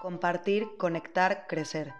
Compartir, 0.00 0.68
conectar, 0.78 1.46
crecer. 1.48 1.92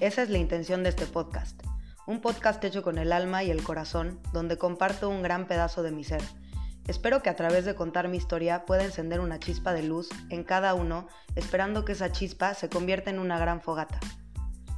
Esa 0.00 0.22
es 0.22 0.30
la 0.30 0.38
intención 0.38 0.82
de 0.82 0.88
este 0.88 1.06
podcast. 1.06 1.62
Un 2.04 2.20
podcast 2.20 2.62
hecho 2.64 2.82
con 2.82 2.98
el 2.98 3.12
alma 3.12 3.44
y 3.44 3.52
el 3.52 3.62
corazón, 3.62 4.20
donde 4.32 4.58
comparto 4.58 5.08
un 5.08 5.22
gran 5.22 5.46
pedazo 5.46 5.84
de 5.84 5.92
mi 5.92 6.02
ser. 6.02 6.22
Espero 6.88 7.22
que 7.22 7.30
a 7.30 7.36
través 7.36 7.64
de 7.64 7.76
contar 7.76 8.08
mi 8.08 8.16
historia 8.16 8.64
pueda 8.64 8.84
encender 8.84 9.20
una 9.20 9.38
chispa 9.38 9.72
de 9.72 9.84
luz 9.84 10.08
en 10.28 10.42
cada 10.42 10.74
uno, 10.74 11.06
esperando 11.36 11.84
que 11.84 11.92
esa 11.92 12.10
chispa 12.10 12.52
se 12.54 12.68
convierta 12.68 13.10
en 13.10 13.20
una 13.20 13.38
gran 13.38 13.60
fogata. 13.60 14.00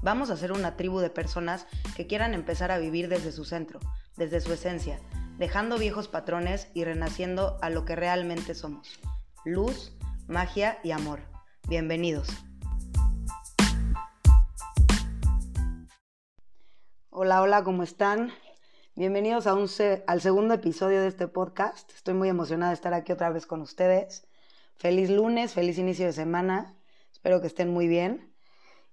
Vamos 0.02 0.28
a 0.28 0.36
ser 0.36 0.52
una 0.52 0.76
tribu 0.76 1.00
de 1.00 1.08
personas 1.08 1.66
que 1.96 2.06
quieran 2.06 2.34
empezar 2.34 2.70
a 2.70 2.78
vivir 2.78 3.08
desde 3.08 3.32
su 3.32 3.46
centro, 3.46 3.80
desde 4.16 4.42
su 4.42 4.52
esencia, 4.52 5.00
dejando 5.38 5.78
viejos 5.78 6.06
patrones 6.08 6.68
y 6.74 6.84
renaciendo 6.84 7.56
a 7.62 7.70
lo 7.70 7.86
que 7.86 7.96
realmente 7.96 8.54
somos. 8.54 9.00
Luz, 9.46 9.96
magia 10.26 10.78
y 10.84 10.90
amor. 10.90 11.20
Bienvenidos. 11.66 12.28
Hola, 17.20 17.42
hola, 17.42 17.64
¿cómo 17.64 17.82
están? 17.82 18.30
Bienvenidos 18.94 19.48
a 19.48 19.54
un 19.54 19.66
al 20.06 20.20
segundo 20.20 20.54
episodio 20.54 21.00
de 21.00 21.08
este 21.08 21.26
podcast. 21.26 21.90
Estoy 21.90 22.14
muy 22.14 22.28
emocionada 22.28 22.70
de 22.70 22.76
estar 22.76 22.94
aquí 22.94 23.10
otra 23.10 23.28
vez 23.30 23.44
con 23.44 23.60
ustedes. 23.60 24.28
Feliz 24.76 25.10
lunes, 25.10 25.52
feliz 25.52 25.78
inicio 25.78 26.06
de 26.06 26.12
semana. 26.12 26.76
Espero 27.10 27.40
que 27.40 27.48
estén 27.48 27.70
muy 27.70 27.88
bien. 27.88 28.32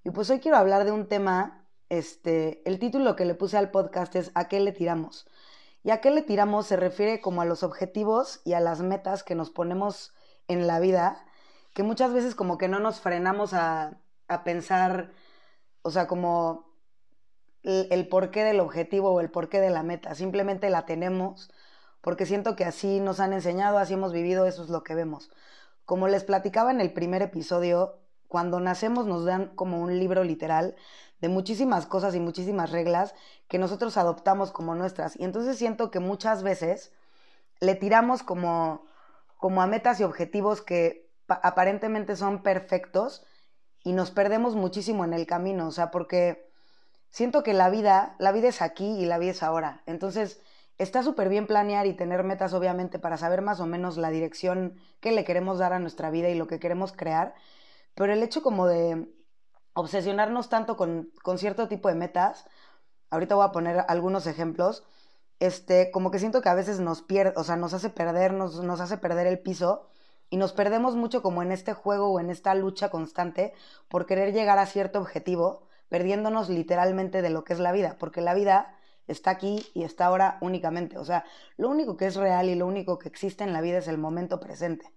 Y 0.04 0.10
pues 0.10 0.32
hoy 0.32 0.40
quiero 0.40 0.58
hablar 0.58 0.86
de 0.86 0.92
un 0.92 1.08
tema, 1.08 1.68
este, 1.90 2.68
el 2.68 2.80
título 2.80 3.16
que 3.16 3.26
le 3.26 3.36
puse 3.36 3.58
al 3.58 3.70
podcast 3.70 4.16
es 4.16 4.32
¿A 4.34 4.48
qué 4.48 4.60
le 4.60 4.72
tiramos? 4.72 5.28
Y 5.84 5.92
a 5.92 6.02
qué 6.02 6.10
le 6.10 6.24
tiramos 6.24 6.66
se 6.66 6.78
refiere 6.78 7.22
como 7.22 7.44
a 7.44 7.46
los 7.46 7.62
objetivos 7.62 8.42
y 8.44 8.54
a 8.54 8.60
las 8.60 8.82
metas 8.82 9.22
que 9.22 9.36
nos 9.36 9.52
ponemos 9.52 10.16
en 10.48 10.66
la 10.66 10.80
vida, 10.80 11.24
que 11.76 11.84
muchas 11.84 12.12
veces 12.12 12.34
como 12.34 12.58
que 12.58 12.70
no 12.70 12.80
nos 12.80 13.02
frenamos 13.02 13.54
a, 13.54 14.00
a 14.28 14.44
pensar, 14.44 15.12
o 15.84 15.92
sea, 15.92 16.08
como 16.08 16.65
el, 17.66 18.08
porqué 18.08 18.44
del 18.44 18.60
objetivo 18.60 19.12
o 19.12 19.20
el 19.20 19.32
porqué 19.32 19.60
de 19.60 19.72
la 19.72 19.84
meta, 19.84 20.14
simplemente 20.16 20.70
la 20.70 20.86
tenemos 20.86 21.50
porque 22.02 22.28
siento 22.28 22.56
que 22.56 22.66
así 22.66 23.00
nos 23.00 23.20
han 23.20 23.34
enseñado, 23.34 23.80
así 23.80 23.96
hemos 23.96 24.14
vivido, 24.14 24.46
eso 24.46 24.64
es 24.64 24.70
lo 24.70 24.84
que 24.84 24.94
vemos. 24.94 25.32
Como 25.86 26.08
les 26.08 26.24
platicaba 26.24 26.70
en 26.70 26.80
el 26.80 26.94
primer 26.94 27.24
episodio, 27.24 27.98
cuando 28.28 28.60
nacemos 28.60 29.08
nos 29.08 29.26
dan 29.26 29.48
como 29.56 29.82
un 29.82 29.98
libro 29.98 30.24
literal 30.24 30.76
de 31.20 31.30
muchísimas 31.30 31.88
cosas 31.88 32.14
y 32.14 32.20
muchísimas 32.20 32.72
reglas 32.72 33.16
que 33.48 33.58
nosotros 33.58 33.98
adoptamos 33.98 34.52
como 34.52 34.76
nuestras. 34.76 35.20
Y 35.20 35.24
entonces 35.24 35.58
siento 35.58 35.90
que 35.90 36.00
muchas 36.00 36.44
veces 36.44 36.92
le 37.60 37.74
tiramos 37.74 38.22
como, 38.22 38.86
como 39.38 39.64
a 39.64 39.68
metas 39.68 40.00
y 40.00 40.04
objetivos 40.04 40.62
que 40.62 41.10
aparentemente 41.28 42.16
son 42.16 42.44
perfectos 42.44 43.26
y 43.84 43.94
nos 43.94 44.12
perdemos 44.12 44.56
muchísimo 44.56 45.06
en 45.06 45.14
el 45.14 45.26
camino, 45.26 45.68
o 45.68 45.72
sea, 45.72 45.90
porque 45.90 46.52
siento 47.10 47.44
que 47.44 47.54
la 47.54 47.70
vida, 47.70 48.16
la 48.20 48.32
vida 48.32 48.50
es 48.50 48.62
aquí 48.62 48.86
y 48.86 49.06
la 49.06 49.18
vida 49.18 49.32
es 49.32 49.44
ahora. 49.44 49.84
Entonces, 49.86 50.42
está 50.78 51.04
súper 51.04 51.30
bien 51.30 51.48
planear 51.48 51.88
y 51.88 51.94
tener 51.94 52.24
metas, 52.24 52.54
obviamente, 52.54 53.00
para 53.00 53.18
saber 53.18 53.42
más 53.42 53.60
o 53.60 53.66
menos 53.66 53.98
la 53.98 54.10
dirección 54.10 54.76
que 55.00 55.12
le 55.12 55.24
queremos 55.24 55.60
dar 55.60 55.74
a 55.74 55.80
nuestra 55.80 56.10
vida 56.10 56.30
y 56.30 56.36
lo 56.36 56.48
que 56.48 56.60
queremos 56.60 56.92
crear. 56.92 57.34
Pero 57.94 58.14
el 58.14 58.24
hecho 58.24 58.42
como 58.42 58.68
de 58.68 59.08
obsesionarnos 59.74 60.50
tanto 60.50 60.78
con, 60.78 61.12
con 61.24 61.38
cierto 61.38 61.68
tipo 61.68 61.90
de 61.90 61.96
metas, 61.96 62.46
ahorita 63.10 63.36
voy 63.36 63.46
a 63.46 63.52
poner 63.52 63.86
algunos 63.88 64.28
ejemplos, 64.28 64.84
este, 65.40 65.92
como 65.92 66.12
que 66.12 66.20
siento 66.20 66.42
que 66.42 66.50
a 66.50 66.54
veces 66.54 66.80
nos 66.80 67.02
pierde, 67.02 67.34
o 67.36 67.44
sea, 67.44 67.56
nos 67.58 67.74
hace 67.74 67.90
perder, 67.90 68.34
nos, 68.34 68.62
nos 68.64 68.80
hace 68.80 68.98
perder 68.98 69.28
el 69.28 69.40
piso 69.40 69.90
y 70.30 70.38
nos 70.38 70.54
perdemos 70.54 70.96
mucho 70.96 71.22
como 71.22 71.42
en 71.42 71.52
este 71.52 71.74
juego 71.74 72.10
o 72.10 72.20
en 72.20 72.30
esta 72.30 72.56
lucha 72.56 72.90
constante 72.90 73.54
por 73.90 74.06
querer 74.06 74.34
llegar 74.34 74.58
a 74.60 74.66
cierto 74.66 75.00
objetivo 75.00 75.65
perdiéndonos 75.90 76.50
literalmente 76.50 77.22
de 77.22 77.30
lo 77.30 77.44
que 77.44 77.54
es 77.54 77.60
la 77.60 77.72
vida, 77.72 77.98
porque 78.00 78.22
la 78.22 78.34
vida 78.34 78.76
está 79.08 79.32
aquí 79.32 79.66
y 79.74 79.84
está 79.84 80.06
ahora 80.06 80.38
únicamente. 80.42 80.98
O 80.98 81.06
sea, 81.06 81.26
lo 81.58 81.70
único 81.70 81.98
que 81.98 82.08
es 82.08 82.16
real 82.16 82.50
y 82.50 82.56
lo 82.56 82.68
único 82.68 82.98
que 83.00 83.10
existe 83.10 83.44
en 83.44 83.54
la 83.54 83.62
vida 83.62 83.78
es 83.78 83.88
el 83.88 83.98
momento 83.98 84.40
presente. 84.40 84.92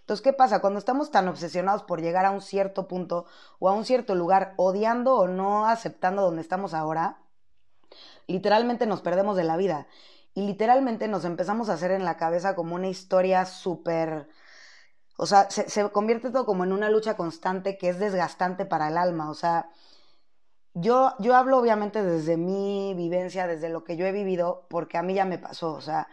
Entonces, 0.00 0.22
¿qué 0.24 0.32
pasa? 0.32 0.60
Cuando 0.60 0.78
estamos 0.80 1.10
tan 1.12 1.28
obsesionados 1.28 1.84
por 1.84 2.00
llegar 2.00 2.26
a 2.26 2.32
un 2.32 2.40
cierto 2.40 2.88
punto 2.88 3.26
o 3.60 3.68
a 3.68 3.72
un 3.72 3.84
cierto 3.84 4.14
lugar, 4.16 4.54
odiando 4.56 5.14
o 5.16 5.28
no 5.28 5.66
aceptando 5.66 6.22
donde 6.22 6.42
estamos 6.42 6.74
ahora, 6.74 7.22
literalmente 8.26 8.86
nos 8.86 9.00
perdemos 9.00 9.36
de 9.36 9.44
la 9.44 9.56
vida. 9.56 9.86
Y 10.34 10.46
literalmente 10.46 11.08
nos 11.08 11.24
empezamos 11.24 11.68
a 11.68 11.74
hacer 11.74 11.92
en 11.92 12.04
la 12.04 12.16
cabeza 12.16 12.54
como 12.54 12.74
una 12.74 12.88
historia 12.88 13.44
súper... 13.46 14.28
O 15.18 15.26
sea, 15.26 15.48
se, 15.50 15.68
se 15.68 15.88
convierte 15.90 16.30
todo 16.30 16.46
como 16.46 16.64
en 16.64 16.72
una 16.72 16.90
lucha 16.90 17.16
constante 17.16 17.78
que 17.78 17.90
es 17.90 18.00
desgastante 18.00 18.64
para 18.64 18.88
el 18.88 18.96
alma. 18.96 19.30
O 19.30 19.34
sea, 19.34 19.70
yo, 20.74 21.14
yo 21.18 21.36
hablo 21.36 21.58
obviamente 21.58 22.02
desde 22.02 22.36
mi 22.36 22.94
vivencia, 22.96 23.46
desde 23.46 23.68
lo 23.68 23.84
que 23.84 23.96
yo 23.96 24.06
he 24.06 24.12
vivido, 24.12 24.66
porque 24.70 24.98
a 24.98 25.02
mí 25.02 25.14
ya 25.14 25.24
me 25.24 25.38
pasó. 25.38 25.72
O 25.74 25.80
sea, 25.80 26.08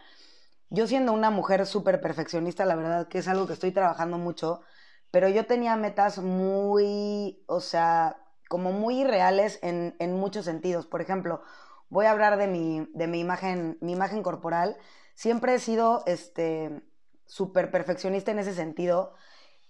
yo 0.70 0.86
siendo 0.86 1.12
una 1.12 1.30
mujer 1.30 1.66
súper 1.66 2.00
perfeccionista, 2.00 2.64
la 2.64 2.76
verdad 2.76 3.08
que 3.08 3.18
es 3.18 3.28
algo 3.28 3.46
que 3.46 3.54
estoy 3.54 3.72
trabajando 3.72 4.18
mucho, 4.18 4.62
pero 5.10 5.28
yo 5.28 5.46
tenía 5.46 5.76
metas 5.76 6.18
muy, 6.18 7.42
o 7.46 7.60
sea, 7.60 8.16
como 8.48 8.72
muy 8.72 9.00
irreales 9.02 9.58
en, 9.62 9.96
en 9.98 10.14
muchos 10.14 10.44
sentidos. 10.44 10.86
Por 10.86 11.00
ejemplo, 11.00 11.42
voy 11.88 12.06
a 12.06 12.12
hablar 12.12 12.36
de 12.38 12.46
mi, 12.48 12.86
de 12.94 13.06
mi 13.08 13.20
imagen, 13.20 13.78
mi 13.80 13.92
imagen 13.92 14.22
corporal. 14.22 14.76
Siempre 15.14 15.54
he 15.54 15.58
sido 15.58 16.02
este 16.06 16.82
súper 17.26 17.70
perfeccionista 17.70 18.30
en 18.32 18.38
ese 18.40 18.54
sentido. 18.54 19.14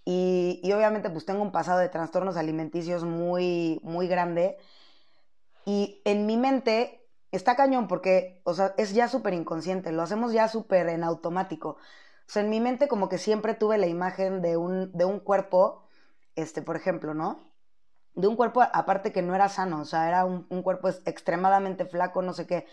Y, 0.04 0.60
y, 0.62 0.72
obviamente 0.72 1.10
pues 1.10 1.26
tengo 1.26 1.42
un 1.42 1.52
pasado 1.52 1.78
de 1.78 1.88
trastornos 1.88 2.36
alimenticios 2.36 3.04
muy, 3.04 3.80
muy 3.84 4.08
grande. 4.08 4.58
Y 5.64 6.00
en 6.04 6.26
mi 6.26 6.36
mente 6.36 7.06
está 7.32 7.56
cañón 7.56 7.88
porque, 7.88 8.40
o 8.44 8.54
sea, 8.54 8.74
es 8.78 8.92
ya 8.94 9.08
súper 9.08 9.34
inconsciente, 9.34 9.92
lo 9.92 10.02
hacemos 10.02 10.32
ya 10.32 10.48
súper 10.48 10.88
en 10.88 11.04
automático. 11.04 11.70
O 11.70 12.32
sea, 12.32 12.42
en 12.42 12.50
mi 12.50 12.60
mente 12.60 12.88
como 12.88 13.08
que 13.08 13.18
siempre 13.18 13.54
tuve 13.54 13.78
la 13.78 13.86
imagen 13.86 14.42
de 14.42 14.56
un, 14.56 14.92
de 14.92 15.04
un 15.04 15.20
cuerpo, 15.20 15.84
este, 16.36 16.62
por 16.62 16.76
ejemplo, 16.76 17.14
¿no? 17.14 17.38
De 18.14 18.26
un 18.28 18.36
cuerpo 18.36 18.62
aparte 18.62 19.12
que 19.12 19.22
no 19.22 19.34
era 19.34 19.48
sano, 19.48 19.80
o 19.80 19.84
sea, 19.84 20.08
era 20.08 20.24
un, 20.24 20.46
un 20.50 20.62
cuerpo 20.62 20.88
extremadamente 21.06 21.86
flaco, 21.86 22.22
no 22.22 22.32
sé 22.32 22.46
qué. 22.46 22.66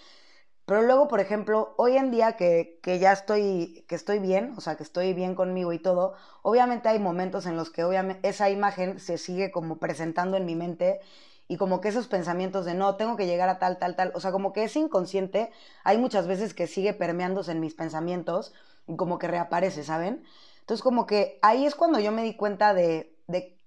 Pero 0.66 0.82
luego, 0.82 1.08
por 1.08 1.22
ejemplo, 1.22 1.74
hoy 1.78 1.96
en 1.98 2.12
día 2.12 2.34
que, 2.36 2.80
que, 2.84 3.00
ya 3.00 3.14
estoy, 3.14 3.86
que 3.88 3.96
estoy 3.96 4.20
bien, 4.20 4.54
o 4.58 4.62
sea, 4.62 4.76
que 4.76 4.84
estoy 4.84 5.14
bien 5.14 5.34
conmigo 5.34 5.72
y 5.74 5.80
todo, 5.80 6.14
obviamente 6.42 6.90
hay 6.90 7.00
momentos 7.00 7.46
en 7.46 7.56
los 7.56 7.70
que 7.70 7.86
obviamente 7.86 8.28
esa 8.28 8.50
imagen 8.50 9.00
se 9.00 9.18
sigue 9.18 9.50
como 9.52 9.78
presentando 9.80 10.36
en 10.38 10.46
mi 10.46 10.56
mente 10.56 11.00
y 11.48 11.58
como 11.58 11.80
que 11.80 11.90
esos 11.90 12.08
pensamientos 12.08 12.66
de 12.66 12.74
no, 12.74 12.96
tengo 12.96 13.16
que 13.16 13.26
llegar 13.26 13.50
a 13.50 13.60
tal, 13.60 13.78
tal, 13.78 13.96
tal, 13.96 14.12
o 14.16 14.20
sea, 14.20 14.32
como 14.32 14.52
que 14.52 14.64
es 14.64 14.76
inconsciente, 14.76 15.52
hay 15.84 15.98
muchas 15.98 16.28
veces 16.28 16.54
que 16.54 16.68
sigue 16.68 16.94
permeándose 16.94 17.52
en 17.52 17.60
mis 17.60 17.74
pensamientos 17.74 18.54
y 18.86 18.96
como 18.96 19.18
que 19.18 19.28
reaparece, 19.28 19.84
¿saben? 19.84 20.26
Entonces 20.60 20.84
como 20.84 21.06
que 21.06 21.40
ahí 21.42 21.66
es 21.66 21.76
cuando 21.76 22.00
yo 22.00 22.12
me 22.12 22.24
di 22.24 22.36
cuenta 22.36 22.74
de, 22.74 23.16
de 23.28 23.58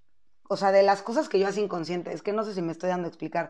o 0.49 0.57
sea, 0.57 0.73
de 0.73 0.83
las 0.83 1.03
cosas 1.03 1.29
que 1.29 1.39
yo 1.39 1.49
hacía 1.49 1.65
inconsciente, 1.65 2.13
es 2.13 2.23
que 2.23 2.33
no 2.33 2.45
sé 2.45 2.55
si 2.55 2.61
me 2.61 2.73
estoy 2.73 2.91
dando 2.91 3.07
a 3.07 3.09
explicar, 3.09 3.49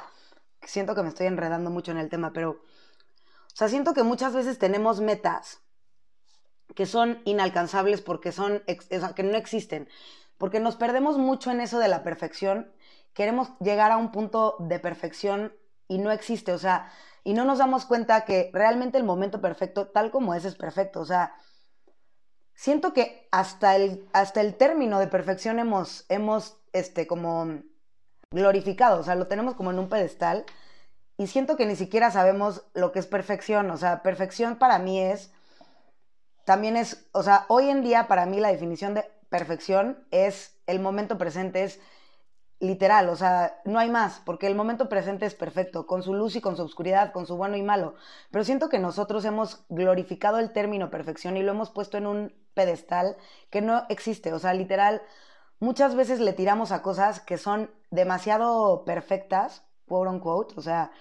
siento 0.63 0.95
que 0.95 1.03
me 1.03 1.09
estoy 1.09 1.27
enredando 1.27 1.71
mucho 1.71 1.91
en 1.91 1.99
el 1.99 2.09
tema, 2.09 2.33
pero, 2.33 2.51
o 2.51 3.57
sea, 3.57 3.69
siento 3.69 3.95
que 3.95 4.05
muchas 4.05 4.35
veces 4.35 4.59
tenemos 4.59 5.01
metas 5.01 5.61
que 6.75 6.87
son 6.87 7.21
inalcanzables 7.25 8.01
porque 8.01 8.31
son, 8.31 8.63
o 8.69 9.01
sea, 9.01 9.13
que 9.15 9.25
no 9.25 9.37
existen, 9.37 9.89
porque 10.39 10.61
nos 10.61 10.77
perdemos 10.77 11.19
mucho 11.19 11.51
en 11.51 11.61
eso 11.61 11.79
de 11.79 11.89
la 11.89 12.05
perfección 12.05 12.73
queremos 13.15 13.51
llegar 13.61 13.91
a 13.93 13.97
un 13.97 14.13
punto 14.13 14.57
de 14.59 14.79
perfección 14.79 15.55
y 15.89 15.99
no 15.99 16.11
existe, 16.11 16.53
o 16.53 16.59
sea, 16.59 16.91
y 17.25 17.35
no 17.35 17.45
nos 17.45 17.59
damos 17.59 17.85
cuenta 17.85 18.25
que 18.25 18.51
realmente 18.53 18.97
el 18.99 19.05
momento 19.05 19.41
perfecto, 19.41 19.89
tal 19.89 20.11
como 20.11 20.35
es, 20.35 20.45
es 20.45 20.55
perfecto, 20.55 21.01
o 21.01 21.05
sea, 21.05 21.35
siento 22.55 22.93
que 22.93 23.29
hasta 23.31 23.77
el, 23.77 24.09
hasta 24.13 24.41
el 24.41 24.55
término 24.55 25.01
de 25.01 25.09
perfección 25.09 25.59
hemos, 25.59 26.05
hemos, 26.09 26.59
este, 26.73 27.07
como 27.07 27.63
glorificado, 28.31 29.01
o 29.01 29.03
sea, 29.03 29.17
lo 29.17 29.27
tenemos 29.27 29.55
como 29.55 29.71
en 29.71 29.79
un 29.79 29.89
pedestal 29.89 30.45
y 31.17 31.27
siento 31.27 31.57
que 31.57 31.67
ni 31.67 31.77
siquiera 31.77 32.11
sabemos 32.11 32.65
lo 32.73 32.93
que 32.93 33.01
es 33.01 33.07
perfección, 33.07 33.71
o 33.71 33.77
sea, 33.77 34.03
perfección 34.03 34.57
para 34.57 34.79
mí 34.79 35.01
es, 35.01 35.33
también 36.45 36.77
es, 36.77 37.09
o 37.13 37.23
sea, 37.23 37.45
hoy 37.49 37.69
en 37.69 37.83
día 37.83 38.09
para 38.09 38.27
mí 38.27 38.41
la 38.41 38.53
definición 38.53 38.95
de 38.95 39.05
perfección 39.29 40.07
es 40.11 40.57
el 40.67 40.81
momento 40.81 41.19
presente, 41.19 41.65
es 41.65 41.81
literal, 42.61 43.09
o 43.09 43.17
sea, 43.17 43.61
no 43.65 43.79
hay 43.79 43.89
más, 43.89 44.21
porque 44.25 44.47
el 44.47 44.55
momento 44.55 44.91
presente 44.91 45.25
es 45.25 45.35
perfecto, 45.35 45.87
con 45.87 46.03
su 46.03 46.13
luz 46.15 46.37
y 46.37 46.43
con 46.43 46.57
su 46.57 46.63
oscuridad, 46.63 47.11
con 47.13 47.27
su 47.27 47.37
bueno 47.37 47.57
y 47.57 47.63
malo. 47.63 47.95
Pero 48.31 48.45
siento 48.45 48.69
que 48.69 48.79
nosotros 48.79 49.25
hemos 49.25 49.65
glorificado 49.71 50.39
el 50.39 50.53
término 50.53 50.91
perfección 50.91 51.39
y 51.39 51.43
lo 51.43 51.53
hemos 51.53 51.71
puesto 51.71 51.97
en 51.97 52.07
un 52.07 52.35
pedestal 52.53 53.17
que 53.49 53.63
no 53.63 53.87
existe, 53.89 54.33
o 54.35 54.39
sea, 54.39 54.53
literal, 54.53 55.01
muchas 55.59 55.95
veces 55.95 56.21
le 56.21 56.35
tiramos 56.35 56.71
a 56.71 56.83
cosas 56.83 57.21
que 57.21 57.39
son 57.39 57.71
demasiado 57.91 58.85
perfectas, 58.85 59.65
quote 59.87 60.11
unquote, 60.11 60.55
o 60.59 60.63
sea, 60.63 60.93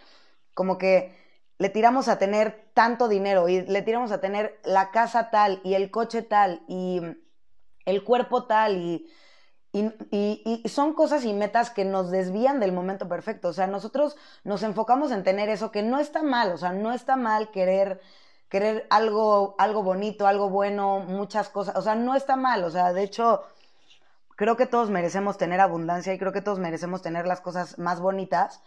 como 0.53 0.77
que 0.77 1.13
le 1.57 1.69
tiramos 1.69 2.07
a 2.07 2.17
tener 2.17 2.71
tanto 2.73 3.09
dinero 3.09 3.49
y 3.49 3.61
le 3.61 3.81
tiramos 3.81 4.13
a 4.13 4.21
tener 4.21 4.59
la 4.63 4.91
casa 4.91 5.29
tal 5.29 5.59
y 5.65 5.73
el 5.73 5.91
coche 5.91 6.21
tal 6.21 6.61
y 6.69 7.01
el 7.85 8.03
cuerpo 8.05 8.45
tal 8.45 8.77
y 8.77 9.09
Y, 9.71 10.63
son 10.67 10.93
cosas 10.93 11.25
y 11.25 11.33
metas 11.33 11.69
que 11.69 11.85
nos 11.85 12.09
desvían 12.09 12.59
del 12.59 12.71
momento 12.71 13.07
perfecto. 13.07 13.49
O 13.49 13.53
sea, 13.53 13.67
nosotros 13.67 14.17
nos 14.43 14.63
enfocamos 14.63 15.11
en 15.11 15.23
tener 15.23 15.49
eso 15.49 15.71
que 15.71 15.83
no 15.83 15.99
está 15.99 16.23
mal. 16.23 16.51
O 16.51 16.57
sea, 16.57 16.71
no 16.71 16.91
está 16.91 17.15
mal 17.15 17.51
querer, 17.51 18.01
querer 18.49 18.87
algo, 18.89 19.55
algo 19.59 19.83
bonito, 19.83 20.25
algo 20.27 20.49
bueno, 20.49 20.99
muchas 20.99 21.49
cosas. 21.49 21.75
O 21.75 21.81
sea, 21.81 21.95
no 21.95 22.15
está 22.15 22.35
mal. 22.35 22.63
O 22.63 22.71
sea, 22.71 22.93
de 22.93 23.03
hecho, 23.03 23.43
creo 24.35 24.57
que 24.57 24.65
todos 24.65 24.89
merecemos 24.89 25.37
tener 25.37 25.59
abundancia 25.59 26.13
y 26.13 26.19
creo 26.19 26.33
que 26.33 26.41
todos 26.41 26.59
merecemos 26.59 27.01
tener 27.03 27.27
las 27.27 27.41
cosas 27.41 27.77
más 27.77 27.99
bonitas. 27.99 28.61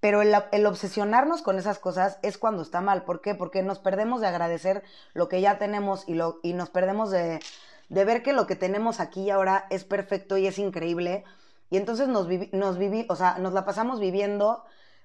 Pero 0.00 0.20
el, 0.20 0.34
el 0.50 0.66
obsesionarnos 0.66 1.42
con 1.42 1.58
esas 1.58 1.78
cosas 1.78 2.18
es 2.22 2.36
cuando 2.36 2.62
está 2.62 2.80
mal. 2.82 3.04
¿Por 3.04 3.22
qué? 3.22 3.34
Porque 3.34 3.62
nos 3.62 3.78
perdemos 3.78 4.20
de 4.20 4.26
agradecer 4.26 4.82
lo 5.14 5.28
que 5.28 5.40
ya 5.40 5.58
tenemos 5.58 6.06
y, 6.06 6.14
lo, 6.14 6.40
y 6.42 6.52
nos 6.54 6.70
perdemos 6.70 7.10
de 7.10 7.40
de 7.92 8.06
ver 8.06 8.22
que 8.22 8.32
lo 8.32 8.46
que 8.46 8.56
tenemos 8.56 9.00
aquí 9.00 9.24
y 9.24 9.30
ahora 9.30 9.66
es 9.68 9.84
perfecto 9.84 10.38
y 10.38 10.46
es 10.46 10.58
increíble. 10.58 11.24
Y 11.68 11.76
entonces 11.76 12.08
nos, 12.08 12.26
nos 12.52 12.78
o 13.08 13.16
sea, 13.16 13.36
nos 13.38 13.52
la 13.52 13.66
pasamos 13.66 14.00
viviendo 14.00 14.64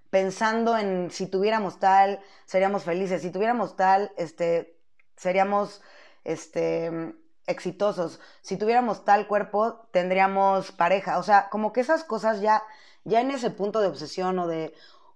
pensando 0.10 0.78
en 0.78 1.12
si 1.12 1.28
tuviéramos 1.28 1.80
tal, 1.80 2.22
seríamos 2.46 2.86
felices, 2.86 3.22
si 3.22 3.30
tuviéramos 3.30 3.76
tal, 3.76 4.14
este, 4.16 4.80
seríamos, 5.18 5.82
este, 6.24 7.14
exitosos, 7.46 8.22
si 8.42 8.56
tuviéramos 8.56 9.04
tal 9.04 9.28
cuerpo, 9.28 9.90
tendríamos 9.92 10.72
pareja, 10.72 11.18
o 11.20 11.24
sea, 11.24 11.50
como 11.50 11.74
que 11.74 11.82
esas 11.82 12.06
cosas 12.06 12.40
ya, 12.40 12.64
ya 13.04 13.20
en 13.20 13.32
ese 13.32 13.50
punto 13.50 13.82
de 13.82 13.88
obsesión 13.88 14.40
o 14.40 14.48
de, 14.48 14.74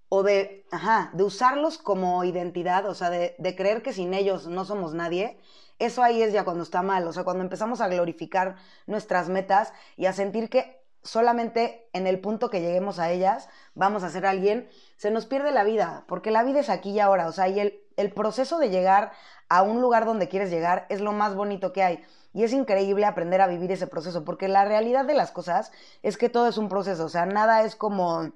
o 0.09 0.23
de, 0.23 0.65
ajá, 0.71 1.09
de 1.13 1.23
usarlos 1.23 1.77
como 1.77 2.21
identidad, 2.25 2.85
o 2.85 2.95
sea, 2.95 3.09
de, 3.09 3.35
de 3.37 3.55
creer 3.55 3.81
que 3.81 3.93
sin 3.93 4.13
ellos 4.13 4.47
no 4.47 4.65
somos 4.65 4.93
nadie, 4.93 5.39
eso 5.85 6.03
ahí 6.03 6.21
es 6.21 6.31
ya 6.33 6.43
cuando 6.43 6.63
está 6.63 6.81
mal, 6.81 7.07
o 7.07 7.13
sea, 7.13 7.23
cuando 7.23 7.43
empezamos 7.43 7.81
a 7.81 7.87
glorificar 7.87 8.55
nuestras 8.85 9.29
metas 9.29 9.73
y 9.97 10.05
a 10.05 10.13
sentir 10.13 10.49
que 10.49 10.81
solamente 11.03 11.89
en 11.93 12.05
el 12.07 12.19
punto 12.19 12.49
que 12.49 12.61
lleguemos 12.61 12.99
a 12.99 13.09
ellas 13.09 13.49
vamos 13.73 14.03
a 14.03 14.09
ser 14.09 14.25
alguien, 14.25 14.69
se 14.97 15.09
nos 15.09 15.25
pierde 15.25 15.51
la 15.51 15.63
vida, 15.63 16.05
porque 16.07 16.31
la 16.31 16.43
vida 16.43 16.59
es 16.59 16.69
aquí 16.69 16.91
y 16.91 16.99
ahora, 16.99 17.27
o 17.27 17.31
sea, 17.31 17.47
y 17.47 17.59
el, 17.59 17.81
el 17.97 18.13
proceso 18.13 18.59
de 18.59 18.69
llegar 18.69 19.11
a 19.49 19.63
un 19.63 19.81
lugar 19.81 20.05
donde 20.05 20.29
quieres 20.29 20.51
llegar 20.51 20.85
es 20.89 21.01
lo 21.01 21.11
más 21.11 21.35
bonito 21.35 21.73
que 21.73 21.83
hay. 21.83 22.03
Y 22.33 22.43
es 22.43 22.53
increíble 22.53 23.05
aprender 23.05 23.41
a 23.41 23.47
vivir 23.47 23.71
ese 23.71 23.87
proceso, 23.87 24.23
porque 24.23 24.47
la 24.47 24.63
realidad 24.63 25.03
de 25.03 25.15
las 25.15 25.31
cosas 25.31 25.71
es 26.03 26.17
que 26.17 26.29
todo 26.29 26.47
es 26.47 26.57
un 26.57 26.69
proceso, 26.69 27.05
o 27.05 27.09
sea, 27.09 27.25
nada 27.25 27.63
es 27.63 27.75
como 27.75 28.31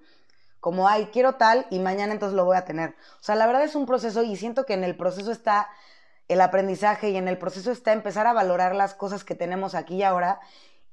como, 0.66 0.88
ay, 0.88 1.10
quiero 1.14 1.36
tal 1.36 1.68
y 1.70 1.78
mañana 1.78 2.12
entonces 2.12 2.36
lo 2.36 2.44
voy 2.44 2.58
a 2.58 2.66
tener. 2.66 2.96
O 3.20 3.24
sea, 3.24 3.36
la 3.36 3.46
verdad 3.46 3.64
es 3.64 3.76
un 3.76 3.86
proceso 3.86 4.24
y 4.24 4.36
siento 4.36 4.66
que 4.66 4.74
en 4.74 4.84
el 4.84 4.98
proceso 4.98 5.32
está 5.32 5.70
el 6.28 6.42
aprendizaje 6.42 7.10
y 7.10 7.18
en 7.18 7.28
el 7.28 7.38
proceso 7.38 7.72
está 7.72 7.94
empezar 7.94 8.28
a 8.28 8.34
valorar 8.34 8.76
las 8.76 8.96
cosas 8.96 9.24
que 9.24 9.36
tenemos 9.36 9.76
aquí 9.76 9.98
y 9.98 10.04
ahora. 10.04 10.40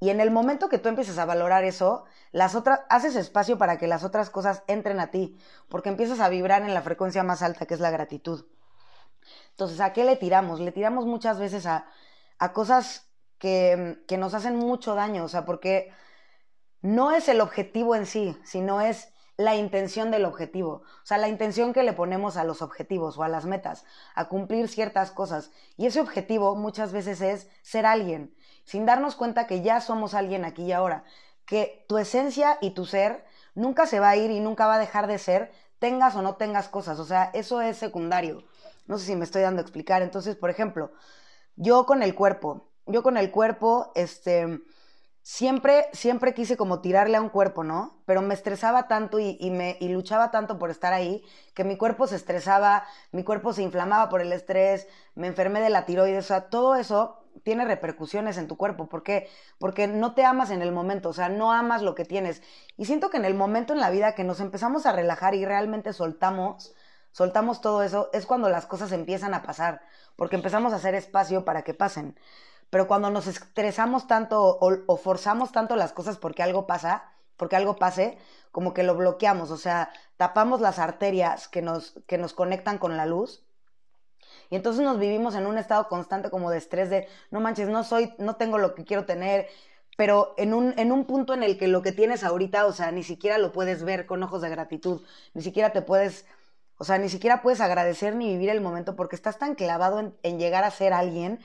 Y 0.01 0.11
en 0.11 0.21
el 0.21 0.31
momento 0.31 0.69
que 0.69 0.79
tú 0.79 0.89
empieces 0.89 1.19
a 1.19 1.25
valorar 1.25 1.65
eso, 1.65 2.05
las 2.33 2.55
otras, 2.55 2.81
haces 2.89 3.15
espacio 3.15 3.57
para 3.57 3.79
que 3.79 3.87
las 3.87 4.05
otras 4.05 4.31
cosas 4.31 4.63
entren 4.67 4.99
a 5.01 5.11
ti, 5.11 5.39
porque 5.69 5.89
empiezas 5.91 6.21
a 6.21 6.29
vibrar 6.29 6.63
en 6.63 6.75
la 6.75 6.83
frecuencia 6.83 7.23
más 7.23 7.43
alta, 7.43 7.67
que 7.67 7.75
es 7.75 7.81
la 7.81 7.91
gratitud. 7.91 8.45
Entonces, 9.51 9.81
¿a 9.81 9.93
qué 9.93 10.05
le 10.05 10.17
tiramos? 10.17 10.61
Le 10.61 10.73
tiramos 10.73 11.07
muchas 11.07 11.39
veces 11.39 11.67
a, 11.67 11.87
a 12.39 12.53
cosas 12.53 13.09
que, 13.39 14.03
que 14.09 14.19
nos 14.19 14.35
hacen 14.35 14.57
mucho 14.57 14.95
daño, 14.95 15.25
o 15.25 15.29
sea, 15.29 15.45
porque 15.45 15.93
no 16.81 17.13
es 17.13 17.29
el 17.29 17.41
objetivo 17.41 17.95
en 17.95 18.07
sí, 18.07 18.37
sino 18.45 18.81
es 18.81 19.13
la 19.37 19.57
intención 19.57 20.11
del 20.11 20.25
objetivo, 20.25 20.83
o 21.03 21.07
sea, 21.07 21.19
la 21.19 21.29
intención 21.29 21.73
que 21.73 21.83
le 21.83 21.93
ponemos 21.93 22.37
a 22.37 22.45
los 22.45 22.63
objetivos 22.63 23.19
o 23.19 23.23
a 23.23 23.29
las 23.29 23.45
metas, 23.47 23.85
a 24.15 24.29
cumplir 24.29 24.69
ciertas 24.69 25.11
cosas. 25.11 25.51
Y 25.77 25.87
ese 25.87 26.01
objetivo 26.01 26.55
muchas 26.55 26.93
veces 26.93 27.21
es 27.21 27.49
ser 27.63 27.87
alguien, 27.87 28.35
sin 28.65 28.87
darnos 28.87 29.17
cuenta 29.17 29.47
que 29.47 29.63
ya 29.63 29.81
somos 29.81 30.15
alguien 30.15 30.45
aquí 30.45 30.65
y 30.65 30.73
ahora, 30.73 31.05
que 31.47 31.85
tu 31.89 31.99
esencia 31.99 32.59
y 32.61 32.71
tu 32.71 32.85
ser 32.85 33.25
nunca 33.55 33.87
se 33.87 34.01
va 34.01 34.11
a 34.11 34.17
ir 34.17 34.31
y 34.31 34.41
nunca 34.41 34.67
va 34.67 34.75
a 34.75 34.79
dejar 34.79 35.07
de 35.07 35.19
ser, 35.19 35.53
tengas 35.79 36.15
o 36.15 36.23
no 36.23 36.37
tengas 36.37 36.69
cosas, 36.69 36.99
o 36.99 37.05
sea, 37.05 37.31
eso 37.35 37.61
es 37.61 37.77
secundario. 37.77 38.45
No 38.87 38.99
sé 38.99 39.07
si 39.07 39.17
me 39.17 39.25
estoy 39.25 39.43
dando 39.43 39.61
a 39.61 39.63
explicar. 39.63 40.03
Entonces, 40.03 40.37
por 40.37 40.51
ejemplo, 40.51 40.93
yo 41.57 41.87
con 41.87 42.03
el 42.03 42.15
cuerpo, 42.15 42.69
yo 42.87 43.03
con 43.03 43.17
el 43.17 43.31
cuerpo, 43.31 43.93
este, 43.95 44.61
siempre, 45.23 45.87
siempre 45.93 46.35
quise 46.35 46.57
como 46.57 46.81
tirarle 46.81 47.17
a 47.17 47.21
un 47.21 47.29
cuerpo, 47.29 47.65
¿no? 47.65 48.03
Pero 48.07 48.23
me 48.23 48.35
estresaba 48.35 48.89
tanto 48.89 49.19
y, 49.21 49.51
me, 49.51 49.77
y 49.81 49.89
luchaba 49.89 50.31
tanto 50.31 50.59
por 50.59 50.71
estar 50.71 50.93
ahí 50.93 51.25
que 51.55 51.65
mi 51.65 51.77
cuerpo 51.77 52.07
se 52.07 52.17
estresaba, 52.17 52.85
mi 53.13 53.25
cuerpo 53.25 53.53
se 53.53 53.63
inflamaba 53.63 54.09
por 54.09 54.21
el 54.21 54.33
estrés, 54.33 54.89
me 55.15 55.29
enfermé 55.29 55.61
de 55.61 55.71
la 55.71 55.87
tiroides, 55.87 56.25
o 56.25 56.29
sea, 56.29 56.49
todo 56.51 56.75
eso 56.77 57.19
tiene 57.45 57.65
repercusiones 57.65 58.37
en 58.37 58.49
tu 58.49 58.57
cuerpo. 58.57 58.89
¿Por 58.89 59.03
qué? 59.03 59.29
Porque 59.59 59.87
no 59.87 60.15
te 60.15 60.25
amas 60.25 60.51
en 60.51 60.63
el 60.63 60.73
momento, 60.73 61.11
o 61.11 61.13
sea, 61.13 61.29
no 61.29 61.53
amas 61.53 61.83
lo 61.83 61.95
que 61.95 62.05
tienes. 62.05 62.43
Y 62.77 62.85
siento 62.87 63.11
que 63.11 63.17
en 63.17 63.25
el 63.25 63.35
momento 63.35 63.73
en 63.73 63.81
la 63.81 63.91
vida 63.91 64.15
que 64.15 64.25
nos 64.25 64.41
empezamos 64.41 64.87
a 64.87 64.93
relajar 64.93 65.35
y 65.35 65.45
realmente 65.45 65.93
soltamos, 65.93 66.75
soltamos 67.13 67.61
todo 67.61 67.83
eso, 67.83 68.11
es 68.13 68.27
cuando 68.27 68.49
las 68.49 68.67
cosas 68.67 68.93
empiezan 68.93 69.35
a 69.35 69.43
pasar, 69.43 69.83
porque 70.17 70.37
empezamos 70.37 70.73
a 70.73 70.77
hacer 70.77 70.95
espacio 70.95 71.45
para 71.45 71.63
que 71.63 71.75
pasen. 71.75 72.17
Pero 72.73 72.89
cuando 72.89 73.11
nos 73.11 73.27
estresamos 73.27 74.07
tanto 74.07 74.59
o, 74.59 74.97
forzamos 74.97 75.53
tanto 75.53 75.77
las 75.77 75.93
cosas 75.93 76.17
porque 76.17 76.43
algo 76.43 76.67
pasa, 76.67 77.05
porque 77.37 77.55
algo 77.55 77.77
pase, 77.77 78.17
como 78.51 78.73
que 78.73 78.83
lo 78.83 78.97
bloqueamos, 78.97 79.51
o 79.51 79.59
sea, 79.59 79.91
tapamos 80.17 80.63
las 80.63 80.79
arterias 80.79 81.49
que 81.49 81.61
nos, 81.61 82.01
que 82.07 82.17
nos 82.17 82.33
conectan 82.33 82.79
con 82.79 82.97
la 82.97 83.05
luz. 83.05 83.45
Y 84.49 84.57
entonces 84.57 84.83
nos 84.83 84.99
vivimos 84.99 85.35
en 85.35 85.47
un 85.47 85.59
estado 85.59 85.87
constante 85.91 86.31
como 86.31 86.51
de 86.51 86.57
estrés 86.57 86.89
de, 86.89 87.09
no 87.31 87.41
manches, 87.41 87.69
no 87.69 87.85
soy, 87.85 88.15
no 88.17 88.37
tengo 88.37 88.57
lo 88.57 88.75
que 88.75 88.85
quiero 88.85 89.05
tener, 89.05 89.49
pero 89.99 90.33
en 90.39 90.55
un, 90.55 90.73
en 90.79 90.93
un 90.93 91.05
punto 91.05 91.35
en 91.35 91.43
el 91.43 91.59
que 91.59 91.69
lo 91.69 91.83
que 91.83 91.93
tienes 91.93 92.25
ahorita, 92.25 92.65
o 92.65 92.73
sea, 92.73 92.91
ni 92.91 93.03
siquiera 93.03 93.37
lo 93.37 93.53
puedes 93.53 93.85
ver 93.85 94.07
con 94.07 94.23
ojos 94.23 94.41
de 94.41 94.49
gratitud, 94.49 95.03
ni 95.35 95.43
siquiera 95.43 95.75
te 95.75 95.83
puedes, 95.83 96.25
o 96.79 96.85
sea, 96.85 96.97
ni 96.97 97.11
siquiera 97.11 97.43
puedes 97.43 97.61
agradecer 97.61 98.17
ni 98.17 98.29
vivir 98.29 98.49
el 98.49 98.63
momento 98.63 98.97
porque 98.97 99.15
estás 99.15 99.39
tan 99.39 99.57
clavado 99.57 100.01
en, 100.01 100.17
en 100.23 100.39
llegar 100.39 100.65
a 100.65 100.71
ser 100.71 100.95
alguien 100.95 101.39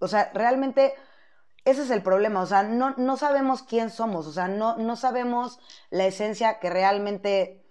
o 0.00 0.08
sea, 0.08 0.30
realmente 0.34 0.94
ese 1.64 1.82
es 1.82 1.90
el 1.90 2.02
problema, 2.02 2.42
o 2.42 2.46
sea, 2.46 2.62
no, 2.62 2.94
no 2.96 3.16
sabemos 3.16 3.62
quién 3.62 3.90
somos, 3.90 4.26
o 4.26 4.32
sea, 4.32 4.46
no, 4.46 4.76
no 4.76 4.94
sabemos 4.94 5.58
la 5.90 6.06
esencia 6.06 6.60
que 6.60 6.70
realmente, 6.70 7.64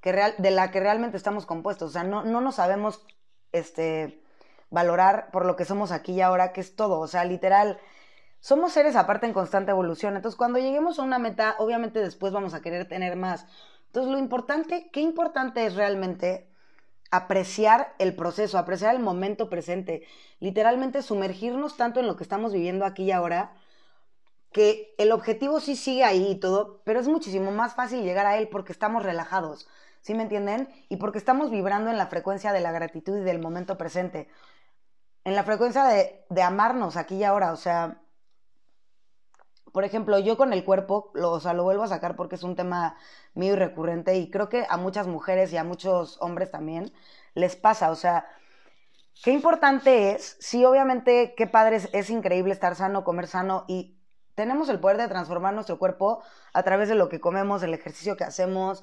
que 0.00 0.10
real, 0.12 0.34
de 0.38 0.50
la 0.50 0.70
que 0.72 0.80
realmente 0.80 1.16
estamos 1.16 1.46
compuestos, 1.46 1.90
o 1.90 1.92
sea, 1.92 2.02
no, 2.02 2.24
no 2.24 2.40
nos 2.40 2.56
sabemos 2.56 3.06
este, 3.52 4.20
valorar 4.70 5.30
por 5.30 5.46
lo 5.46 5.54
que 5.54 5.64
somos 5.64 5.92
aquí 5.92 6.14
y 6.14 6.20
ahora, 6.22 6.52
que 6.52 6.60
es 6.60 6.74
todo, 6.74 6.98
o 6.98 7.06
sea, 7.06 7.24
literal, 7.24 7.78
somos 8.40 8.72
seres 8.72 8.96
aparte 8.96 9.26
en 9.26 9.32
constante 9.32 9.70
evolución, 9.70 10.16
entonces 10.16 10.36
cuando 10.36 10.58
lleguemos 10.58 10.98
a 10.98 11.02
una 11.02 11.18
meta, 11.18 11.54
obviamente 11.58 12.00
después 12.00 12.32
vamos 12.32 12.52
a 12.52 12.62
querer 12.62 12.88
tener 12.88 13.16
más. 13.16 13.46
Entonces, 13.86 14.12
lo 14.12 14.18
importante, 14.18 14.90
qué 14.92 15.00
importante 15.00 15.64
es 15.64 15.74
realmente 15.74 16.50
apreciar 17.10 17.94
el 17.98 18.14
proceso, 18.14 18.58
apreciar 18.58 18.94
el 18.94 19.02
momento 19.02 19.48
presente, 19.48 20.06
literalmente 20.40 21.02
sumergirnos 21.02 21.76
tanto 21.76 22.00
en 22.00 22.06
lo 22.06 22.16
que 22.16 22.22
estamos 22.22 22.52
viviendo 22.52 22.84
aquí 22.84 23.04
y 23.04 23.12
ahora, 23.12 23.54
que 24.52 24.94
el 24.98 25.12
objetivo 25.12 25.60
sí 25.60 25.76
sigue 25.76 26.04
ahí 26.04 26.30
y 26.30 26.40
todo, 26.40 26.80
pero 26.84 27.00
es 27.00 27.08
muchísimo 27.08 27.50
más 27.50 27.74
fácil 27.74 28.02
llegar 28.02 28.26
a 28.26 28.38
él 28.38 28.48
porque 28.48 28.72
estamos 28.72 29.02
relajados, 29.02 29.68
¿sí 30.00 30.14
me 30.14 30.22
entienden? 30.22 30.68
Y 30.88 30.96
porque 30.96 31.18
estamos 31.18 31.50
vibrando 31.50 31.90
en 31.90 31.98
la 31.98 32.06
frecuencia 32.06 32.52
de 32.52 32.60
la 32.60 32.72
gratitud 32.72 33.18
y 33.18 33.24
del 33.24 33.38
momento 33.40 33.76
presente, 33.76 34.28
en 35.24 35.34
la 35.34 35.44
frecuencia 35.44 35.84
de, 35.84 36.24
de 36.30 36.42
amarnos 36.42 36.96
aquí 36.96 37.16
y 37.16 37.24
ahora, 37.24 37.52
o 37.52 37.56
sea, 37.56 38.00
por 39.76 39.84
ejemplo, 39.84 40.18
yo 40.18 40.38
con 40.38 40.54
el 40.54 40.64
cuerpo, 40.64 41.12
o 41.22 41.38
sea, 41.38 41.52
lo 41.52 41.62
vuelvo 41.62 41.82
a 41.82 41.88
sacar 41.88 42.16
porque 42.16 42.36
es 42.36 42.42
un 42.42 42.56
tema 42.56 42.96
mío 43.34 43.52
y 43.52 43.56
recurrente 43.56 44.16
y 44.16 44.30
creo 44.30 44.48
que 44.48 44.64
a 44.70 44.78
muchas 44.78 45.06
mujeres 45.06 45.52
y 45.52 45.58
a 45.58 45.64
muchos 45.64 46.16
hombres 46.22 46.50
también 46.50 46.94
les 47.34 47.56
pasa, 47.56 47.90
o 47.90 47.94
sea, 47.94 48.24
qué 49.22 49.32
importante 49.32 50.12
es, 50.12 50.38
sí, 50.40 50.64
obviamente, 50.64 51.34
qué 51.36 51.46
padre 51.46 51.76
es, 51.76 51.90
es 51.92 52.08
increíble 52.08 52.54
estar 52.54 52.74
sano, 52.74 53.04
comer 53.04 53.26
sano 53.26 53.66
y 53.68 53.98
tenemos 54.34 54.70
el 54.70 54.80
poder 54.80 54.96
de 54.96 55.08
transformar 55.08 55.52
nuestro 55.52 55.78
cuerpo 55.78 56.22
a 56.54 56.62
través 56.62 56.88
de 56.88 56.94
lo 56.94 57.10
que 57.10 57.20
comemos, 57.20 57.62
el 57.62 57.74
ejercicio 57.74 58.16
que 58.16 58.24
hacemos, 58.24 58.82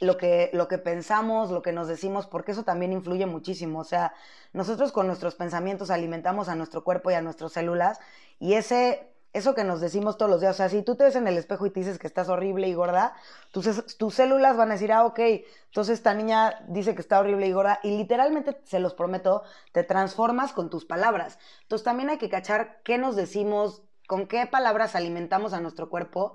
lo 0.00 0.16
que, 0.16 0.48
lo 0.54 0.66
que 0.66 0.78
pensamos, 0.78 1.50
lo 1.50 1.60
que 1.60 1.72
nos 1.72 1.88
decimos, 1.88 2.26
porque 2.26 2.52
eso 2.52 2.62
también 2.62 2.94
influye 2.94 3.26
muchísimo. 3.26 3.80
O 3.80 3.84
sea, 3.84 4.14
nosotros 4.54 4.92
con 4.92 5.06
nuestros 5.06 5.34
pensamientos 5.34 5.90
alimentamos 5.90 6.48
a 6.48 6.54
nuestro 6.54 6.84
cuerpo 6.84 7.10
y 7.10 7.14
a 7.14 7.20
nuestras 7.20 7.52
células 7.52 8.00
y 8.38 8.54
ese 8.54 9.11
eso 9.32 9.54
que 9.54 9.64
nos 9.64 9.80
decimos 9.80 10.18
todos 10.18 10.30
los 10.30 10.40
días, 10.40 10.54
o 10.54 10.58
sea, 10.58 10.68
si 10.68 10.82
tú 10.82 10.94
te 10.94 11.04
ves 11.04 11.16
en 11.16 11.26
el 11.26 11.38
espejo 11.38 11.64
y 11.64 11.70
te 11.70 11.80
dices 11.80 11.98
que 11.98 12.06
estás 12.06 12.28
horrible 12.28 12.68
y 12.68 12.74
gorda, 12.74 13.14
tus, 13.50 13.96
tus 13.96 14.14
células 14.14 14.56
van 14.56 14.70
a 14.70 14.74
decir, 14.74 14.92
ah, 14.92 15.06
ok, 15.06 15.18
entonces 15.66 15.94
esta 15.94 16.12
niña 16.12 16.62
dice 16.68 16.94
que 16.94 17.00
está 17.00 17.18
horrible 17.18 17.46
y 17.46 17.52
gorda, 17.52 17.80
y 17.82 17.96
literalmente, 17.96 18.60
se 18.64 18.78
los 18.78 18.92
prometo, 18.92 19.42
te 19.72 19.84
transformas 19.84 20.52
con 20.52 20.68
tus 20.68 20.84
palabras. 20.84 21.38
Entonces 21.62 21.84
también 21.84 22.10
hay 22.10 22.18
que 22.18 22.28
cachar 22.28 22.82
qué 22.84 22.98
nos 22.98 23.16
decimos, 23.16 23.82
con 24.06 24.26
qué 24.26 24.46
palabras 24.46 24.94
alimentamos 24.94 25.54
a 25.54 25.60
nuestro 25.60 25.88
cuerpo, 25.88 26.34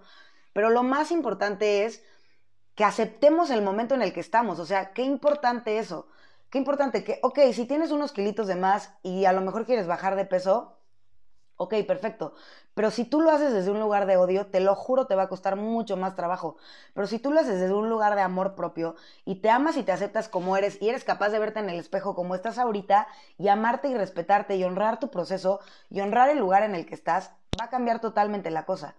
pero 0.54 0.72
lo 0.72 0.82
más 0.82 1.12
importante 1.12 1.86
es 1.86 2.04
que 2.74 2.84
aceptemos 2.84 3.52
el 3.52 3.62
momento 3.62 3.94
en 3.94 4.02
el 4.02 4.14
que 4.14 4.20
estamos, 4.20 4.60
o 4.60 4.66
sea, 4.66 4.94
qué 4.94 5.04
importante 5.04 5.78
eso, 5.78 6.08
qué 6.50 6.58
importante 6.58 7.04
que, 7.04 7.20
ok, 7.22 7.40
si 7.54 7.66
tienes 7.66 7.92
unos 7.92 8.12
kilitos 8.12 8.48
de 8.48 8.56
más 8.56 8.94
y 9.04 9.26
a 9.26 9.34
lo 9.34 9.42
mejor 9.42 9.66
quieres 9.68 9.86
bajar 9.86 10.16
de 10.16 10.26
peso, 10.26 10.78
Ok, 11.60 11.74
perfecto. 11.88 12.36
Pero 12.76 12.92
si 12.92 13.04
tú 13.04 13.20
lo 13.20 13.32
haces 13.32 13.52
desde 13.52 13.72
un 13.72 13.80
lugar 13.80 14.06
de 14.06 14.16
odio, 14.16 14.46
te 14.46 14.60
lo 14.60 14.76
juro, 14.76 15.08
te 15.08 15.16
va 15.16 15.24
a 15.24 15.28
costar 15.30 15.56
mucho 15.56 15.98
más 15.98 16.16
trabajo. 16.16 16.58
Pero 16.94 17.08
si 17.08 17.18
tú 17.18 17.32
lo 17.32 17.40
haces 17.40 17.60
desde 17.60 17.74
un 17.74 17.90
lugar 17.90 18.14
de 18.16 18.22
amor 18.22 18.54
propio 18.54 18.96
y 19.26 19.42
te 19.42 19.50
amas 19.50 19.76
y 19.76 19.82
te 19.82 19.92
aceptas 19.92 20.30
como 20.30 20.56
eres 20.56 20.80
y 20.80 20.90
eres 20.90 21.04
capaz 21.04 21.30
de 21.30 21.40
verte 21.40 21.60
en 21.60 21.70
el 21.72 21.80
espejo 21.80 22.14
como 22.14 22.36
estás 22.36 22.60
ahorita 22.60 23.08
y 23.40 23.48
amarte 23.48 23.88
y 23.88 23.96
respetarte 23.96 24.56
y 24.56 24.64
honrar 24.64 25.00
tu 25.00 25.10
proceso 25.10 25.60
y 25.90 26.00
honrar 26.02 26.30
el 26.30 26.38
lugar 26.38 26.62
en 26.62 26.76
el 26.76 26.86
que 26.86 26.94
estás, 26.94 27.32
va 27.60 27.66
a 27.66 27.70
cambiar 27.72 28.02
totalmente 28.02 28.52
la 28.52 28.66
cosa. 28.66 28.94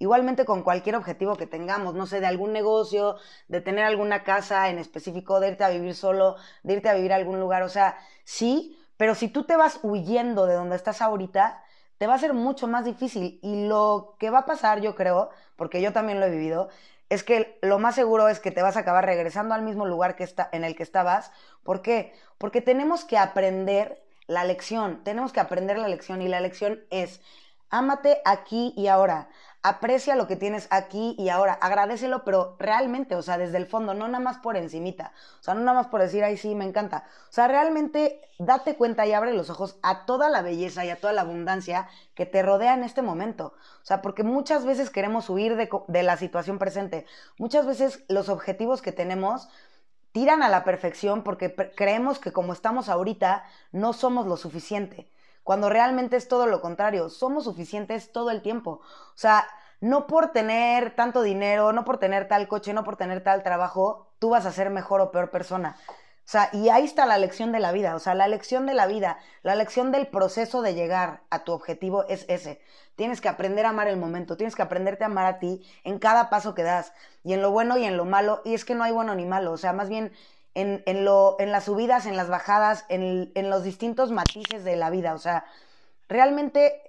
Igualmente 0.00 0.44
con 0.44 0.64
cualquier 0.64 0.96
objetivo 0.96 1.36
que 1.36 1.46
tengamos, 1.46 1.94
no 1.94 2.06
sé, 2.06 2.18
de 2.18 2.26
algún 2.26 2.52
negocio, 2.52 3.18
de 3.46 3.60
tener 3.60 3.84
alguna 3.84 4.24
casa 4.24 4.68
en 4.68 4.78
específico, 4.78 5.38
de 5.38 5.50
irte 5.50 5.62
a 5.62 5.68
vivir 5.68 5.94
solo, 5.94 6.34
de 6.64 6.72
irte 6.72 6.88
a 6.88 6.94
vivir 6.94 7.12
a 7.12 7.16
algún 7.16 7.38
lugar, 7.38 7.62
o 7.62 7.68
sea, 7.68 7.96
sí, 8.24 8.76
pero 8.96 9.14
si 9.14 9.28
tú 9.28 9.44
te 9.44 9.56
vas 9.56 9.78
huyendo 9.82 10.46
de 10.46 10.54
donde 10.54 10.76
estás 10.76 11.00
ahorita, 11.02 11.62
te 12.00 12.06
va 12.06 12.14
a 12.14 12.18
ser 12.18 12.32
mucho 12.32 12.66
más 12.66 12.86
difícil. 12.86 13.38
Y 13.42 13.66
lo 13.66 14.16
que 14.18 14.30
va 14.30 14.38
a 14.38 14.46
pasar, 14.46 14.80
yo 14.80 14.94
creo, 14.94 15.28
porque 15.56 15.82
yo 15.82 15.92
también 15.92 16.18
lo 16.18 16.24
he 16.24 16.30
vivido, 16.30 16.70
es 17.10 17.22
que 17.22 17.58
lo 17.60 17.78
más 17.78 17.94
seguro 17.94 18.30
es 18.30 18.40
que 18.40 18.50
te 18.50 18.62
vas 18.62 18.78
a 18.78 18.80
acabar 18.80 19.04
regresando 19.04 19.54
al 19.54 19.60
mismo 19.60 19.84
lugar 19.84 20.16
que 20.16 20.24
está, 20.24 20.48
en 20.52 20.64
el 20.64 20.74
que 20.74 20.82
estabas. 20.82 21.30
¿Por 21.62 21.82
qué? 21.82 22.14
Porque 22.38 22.62
tenemos 22.62 23.04
que 23.04 23.18
aprender 23.18 24.02
la 24.26 24.44
lección, 24.44 25.04
tenemos 25.04 25.34
que 25.34 25.40
aprender 25.40 25.76
la 25.76 25.88
lección 25.88 26.22
y 26.22 26.28
la 26.28 26.40
lección 26.40 26.80
es, 26.88 27.20
ámate 27.68 28.22
aquí 28.24 28.72
y 28.78 28.86
ahora 28.86 29.28
aprecia 29.62 30.16
lo 30.16 30.26
que 30.26 30.36
tienes 30.36 30.66
aquí 30.70 31.14
y 31.18 31.28
ahora, 31.28 31.52
agradecelo, 31.52 32.24
pero 32.24 32.56
realmente, 32.58 33.14
o 33.14 33.22
sea, 33.22 33.36
desde 33.36 33.58
el 33.58 33.66
fondo, 33.66 33.92
no 33.92 34.08
nada 34.08 34.22
más 34.22 34.38
por 34.38 34.56
encimita, 34.56 35.12
o 35.40 35.42
sea, 35.42 35.54
no 35.54 35.60
nada 35.60 35.74
más 35.74 35.88
por 35.88 36.00
decir, 36.00 36.24
ay, 36.24 36.36
sí, 36.38 36.54
me 36.54 36.64
encanta, 36.64 37.04
o 37.28 37.32
sea, 37.32 37.46
realmente 37.46 38.22
date 38.38 38.76
cuenta 38.76 39.06
y 39.06 39.12
abre 39.12 39.34
los 39.34 39.50
ojos 39.50 39.78
a 39.82 40.06
toda 40.06 40.30
la 40.30 40.40
belleza 40.40 40.84
y 40.84 40.90
a 40.90 40.96
toda 40.96 41.12
la 41.12 41.22
abundancia 41.22 41.88
que 42.14 42.24
te 42.24 42.42
rodea 42.42 42.74
en 42.74 42.84
este 42.84 43.02
momento, 43.02 43.54
o 43.82 43.84
sea, 43.84 44.00
porque 44.00 44.22
muchas 44.22 44.64
veces 44.64 44.88
queremos 44.88 45.28
huir 45.28 45.56
de, 45.56 45.68
de 45.88 46.02
la 46.02 46.16
situación 46.16 46.58
presente, 46.58 47.04
muchas 47.36 47.66
veces 47.66 48.02
los 48.08 48.30
objetivos 48.30 48.80
que 48.80 48.92
tenemos 48.92 49.48
tiran 50.12 50.42
a 50.42 50.48
la 50.48 50.64
perfección 50.64 51.22
porque 51.22 51.54
creemos 51.76 52.18
que 52.18 52.32
como 52.32 52.52
estamos 52.52 52.88
ahorita, 52.88 53.44
no 53.72 53.92
somos 53.92 54.26
lo 54.26 54.36
suficiente 54.36 55.10
cuando 55.42 55.68
realmente 55.68 56.16
es 56.16 56.28
todo 56.28 56.46
lo 56.46 56.60
contrario, 56.60 57.08
somos 57.08 57.44
suficientes 57.44 58.12
todo 58.12 58.30
el 58.30 58.42
tiempo. 58.42 58.80
O 58.82 59.16
sea, 59.16 59.46
no 59.80 60.06
por 60.06 60.32
tener 60.32 60.94
tanto 60.94 61.22
dinero, 61.22 61.72
no 61.72 61.84
por 61.84 61.98
tener 61.98 62.28
tal 62.28 62.48
coche, 62.48 62.72
no 62.72 62.84
por 62.84 62.96
tener 62.96 63.22
tal 63.22 63.42
trabajo, 63.42 64.12
tú 64.18 64.30
vas 64.30 64.46
a 64.46 64.52
ser 64.52 64.70
mejor 64.70 65.00
o 65.00 65.10
peor 65.10 65.30
persona. 65.30 65.76
O 66.30 66.32
sea, 66.32 66.48
y 66.52 66.68
ahí 66.68 66.84
está 66.84 67.06
la 67.06 67.18
lección 67.18 67.50
de 67.50 67.58
la 67.58 67.72
vida, 67.72 67.96
o 67.96 67.98
sea, 67.98 68.14
la 68.14 68.28
lección 68.28 68.64
de 68.64 68.74
la 68.74 68.86
vida, 68.86 69.18
la 69.42 69.56
lección 69.56 69.90
del 69.90 70.06
proceso 70.06 70.62
de 70.62 70.74
llegar 70.74 71.22
a 71.28 71.42
tu 71.42 71.52
objetivo 71.52 72.06
es 72.08 72.24
ese. 72.28 72.60
Tienes 72.94 73.20
que 73.20 73.28
aprender 73.28 73.66
a 73.66 73.70
amar 73.70 73.88
el 73.88 73.96
momento, 73.96 74.36
tienes 74.36 74.54
que 74.54 74.62
aprenderte 74.62 75.02
a 75.02 75.08
amar 75.08 75.26
a 75.26 75.38
ti 75.40 75.66
en 75.82 75.98
cada 75.98 76.30
paso 76.30 76.54
que 76.54 76.62
das, 76.62 76.92
y 77.24 77.32
en 77.32 77.42
lo 77.42 77.50
bueno 77.50 77.78
y 77.78 77.84
en 77.84 77.96
lo 77.96 78.04
malo, 78.04 78.42
y 78.44 78.54
es 78.54 78.64
que 78.64 78.76
no 78.76 78.84
hay 78.84 78.92
bueno 78.92 79.14
ni 79.16 79.26
malo, 79.26 79.50
o 79.50 79.56
sea, 79.56 79.72
más 79.72 79.88
bien 79.88 80.12
en, 80.54 80.82
en, 80.86 81.04
lo, 81.04 81.36
en 81.38 81.52
las 81.52 81.64
subidas, 81.64 82.06
en 82.06 82.16
las 82.16 82.28
bajadas, 82.28 82.84
en, 82.88 83.30
en 83.34 83.50
los 83.50 83.62
distintos 83.62 84.10
matices 84.10 84.64
de 84.64 84.76
la 84.76 84.90
vida. 84.90 85.14
O 85.14 85.18
sea, 85.18 85.44
realmente 86.08 86.82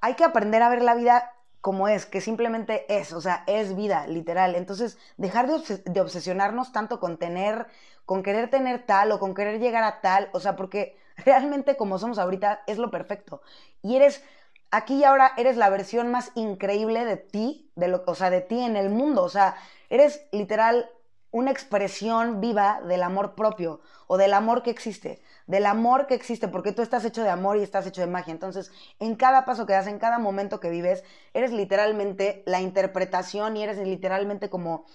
hay 0.00 0.14
que 0.14 0.24
aprender 0.24 0.62
a 0.62 0.68
ver 0.68 0.82
la 0.82 0.94
vida 0.94 1.32
como 1.60 1.88
es, 1.88 2.06
que 2.06 2.20
simplemente 2.20 2.86
es, 2.88 3.12
o 3.12 3.20
sea, 3.20 3.44
es 3.46 3.76
vida, 3.76 4.06
literal. 4.06 4.54
Entonces, 4.54 4.98
dejar 5.18 5.46
de, 5.46 5.76
de, 5.84 6.00
obsesionarnos 6.00 6.72
tanto 6.72 7.00
con 7.00 7.18
tener, 7.18 7.66
con 8.06 8.22
querer 8.22 8.48
tener 8.48 8.86
tal 8.86 9.12
o 9.12 9.18
con 9.18 9.34
querer 9.34 9.60
llegar 9.60 9.84
a 9.84 10.00
tal, 10.00 10.30
o 10.32 10.40
sea, 10.40 10.56
porque 10.56 10.96
realmente 11.16 11.76
como 11.76 11.98
somos 11.98 12.18
ahorita 12.18 12.62
es 12.66 12.78
lo 12.78 12.90
perfecto. 12.90 13.42
Y 13.82 13.96
eres, 13.96 14.24
aquí 14.70 14.96
y 14.96 15.04
ahora 15.04 15.32
eres 15.36 15.56
la 15.58 15.68
versión 15.68 16.10
más 16.10 16.32
increíble 16.34 17.04
de 17.04 17.18
ti, 17.18 17.70
de 17.76 17.88
lo, 17.88 18.04
o 18.06 18.14
sea, 18.14 18.30
de 18.30 18.40
ti 18.40 18.60
en 18.60 18.76
el 18.76 18.88
mundo, 18.88 19.22
o 19.22 19.28
sea, 19.28 19.56
eres 19.90 20.26
literal 20.32 20.88
una 21.30 21.50
expresión 21.50 22.40
viva 22.40 22.80
del 22.82 23.02
amor 23.02 23.34
propio 23.34 23.80
o 24.06 24.16
del 24.16 24.34
amor 24.34 24.62
que 24.62 24.70
existe, 24.70 25.22
del 25.46 25.66
amor 25.66 26.06
que 26.06 26.14
existe, 26.14 26.48
porque 26.48 26.72
tú 26.72 26.82
estás 26.82 27.04
hecho 27.04 27.22
de 27.22 27.30
amor 27.30 27.56
y 27.56 27.62
estás 27.62 27.86
hecho 27.86 28.00
de 28.00 28.08
magia. 28.08 28.32
Entonces, 28.32 28.72
en 28.98 29.14
cada 29.14 29.44
paso 29.44 29.66
que 29.66 29.72
das, 29.72 29.86
en 29.86 29.98
cada 29.98 30.18
momento 30.18 30.58
que 30.58 30.70
vives, 30.70 31.04
eres 31.32 31.52
literalmente 31.52 32.42
la 32.46 32.60
interpretación 32.60 33.56
y 33.56 33.62
eres 33.62 33.78
literalmente 33.78 34.50
como 34.50 34.86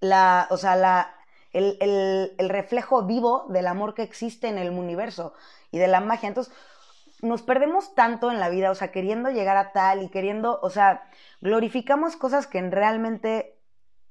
la, 0.00 0.48
o 0.50 0.56
sea, 0.56 0.76
la, 0.76 1.14
el, 1.52 1.76
el, 1.80 2.34
el 2.38 2.48
reflejo 2.48 3.04
vivo 3.04 3.46
del 3.48 3.66
amor 3.68 3.94
que 3.94 4.02
existe 4.02 4.48
en 4.48 4.58
el 4.58 4.70
universo 4.70 5.32
y 5.70 5.78
de 5.78 5.88
la 5.88 6.00
magia. 6.00 6.28
Entonces, 6.28 6.52
nos 7.22 7.42
perdemos 7.42 7.94
tanto 7.94 8.30
en 8.30 8.40
la 8.40 8.48
vida, 8.48 8.70
o 8.70 8.74
sea, 8.74 8.92
queriendo 8.92 9.30
llegar 9.30 9.56
a 9.56 9.72
tal 9.72 10.02
y 10.02 10.08
queriendo, 10.08 10.58
o 10.62 10.70
sea, 10.70 11.08
glorificamos 11.40 12.16
cosas 12.16 12.46
que 12.46 12.60
realmente 12.62 13.55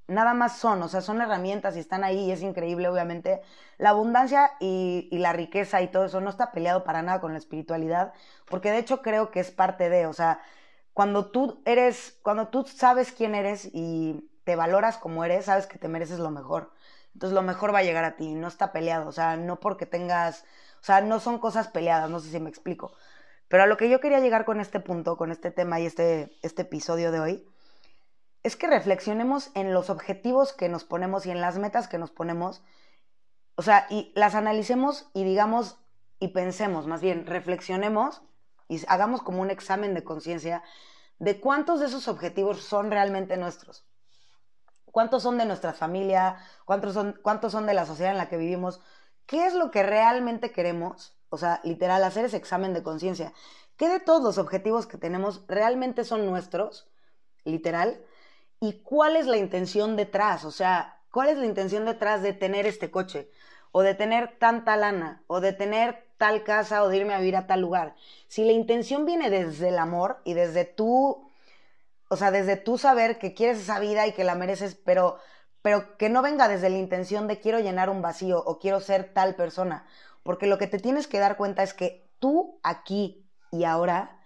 nada 0.07 0.33
más 0.33 0.57
son, 0.57 0.81
o 0.83 0.87
sea, 0.87 1.01
son 1.01 1.21
herramientas 1.21 1.75
y 1.75 1.79
están 1.79 2.03
ahí 2.03 2.25
y 2.25 2.31
es 2.31 2.41
increíble, 2.41 2.87
obviamente. 2.87 3.41
La 3.77 3.89
abundancia 3.89 4.51
y, 4.59 5.09
la 5.11 5.33
riqueza 5.33 5.81
y 5.81 5.87
todo 5.89 6.05
eso 6.05 6.21
no 6.21 6.29
está 6.29 6.51
peleado 6.51 6.83
para 6.83 7.01
nada 7.01 7.21
con 7.21 7.33
la 7.33 7.39
espiritualidad, 7.39 8.13
porque 8.45 8.71
de 8.71 8.79
hecho 8.79 9.01
creo 9.01 9.31
que 9.31 9.39
es 9.39 9.51
parte 9.51 9.89
de, 9.89 10.05
o 10.07 10.13
sea, 10.13 10.39
cuando 10.93 11.31
tú 11.31 11.61
eres, 11.65 12.19
cuando 12.23 12.47
tú 12.49 12.65
sabes 12.65 13.11
quién 13.11 13.35
eres 13.35 13.69
y 13.73 14.29
te 14.43 14.55
valoras 14.55 14.97
como 14.97 15.25
eres, 15.25 15.45
sabes 15.45 15.67
que 15.67 15.77
te 15.79 15.87
mereces 15.87 16.19
lo 16.19 16.31
mejor. 16.31 16.71
Entonces 17.13 17.33
lo 17.33 17.41
mejor 17.41 17.73
va 17.73 17.79
a 17.79 17.83
llegar 17.83 18.05
a 18.05 18.15
ti, 18.17 18.35
no 18.35 18.47
está 18.47 18.71
peleado, 18.71 19.07
o 19.07 19.11
sea, 19.11 19.37
no 19.37 19.59
porque 19.59 19.85
tengas, 19.85 20.43
o 20.81 20.83
sea, 20.83 21.01
no 21.01 21.19
son 21.19 21.39
cosas 21.39 21.67
peleadas, 21.69 22.09
no 22.09 22.19
sé 22.19 22.29
si 22.29 22.39
me 22.39 22.49
explico. 22.49 22.93
Pero 23.47 23.63
a 23.63 23.67
lo 23.67 23.77
que 23.77 23.89
yo 23.89 23.99
quería 23.99 24.19
llegar 24.19 24.45
con 24.45 24.59
este 24.59 24.79
punto, 24.79 25.17
con 25.17 25.31
este 25.31 25.51
tema 25.51 25.79
y 25.79 25.85
este, 25.85 26.35
este 26.41 26.63
episodio 26.63 27.11
de 27.11 27.19
hoy, 27.19 27.54
es 28.45 28.55
que 28.55 28.67
reflexionemos 28.67 29.49
en 29.55 29.73
los 29.73 29.89
objetivos 29.89 30.53
que 30.53 30.69
nos 30.69 30.83
ponemos 30.83 31.25
y 31.25 31.31
en 31.31 31.41
las 31.41 31.57
metas 31.57 31.87
que 31.87 31.97
nos 31.97 32.11
ponemos, 32.11 32.61
o 33.55 33.63
sea, 33.63 33.87
y 33.89 34.11
las 34.13 34.35
analicemos 34.35 35.09
y 35.15 35.23
digamos 35.23 35.79
y 36.19 36.27
pensemos, 36.27 36.85
más 36.85 37.01
bien, 37.01 37.25
reflexionemos 37.25 38.21
y 38.67 38.85
hagamos 38.87 39.23
como 39.23 39.41
un 39.41 39.49
examen 39.49 39.95
de 39.95 40.03
conciencia 40.03 40.61
de 41.17 41.39
cuántos 41.39 41.79
de 41.79 41.87
esos 41.87 42.07
objetivos 42.07 42.61
son 42.61 42.91
realmente 42.91 43.35
nuestros. 43.35 43.87
¿Cuántos 44.91 45.23
son 45.23 45.39
de 45.39 45.45
nuestra 45.47 45.73
familia? 45.73 46.37
¿Cuántos 46.65 46.93
son, 46.93 47.19
¿Cuántos 47.23 47.51
son 47.51 47.65
de 47.65 47.73
la 47.73 47.87
sociedad 47.87 48.11
en 48.11 48.19
la 48.19 48.29
que 48.29 48.37
vivimos? 48.37 48.79
¿Qué 49.25 49.47
es 49.47 49.55
lo 49.55 49.71
que 49.71 49.81
realmente 49.81 50.51
queremos? 50.51 51.17
O 51.29 51.39
sea, 51.39 51.61
literal, 51.63 52.03
hacer 52.03 52.25
ese 52.25 52.37
examen 52.37 52.75
de 52.75 52.83
conciencia. 52.83 53.33
¿Qué 53.75 53.89
de 53.89 53.99
todos 53.99 54.21
los 54.21 54.37
objetivos 54.37 54.85
que 54.85 54.99
tenemos 54.99 55.45
realmente 55.47 56.03
son 56.03 56.27
nuestros? 56.27 56.87
Literal 57.43 58.05
y 58.59 58.81
cuál 58.81 59.15
es 59.15 59.27
la 59.27 59.37
intención 59.37 59.95
detrás, 59.95 60.45
o 60.45 60.51
sea, 60.51 61.01
cuál 61.11 61.29
es 61.29 61.37
la 61.37 61.45
intención 61.45 61.85
detrás 61.85 62.21
de 62.21 62.33
tener 62.33 62.65
este 62.65 62.91
coche, 62.91 63.29
o 63.71 63.81
de 63.81 63.93
tener 63.93 64.37
tanta 64.39 64.77
lana, 64.77 65.23
o 65.27 65.41
de 65.41 65.53
tener 65.53 66.07
tal 66.17 66.43
casa, 66.43 66.83
o 66.83 66.89
de 66.89 66.97
irme 66.97 67.13
a 67.13 67.19
vivir 67.19 67.35
a 67.35 67.47
tal 67.47 67.61
lugar. 67.61 67.95
Si 68.27 68.45
la 68.45 68.53
intención 68.53 69.05
viene 69.05 69.29
desde 69.29 69.69
el 69.69 69.77
amor 69.77 70.21
y 70.23 70.33
desde 70.33 70.65
tú, 70.65 71.29
o 72.09 72.17
sea, 72.17 72.31
desde 72.31 72.55
tú 72.55 72.77
saber 72.77 73.19
que 73.19 73.33
quieres 73.33 73.59
esa 73.59 73.79
vida 73.79 74.07
y 74.07 74.13
que 74.13 74.23
la 74.23 74.35
mereces, 74.35 74.75
pero, 74.75 75.17
pero 75.61 75.97
que 75.97 76.09
no 76.09 76.21
venga 76.21 76.47
desde 76.47 76.69
la 76.69 76.77
intención 76.77 77.27
de 77.27 77.39
quiero 77.39 77.59
llenar 77.59 77.89
un 77.89 78.01
vacío 78.01 78.41
o 78.45 78.59
quiero 78.59 78.79
ser 78.79 79.13
tal 79.13 79.35
persona, 79.35 79.85
porque 80.23 80.47
lo 80.47 80.57
que 80.57 80.67
te 80.67 80.79
tienes 80.79 81.07
que 81.07 81.19
dar 81.19 81.37
cuenta 81.37 81.63
es 81.63 81.73
que 81.73 82.07
tú 82.19 82.59
aquí 82.63 83.25
y 83.51 83.65
ahora 83.65 84.19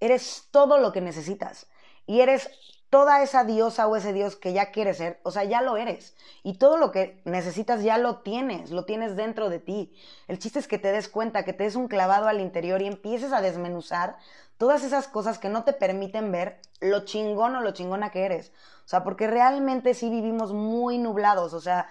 eres 0.00 0.48
todo 0.50 0.78
lo 0.78 0.92
que 0.92 1.00
necesitas 1.00 1.66
y 2.06 2.20
eres 2.20 2.50
toda 2.92 3.22
esa 3.22 3.44
diosa 3.44 3.86
o 3.86 3.96
ese 3.96 4.12
dios 4.12 4.36
que 4.36 4.52
ya 4.52 4.70
quieres 4.70 4.98
ser, 4.98 5.18
o 5.22 5.30
sea, 5.30 5.44
ya 5.44 5.62
lo 5.62 5.78
eres. 5.78 6.14
Y 6.42 6.58
todo 6.58 6.76
lo 6.76 6.92
que 6.92 7.22
necesitas 7.24 7.82
ya 7.82 7.96
lo 7.96 8.18
tienes, 8.18 8.70
lo 8.70 8.84
tienes 8.84 9.16
dentro 9.16 9.48
de 9.48 9.60
ti. 9.60 9.94
El 10.28 10.38
chiste 10.38 10.58
es 10.58 10.68
que 10.68 10.76
te 10.76 10.92
des 10.92 11.08
cuenta, 11.08 11.42
que 11.42 11.54
te 11.54 11.64
des 11.64 11.74
un 11.74 11.88
clavado 11.88 12.28
al 12.28 12.38
interior 12.38 12.82
y 12.82 12.86
empieces 12.86 13.32
a 13.32 13.40
desmenuzar 13.40 14.18
todas 14.58 14.84
esas 14.84 15.08
cosas 15.08 15.38
que 15.38 15.48
no 15.48 15.64
te 15.64 15.72
permiten 15.72 16.30
ver 16.30 16.60
lo 16.82 17.06
chingón 17.06 17.56
o 17.56 17.62
lo 17.62 17.70
chingona 17.70 18.10
que 18.10 18.26
eres. 18.26 18.52
O 18.84 18.88
sea, 18.88 19.04
porque 19.04 19.26
realmente 19.26 19.94
sí 19.94 20.10
vivimos 20.10 20.52
muy 20.52 20.98
nublados, 20.98 21.54
o 21.54 21.62
sea, 21.62 21.88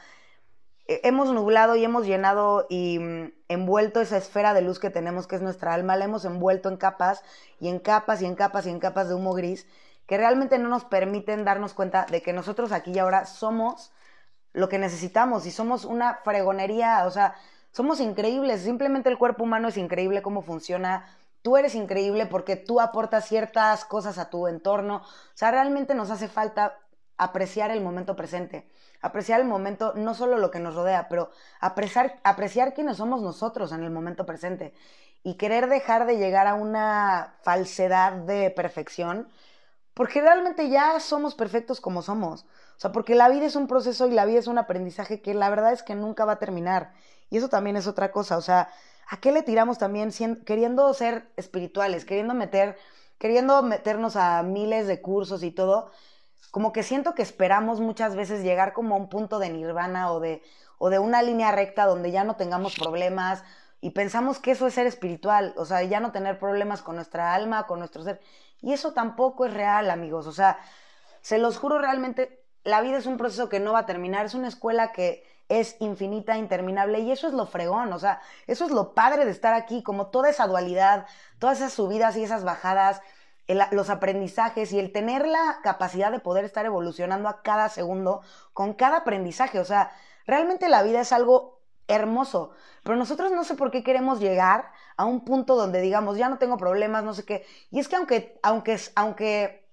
hemos 0.86 1.34
nublado 1.34 1.76
y 1.76 1.84
hemos 1.84 2.06
llenado 2.06 2.68
y 2.70 3.00
mm, 3.00 3.32
envuelto 3.48 4.02
esa 4.02 4.18
esfera 4.18 4.54
de 4.54 4.62
luz 4.62 4.78
que 4.78 4.92
tenemos, 4.92 5.26
que 5.26 5.38
es 5.38 5.42
nuestra 5.42 5.74
alma, 5.74 5.96
la 5.96 6.06
hemos 6.06 6.26
envuelto 6.26 6.70
en 6.70 6.78
capas 6.78 7.24
y 7.60 7.70
en 7.70 7.80
capas 7.80 8.22
y 8.22 8.28
en 8.28 8.36
capas 8.36 8.68
y 8.68 8.70
en 8.70 8.80
capas 8.80 9.10
de 9.10 9.16
humo 9.16 9.34
gris 9.34 9.66
que 10.12 10.18
realmente 10.18 10.60
no 10.60 10.68
nos 10.68 10.84
permiten 10.84 11.46
darnos 11.46 11.74
cuenta 11.74 12.06
de 12.06 12.22
que 12.22 12.34
nosotros 12.34 12.74
aquí 12.74 12.92
y 12.92 13.00
ahora 13.00 13.26
somos 13.26 13.94
lo 14.52 14.68
que 14.68 14.78
necesitamos 14.78 15.46
y 15.46 15.52
somos 15.52 15.86
una 15.86 16.16
fregonería, 16.16 17.06
o 17.06 17.12
sea, 17.12 17.36
somos 17.72 18.02
increíbles, 18.02 18.60
simplemente 18.60 19.08
el 19.08 19.18
cuerpo 19.18 19.46
humano 19.46 19.70
es 19.70 19.78
increíble 19.78 20.22
cómo 20.22 20.42
funciona, 20.42 21.08
tú 21.42 21.56
eres 21.56 21.76
increíble 21.76 22.26
porque 22.26 22.58
tú 22.58 22.82
aportas 22.82 23.26
ciertas 23.26 23.86
cosas 23.86 24.18
a 24.18 24.30
tu 24.30 24.50
entorno, 24.50 24.98
o 24.98 25.34
sea, 25.34 25.50
realmente 25.50 25.96
nos 25.96 26.12
hace 26.12 26.28
falta 26.28 26.78
apreciar 27.16 27.72
el 27.72 27.80
momento 27.80 28.18
presente, 28.18 28.70
apreciar 29.02 29.40
el 29.40 29.48
momento, 29.48 29.94
no 29.96 30.14
solo 30.14 30.38
lo 30.38 30.52
que 30.52 30.60
nos 30.60 30.76
rodea, 30.76 31.08
pero 31.08 31.32
apreciar, 31.62 32.20
apreciar 32.26 32.74
quiénes 32.74 32.98
somos 32.98 33.22
nosotros 33.22 33.72
en 33.72 33.82
el 33.82 33.92
momento 33.92 34.26
presente. 34.26 34.74
y 35.24 35.36
querer 35.36 35.70
dejar 35.70 36.06
de 36.08 36.18
llegar 36.18 36.48
a 36.48 36.56
una 36.56 37.36
falsedad 37.44 38.14
de 38.14 38.50
perfección, 38.50 39.30
porque 39.94 40.22
realmente 40.22 40.70
ya 40.70 41.00
somos 41.00 41.36
perfectos 41.36 41.82
como 41.82 42.02
somos. 42.02 42.44
O 42.44 42.80
sea, 42.82 42.92
porque 42.92 43.16
la 43.16 43.30
vida 43.30 43.46
es 43.46 43.56
un 43.56 43.68
proceso 43.68 44.08
y 44.08 44.12
la 44.12 44.26
vida 44.26 44.40
es 44.40 44.48
un 44.48 44.58
aprendizaje 44.58 45.22
que 45.22 45.34
la 45.34 45.50
verdad 45.50 45.74
es 45.74 45.84
que 45.84 45.96
nunca 45.96 46.26
va 46.26 46.34
a 46.34 46.40
terminar. 46.40 46.94
Y 47.30 47.38
eso 47.38 47.50
también 47.50 47.76
es 47.76 47.88
otra 47.88 48.12
cosa. 48.12 48.38
O 48.38 48.42
sea, 48.42 48.70
¿a 49.10 49.18
qué 49.18 49.32
le 49.32 49.44
tiramos 49.44 49.78
también 49.78 50.12
queriendo 50.46 50.94
ser 50.94 51.30
espirituales, 51.38 52.06
queriendo 52.06 52.34
meter, 52.34 52.78
queriendo 53.18 53.62
meternos 53.64 54.16
a 54.16 54.42
miles 54.44 54.88
de 54.88 55.02
cursos 55.02 55.44
y 55.44 55.52
todo? 55.52 55.92
Como 56.52 56.74
que 56.74 56.84
siento 56.84 57.14
que 57.14 57.22
esperamos 57.22 57.80
muchas 57.80 58.16
veces 58.16 58.44
llegar 58.44 58.74
como 58.74 58.96
a 58.96 58.98
un 58.98 59.10
punto 59.10 59.40
de 59.40 59.50
nirvana 59.50 60.12
o 60.12 60.20
de, 60.20 60.42
o 60.78 60.90
de 60.90 61.00
una 61.00 61.22
línea 61.22 61.52
recta 61.52 61.86
donde 61.86 62.12
ya 62.12 62.24
no 62.24 62.36
tengamos 62.36 62.76
problemas 62.76 63.44
y 63.82 63.92
pensamos 63.92 64.40
que 64.40 64.52
eso 64.52 64.68
es 64.68 64.76
ser 64.76 64.86
espiritual, 64.86 65.54
o 65.58 65.66
sea, 65.66 65.82
ya 65.84 66.00
no 66.00 66.12
tener 66.12 66.38
problemas 66.38 66.84
con 66.84 66.96
nuestra 66.96 67.34
alma, 67.34 67.66
con 67.66 67.80
nuestro 67.80 68.04
ser. 68.04 68.22
Y 68.62 68.74
eso 68.74 68.94
tampoco 68.94 69.46
es 69.46 69.54
real, 69.54 69.90
amigos. 69.90 70.28
O 70.28 70.32
sea, 70.32 70.60
se 71.22 71.38
los 71.38 71.58
juro 71.58 71.80
realmente, 71.80 72.44
la 72.64 72.82
vida 72.82 72.98
es 72.98 73.06
un 73.06 73.18
proceso 73.18 73.50
que 73.50 73.60
no 73.60 73.74
va 73.74 73.80
a 73.80 73.86
terminar, 73.86 74.26
es 74.26 74.34
una 74.34 74.48
escuela 74.48 74.92
que 74.92 75.24
es 75.50 75.76
infinita, 75.80 76.38
interminable, 76.38 77.00
y 77.00 77.12
eso 77.12 77.28
es 77.28 77.34
lo 77.34 77.46
fregón, 77.46 77.92
o 77.92 78.00
sea, 78.00 78.22
eso 78.48 78.66
es 78.66 78.72
lo 78.72 78.94
padre 78.94 79.26
de 79.26 79.32
estar 79.32 79.54
aquí, 79.54 79.84
como 79.84 80.08
toda 80.08 80.30
esa 80.30 80.48
dualidad, 80.48 81.06
todas 81.40 81.58
esas 81.58 81.74
subidas 81.74 82.16
y 82.16 82.24
esas 82.24 82.46
bajadas, 82.46 83.02
los 83.72 83.90
aprendizajes 83.90 84.72
y 84.72 84.80
el 84.80 84.94
tener 84.94 85.28
la 85.28 85.60
capacidad 85.62 86.10
de 86.10 86.20
poder 86.20 86.46
estar 86.46 86.66
evolucionando 86.66 87.28
a 87.28 87.42
cada 87.42 87.68
segundo 87.68 88.22
con 88.54 88.74
cada 88.74 88.98
aprendizaje, 88.98 89.60
o 89.60 89.66
sea, 89.66 89.92
realmente 90.26 90.70
la 90.70 90.84
vida 90.84 91.02
es 91.02 91.12
algo 91.12 91.61
hermoso, 91.92 92.52
pero 92.84 92.96
nosotros 92.96 93.32
no 93.32 93.44
sé 93.44 93.56
por 93.56 93.72
qué 93.72 93.84
queremos 93.84 94.20
llegar 94.20 94.72
a 94.98 95.06
un 95.06 95.24
punto 95.24 95.56
donde 95.56 95.82
digamos, 95.82 96.18
ya 96.18 96.30
no 96.30 96.38
tengo 96.38 96.58
problemas, 96.58 97.04
no 97.04 97.14
sé 97.14 97.26
qué. 97.26 97.46
Y 97.70 97.80
es 97.80 97.88
que 97.88 97.96
aunque, 97.96 98.40
aunque, 98.44 98.80
aunque 98.96 99.68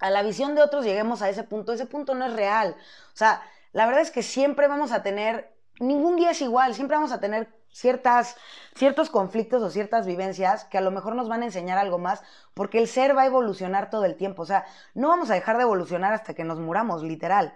a 0.00 0.10
la 0.10 0.22
visión 0.22 0.54
de 0.54 0.62
otros 0.62 0.84
lleguemos 0.84 1.22
a 1.22 1.28
ese 1.28 1.44
punto, 1.44 1.72
ese 1.72 1.86
punto 1.86 2.14
no 2.14 2.26
es 2.26 2.32
real. 2.32 2.76
O 3.12 3.16
sea, 3.16 3.42
la 3.72 3.86
verdad 3.86 4.02
es 4.02 4.10
que 4.10 4.22
siempre 4.22 4.68
vamos 4.68 4.92
a 4.92 5.02
tener, 5.02 5.52
ningún 5.80 6.16
día 6.16 6.30
es 6.30 6.40
igual, 6.42 6.74
siempre 6.74 6.96
vamos 6.96 7.12
a 7.12 7.20
tener 7.20 7.48
ciertas, 7.70 8.36
ciertos 8.74 9.10
conflictos 9.10 9.62
o 9.62 9.70
ciertas 9.70 10.06
vivencias 10.06 10.64
que 10.64 10.78
a 10.78 10.80
lo 10.80 10.90
mejor 10.90 11.14
nos 11.14 11.28
van 11.28 11.42
a 11.42 11.46
enseñar 11.46 11.78
algo 11.78 11.98
más, 11.98 12.22
porque 12.54 12.78
el 12.78 12.88
ser 12.88 13.16
va 13.16 13.22
a 13.22 13.26
evolucionar 13.26 13.90
todo 13.90 14.04
el 14.04 14.16
tiempo. 14.16 14.42
O 14.42 14.46
sea, 14.46 14.64
no 14.94 15.08
vamos 15.08 15.30
a 15.30 15.34
dejar 15.34 15.56
de 15.56 15.62
evolucionar 15.62 16.12
hasta 16.12 16.34
que 16.34 16.44
nos 16.44 16.58
muramos, 16.58 17.02
literal. 17.02 17.54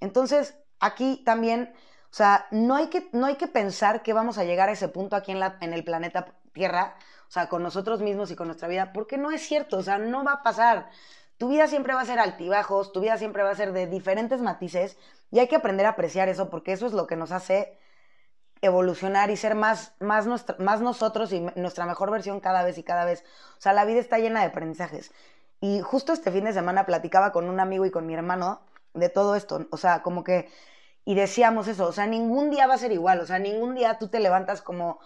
Entonces, 0.00 0.56
aquí 0.80 1.22
también 1.24 1.72
o 2.14 2.16
sea, 2.16 2.46
no 2.52 2.76
hay 2.76 2.86
que, 2.90 3.08
no 3.10 3.26
hay 3.26 3.34
que 3.34 3.48
pensar 3.48 4.04
que 4.04 4.12
vamos 4.12 4.38
a 4.38 4.44
llegar 4.44 4.68
a 4.68 4.72
ese 4.72 4.86
punto 4.86 5.16
aquí 5.16 5.32
en, 5.32 5.40
la, 5.40 5.58
en 5.60 5.72
el 5.72 5.82
planeta 5.82 6.26
Tierra, 6.52 6.94
o 7.26 7.32
sea, 7.32 7.48
con 7.48 7.60
nosotros 7.64 8.02
mismos 8.02 8.30
y 8.30 8.36
con 8.36 8.46
nuestra 8.46 8.68
vida, 8.68 8.92
porque 8.92 9.18
no 9.18 9.32
es 9.32 9.42
cierto, 9.42 9.78
o 9.78 9.82
sea, 9.82 9.98
no 9.98 10.22
va 10.22 10.34
a 10.34 10.42
pasar. 10.44 10.90
Tu 11.38 11.48
vida 11.48 11.66
siempre 11.66 11.92
va 11.92 12.02
a 12.02 12.04
ser 12.04 12.20
altibajos, 12.20 12.92
tu 12.92 13.00
vida 13.00 13.18
siempre 13.18 13.42
va 13.42 13.50
a 13.50 13.56
ser 13.56 13.72
de 13.72 13.88
diferentes 13.88 14.40
matices 14.40 14.96
y 15.32 15.40
hay 15.40 15.48
que 15.48 15.56
aprender 15.56 15.86
a 15.86 15.88
apreciar 15.88 16.28
eso 16.28 16.50
porque 16.50 16.70
eso 16.70 16.86
es 16.86 16.92
lo 16.92 17.08
que 17.08 17.16
nos 17.16 17.32
hace 17.32 17.80
evolucionar 18.62 19.32
y 19.32 19.36
ser 19.36 19.56
más, 19.56 19.96
más, 19.98 20.28
más 20.60 20.80
nosotros 20.80 21.32
y 21.32 21.40
nuestra 21.56 21.84
mejor 21.84 22.12
versión 22.12 22.38
cada 22.38 22.62
vez 22.62 22.78
y 22.78 22.84
cada 22.84 23.04
vez. 23.04 23.24
O 23.58 23.60
sea, 23.60 23.72
la 23.72 23.84
vida 23.84 23.98
está 23.98 24.20
llena 24.20 24.38
de 24.38 24.46
aprendizajes. 24.46 25.10
Y 25.60 25.80
justo 25.80 26.12
este 26.12 26.30
fin 26.30 26.44
de 26.44 26.52
semana 26.52 26.86
platicaba 26.86 27.32
con 27.32 27.48
un 27.48 27.58
amigo 27.58 27.84
y 27.86 27.90
con 27.90 28.06
mi 28.06 28.14
hermano 28.14 28.60
de 28.92 29.08
todo 29.08 29.34
esto. 29.34 29.66
O 29.72 29.76
sea, 29.76 30.02
como 30.02 30.22
que 30.22 30.48
y 31.04 31.14
decíamos 31.14 31.68
eso, 31.68 31.86
o 31.86 31.92
sea, 31.92 32.06
ningún 32.06 32.50
día 32.50 32.66
va 32.66 32.74
a 32.74 32.78
ser 32.78 32.92
igual, 32.92 33.20
o 33.20 33.26
sea, 33.26 33.38
ningún 33.38 33.74
día 33.74 33.98
tú 33.98 34.08
te 34.08 34.20
levantas 34.20 34.62
como, 34.62 35.00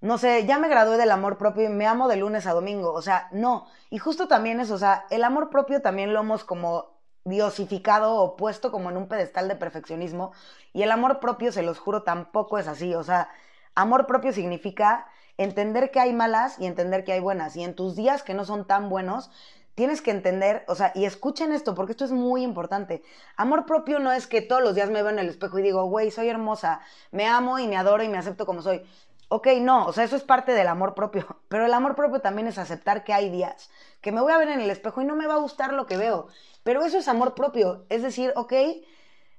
no 0.00 0.18
sé, 0.18 0.46
ya 0.46 0.58
me 0.58 0.68
gradué 0.68 0.98
del 0.98 1.10
amor 1.10 1.38
propio 1.38 1.64
y 1.64 1.68
me 1.68 1.86
amo 1.86 2.08
de 2.08 2.16
lunes 2.16 2.46
a 2.46 2.52
domingo, 2.52 2.92
o 2.92 3.02
sea, 3.02 3.28
no. 3.32 3.66
Y 3.90 3.98
justo 3.98 4.28
también 4.28 4.60
eso, 4.60 4.74
o 4.74 4.78
sea, 4.78 5.06
el 5.10 5.24
amor 5.24 5.50
propio 5.50 5.82
también 5.82 6.12
lo 6.12 6.20
hemos 6.20 6.44
como 6.44 7.00
diosificado 7.24 8.14
o 8.16 8.36
puesto 8.36 8.70
como 8.70 8.90
en 8.90 8.96
un 8.96 9.08
pedestal 9.08 9.48
de 9.48 9.56
perfeccionismo 9.56 10.32
y 10.72 10.82
el 10.82 10.90
amor 10.90 11.18
propio, 11.18 11.50
se 11.52 11.62
los 11.62 11.78
juro, 11.78 12.02
tampoco 12.02 12.58
es 12.58 12.68
así, 12.68 12.94
o 12.94 13.02
sea, 13.02 13.30
amor 13.74 14.06
propio 14.06 14.32
significa 14.32 15.06
entender 15.38 15.90
que 15.90 16.00
hay 16.00 16.12
malas 16.12 16.58
y 16.58 16.66
entender 16.66 17.04
que 17.04 17.12
hay 17.12 17.20
buenas 17.20 17.56
y 17.56 17.64
en 17.64 17.74
tus 17.74 17.96
días 17.96 18.22
que 18.22 18.34
no 18.34 18.44
son 18.44 18.66
tan 18.66 18.88
buenos, 18.88 19.30
tienes 19.76 20.00
que 20.00 20.10
entender, 20.10 20.64
o 20.68 20.74
sea, 20.74 20.90
y 20.94 21.04
escuchen 21.04 21.52
esto, 21.52 21.74
porque 21.74 21.92
esto 21.92 22.06
es 22.06 22.10
muy 22.10 22.42
importante. 22.42 23.02
Amor 23.36 23.66
propio 23.66 23.98
no 24.00 24.10
es 24.10 24.26
que 24.26 24.40
todos 24.40 24.62
los 24.62 24.74
días 24.74 24.90
me 24.90 25.02
veo 25.02 25.10
en 25.10 25.18
el 25.18 25.28
espejo 25.28 25.58
y 25.58 25.62
digo, 25.62 25.84
güey, 25.84 26.10
soy 26.10 26.28
hermosa, 26.28 26.80
me 27.12 27.26
amo 27.26 27.58
y 27.58 27.68
me 27.68 27.76
adoro 27.76 28.02
y 28.02 28.08
me 28.08 28.16
acepto 28.16 28.46
como 28.46 28.62
soy. 28.62 28.82
Ok, 29.28 29.48
no, 29.60 29.86
o 29.86 29.92
sea, 29.92 30.04
eso 30.04 30.16
es 30.16 30.22
parte 30.22 30.52
del 30.52 30.66
amor 30.66 30.94
propio, 30.94 31.26
pero 31.48 31.66
el 31.66 31.74
amor 31.74 31.94
propio 31.94 32.20
también 32.20 32.48
es 32.48 32.58
aceptar 32.58 33.04
que 33.04 33.12
hay 33.12 33.28
días 33.28 33.70
que 34.00 34.12
me 34.12 34.20
voy 34.20 34.32
a 34.32 34.38
ver 34.38 34.48
en 34.48 34.60
el 34.60 34.70
espejo 34.70 35.02
y 35.02 35.04
no 35.04 35.14
me 35.14 35.26
va 35.26 35.34
a 35.34 35.38
gustar 35.38 35.74
lo 35.74 35.86
que 35.86 35.98
veo, 35.98 36.28
pero 36.62 36.82
eso 36.84 36.96
es 36.98 37.06
amor 37.06 37.34
propio, 37.34 37.84
es 37.90 38.02
decir, 38.02 38.32
ok, 38.36 38.52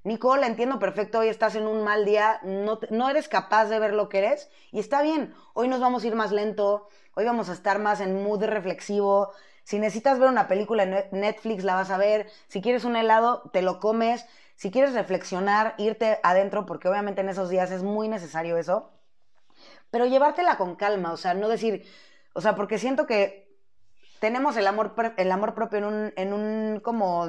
Nicole, 0.04 0.45
entiendo 0.45 0.78
perfecto, 0.78 1.19
hoy 1.19 1.30
estás 1.30 1.56
en 1.56 1.65
un 1.65 1.84
mal 1.84 2.06
día, 2.06 2.39
no, 2.43 2.80
no 2.91 3.10
eres 3.10 3.28
capaz 3.28 3.65
de 3.65 3.80
ver 3.80 3.93
lo 3.93 4.08
que 4.08 4.19
eres 4.19 4.52
y 4.71 4.80
está 4.80 5.02
bien, 5.02 5.34
hoy 5.54 5.67
nos 5.67 5.80
vamos 5.80 6.04
a 6.04 6.08
ir 6.08 6.15
más 6.15 6.32
lento, 6.32 6.89
hoy 7.15 7.26
vamos 7.26 7.50
a 7.50 7.54
estar 7.54 7.80
más 7.80 8.02
en 8.02 8.21
mood 8.23 8.43
reflexivo, 8.43 9.32
si 9.68 9.80
necesitas 9.80 10.18
ver 10.18 10.30
una 10.30 10.48
película 10.48 10.84
en 10.84 11.20
Netflix, 11.20 11.66
la 11.66 11.76
vas 11.76 11.90
a 11.90 11.98
ver. 11.98 12.30
Si 12.48 12.62
quieres 12.62 12.86
un 12.86 12.96
helado, 12.96 13.50
te 13.52 13.62
lo 13.62 13.82
comes. 13.82 14.26
Si 14.56 14.72
quieres 14.72 14.94
reflexionar, 14.94 15.76
irte 15.78 16.22
adentro, 16.24 16.66
porque 16.66 16.88
obviamente 16.88 17.20
en 17.20 17.28
esos 17.28 17.50
días 17.50 17.70
es 17.72 17.84
muy 17.84 18.08
necesario 18.08 18.56
eso. 18.58 18.94
Pero 19.92 20.06
llevártela 20.06 20.56
con 20.56 20.78
calma, 20.78 21.12
o 21.12 21.18
sea, 21.18 21.34
no 21.34 21.50
decir, 21.50 21.86
o 22.32 22.40
sea, 22.40 22.56
porque 22.56 22.78
siento 22.78 23.06
que 23.08 23.58
tenemos 24.22 24.56
el 24.56 24.68
amor, 24.68 24.96
el 25.18 25.32
amor 25.34 25.54
propio 25.54 25.80
en 25.80 25.84
un, 25.84 26.14
en 26.16 26.32
un 26.32 26.80
como 26.80 27.28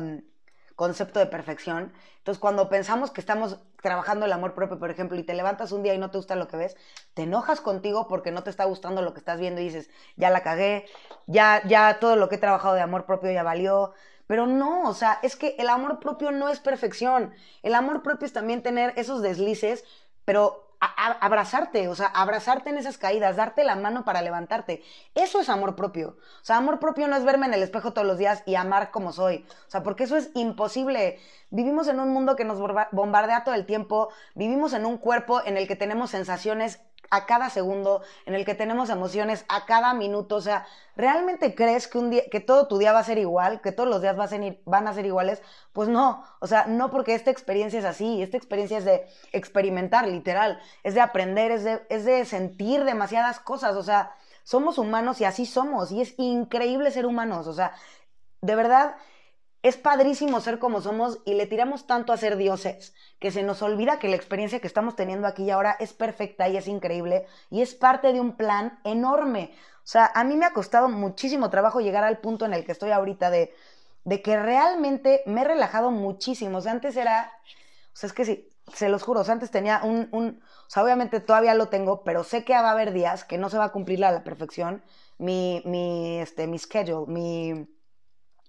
concepto 0.78 1.18
de 1.18 1.26
perfección. 1.26 1.92
Entonces, 2.18 2.38
cuando 2.38 2.68
pensamos 2.68 3.10
que 3.10 3.20
estamos 3.20 3.58
trabajando 3.82 4.26
el 4.26 4.32
amor 4.32 4.54
propio, 4.54 4.78
por 4.78 4.92
ejemplo, 4.92 5.18
y 5.18 5.24
te 5.24 5.34
levantas 5.34 5.72
un 5.72 5.82
día 5.82 5.92
y 5.92 5.98
no 5.98 6.12
te 6.12 6.18
gusta 6.18 6.36
lo 6.36 6.46
que 6.46 6.56
ves, 6.56 6.76
te 7.14 7.22
enojas 7.22 7.60
contigo 7.60 8.06
porque 8.06 8.30
no 8.30 8.44
te 8.44 8.50
está 8.50 8.64
gustando 8.64 9.02
lo 9.02 9.12
que 9.12 9.18
estás 9.18 9.40
viendo 9.40 9.60
y 9.60 9.64
dices, 9.64 9.90
ya 10.14 10.30
la 10.30 10.44
cagué, 10.44 10.86
ya, 11.26 11.66
ya 11.66 11.98
todo 11.98 12.14
lo 12.14 12.28
que 12.28 12.36
he 12.36 12.38
trabajado 12.38 12.76
de 12.76 12.80
amor 12.80 13.06
propio 13.06 13.32
ya 13.32 13.42
valió. 13.42 13.92
Pero 14.28 14.46
no, 14.46 14.88
o 14.88 14.94
sea, 14.94 15.18
es 15.24 15.34
que 15.34 15.56
el 15.58 15.68
amor 15.68 15.98
propio 15.98 16.30
no 16.30 16.48
es 16.48 16.60
perfección. 16.60 17.34
El 17.64 17.74
amor 17.74 18.04
propio 18.04 18.26
es 18.26 18.32
también 18.32 18.62
tener 18.62 18.92
esos 18.94 19.20
deslices, 19.20 19.84
pero 20.24 20.67
abrazarte, 20.80 21.88
o 21.88 21.94
sea, 21.94 22.06
abrazarte 22.06 22.70
en 22.70 22.78
esas 22.78 22.98
caídas, 22.98 23.36
darte 23.36 23.64
la 23.64 23.76
mano 23.76 24.04
para 24.04 24.22
levantarte. 24.22 24.82
Eso 25.14 25.40
es 25.40 25.48
amor 25.48 25.74
propio. 25.74 26.18
O 26.40 26.44
sea, 26.44 26.56
amor 26.56 26.78
propio 26.78 27.08
no 27.08 27.16
es 27.16 27.24
verme 27.24 27.46
en 27.46 27.54
el 27.54 27.62
espejo 27.62 27.92
todos 27.92 28.06
los 28.06 28.18
días 28.18 28.42
y 28.46 28.54
amar 28.54 28.90
como 28.90 29.12
soy. 29.12 29.44
O 29.66 29.70
sea, 29.70 29.82
porque 29.82 30.04
eso 30.04 30.16
es 30.16 30.30
imposible. 30.34 31.18
Vivimos 31.50 31.88
en 31.88 31.98
un 32.00 32.10
mundo 32.10 32.36
que 32.36 32.44
nos 32.44 32.60
bombardea 32.92 33.44
todo 33.44 33.54
el 33.54 33.66
tiempo, 33.66 34.10
vivimos 34.34 34.72
en 34.72 34.86
un 34.86 34.98
cuerpo 34.98 35.40
en 35.44 35.56
el 35.56 35.66
que 35.66 35.76
tenemos 35.76 36.10
sensaciones 36.10 36.80
a 37.10 37.26
cada 37.26 37.50
segundo, 37.50 38.02
en 38.26 38.34
el 38.34 38.44
que 38.44 38.54
tenemos 38.54 38.90
emociones 38.90 39.44
a 39.48 39.66
cada 39.66 39.94
minuto. 39.94 40.36
O 40.36 40.40
sea, 40.40 40.66
¿realmente 40.96 41.54
crees 41.54 41.88
que 41.88 41.98
un 41.98 42.10
día, 42.10 42.22
que 42.30 42.40
todo 42.40 42.68
tu 42.68 42.78
día 42.78 42.92
va 42.92 43.00
a 43.00 43.04
ser 43.04 43.18
igual, 43.18 43.60
que 43.60 43.72
todos 43.72 43.88
los 43.88 44.02
días 44.02 44.16
van 44.64 44.88
a 44.88 44.94
ser 44.94 45.06
iguales? 45.06 45.42
Pues 45.72 45.88
no, 45.88 46.24
o 46.40 46.46
sea, 46.46 46.66
no 46.66 46.90
porque 46.90 47.14
esta 47.14 47.30
experiencia 47.30 47.78
es 47.78 47.84
así, 47.84 48.22
esta 48.22 48.36
experiencia 48.36 48.78
es 48.78 48.84
de 48.84 49.06
experimentar, 49.32 50.06
literal, 50.06 50.60
es 50.82 50.94
de 50.94 51.00
aprender, 51.00 51.50
es 51.50 51.64
de, 51.64 51.86
es 51.88 52.04
de 52.04 52.24
sentir 52.24 52.84
demasiadas 52.84 53.40
cosas, 53.40 53.76
o 53.76 53.82
sea, 53.82 54.12
somos 54.42 54.78
humanos 54.78 55.20
y 55.20 55.24
así 55.24 55.46
somos, 55.46 55.92
y 55.92 56.00
es 56.00 56.14
increíble 56.18 56.90
ser 56.90 57.06
humanos, 57.06 57.46
o 57.46 57.52
sea, 57.52 57.72
de 58.40 58.54
verdad 58.54 58.96
es 59.62 59.76
padrísimo 59.76 60.40
ser 60.40 60.58
como 60.58 60.80
somos 60.80 61.18
y 61.24 61.34
le 61.34 61.46
tiramos 61.46 61.86
tanto 61.86 62.12
a 62.12 62.16
ser 62.16 62.36
dioses 62.36 62.94
que 63.18 63.30
se 63.30 63.42
nos 63.42 63.62
olvida 63.62 63.98
que 63.98 64.08
la 64.08 64.16
experiencia 64.16 64.60
que 64.60 64.66
estamos 64.68 64.94
teniendo 64.94 65.26
aquí 65.26 65.44
y 65.44 65.50
ahora 65.50 65.76
es 65.80 65.92
perfecta 65.92 66.48
y 66.48 66.56
es 66.56 66.68
increíble 66.68 67.26
y 67.50 67.62
es 67.62 67.74
parte 67.74 68.12
de 68.12 68.20
un 68.20 68.36
plan 68.36 68.78
enorme. 68.84 69.52
O 69.78 69.90
sea, 69.90 70.10
a 70.14 70.22
mí 70.24 70.36
me 70.36 70.46
ha 70.46 70.52
costado 70.52 70.88
muchísimo 70.88 71.50
trabajo 71.50 71.80
llegar 71.80 72.04
al 72.04 72.18
punto 72.18 72.44
en 72.44 72.54
el 72.54 72.64
que 72.64 72.72
estoy 72.72 72.90
ahorita 72.90 73.30
de, 73.30 73.54
de 74.04 74.22
que 74.22 74.38
realmente 74.38 75.22
me 75.26 75.40
he 75.42 75.44
relajado 75.44 75.90
muchísimo. 75.90 76.58
O 76.58 76.60
sea, 76.60 76.72
antes 76.72 76.96
era, 76.96 77.32
o 77.92 77.96
sea, 77.96 78.08
es 78.08 78.12
que 78.12 78.24
sí, 78.24 78.48
se 78.72 78.88
los 78.88 79.02
juro, 79.02 79.20
o 79.20 79.24
sea, 79.24 79.34
antes 79.34 79.50
tenía 79.50 79.80
un, 79.82 80.08
un, 80.12 80.40
o 80.42 80.70
sea, 80.70 80.84
obviamente 80.84 81.20
todavía 81.20 81.54
lo 81.54 81.68
tengo, 81.68 82.04
pero 82.04 82.22
sé 82.22 82.44
que 82.44 82.52
va 82.52 82.68
a 82.68 82.72
haber 82.72 82.92
días 82.92 83.24
que 83.24 83.38
no 83.38 83.48
se 83.50 83.58
va 83.58 83.64
a 83.64 83.72
cumplir 83.72 84.04
a 84.04 84.12
la 84.12 84.24
perfección 84.24 84.84
mi, 85.18 85.62
mi, 85.64 86.18
este, 86.20 86.46
mi 86.46 86.58
schedule, 86.58 87.06
mi, 87.10 87.66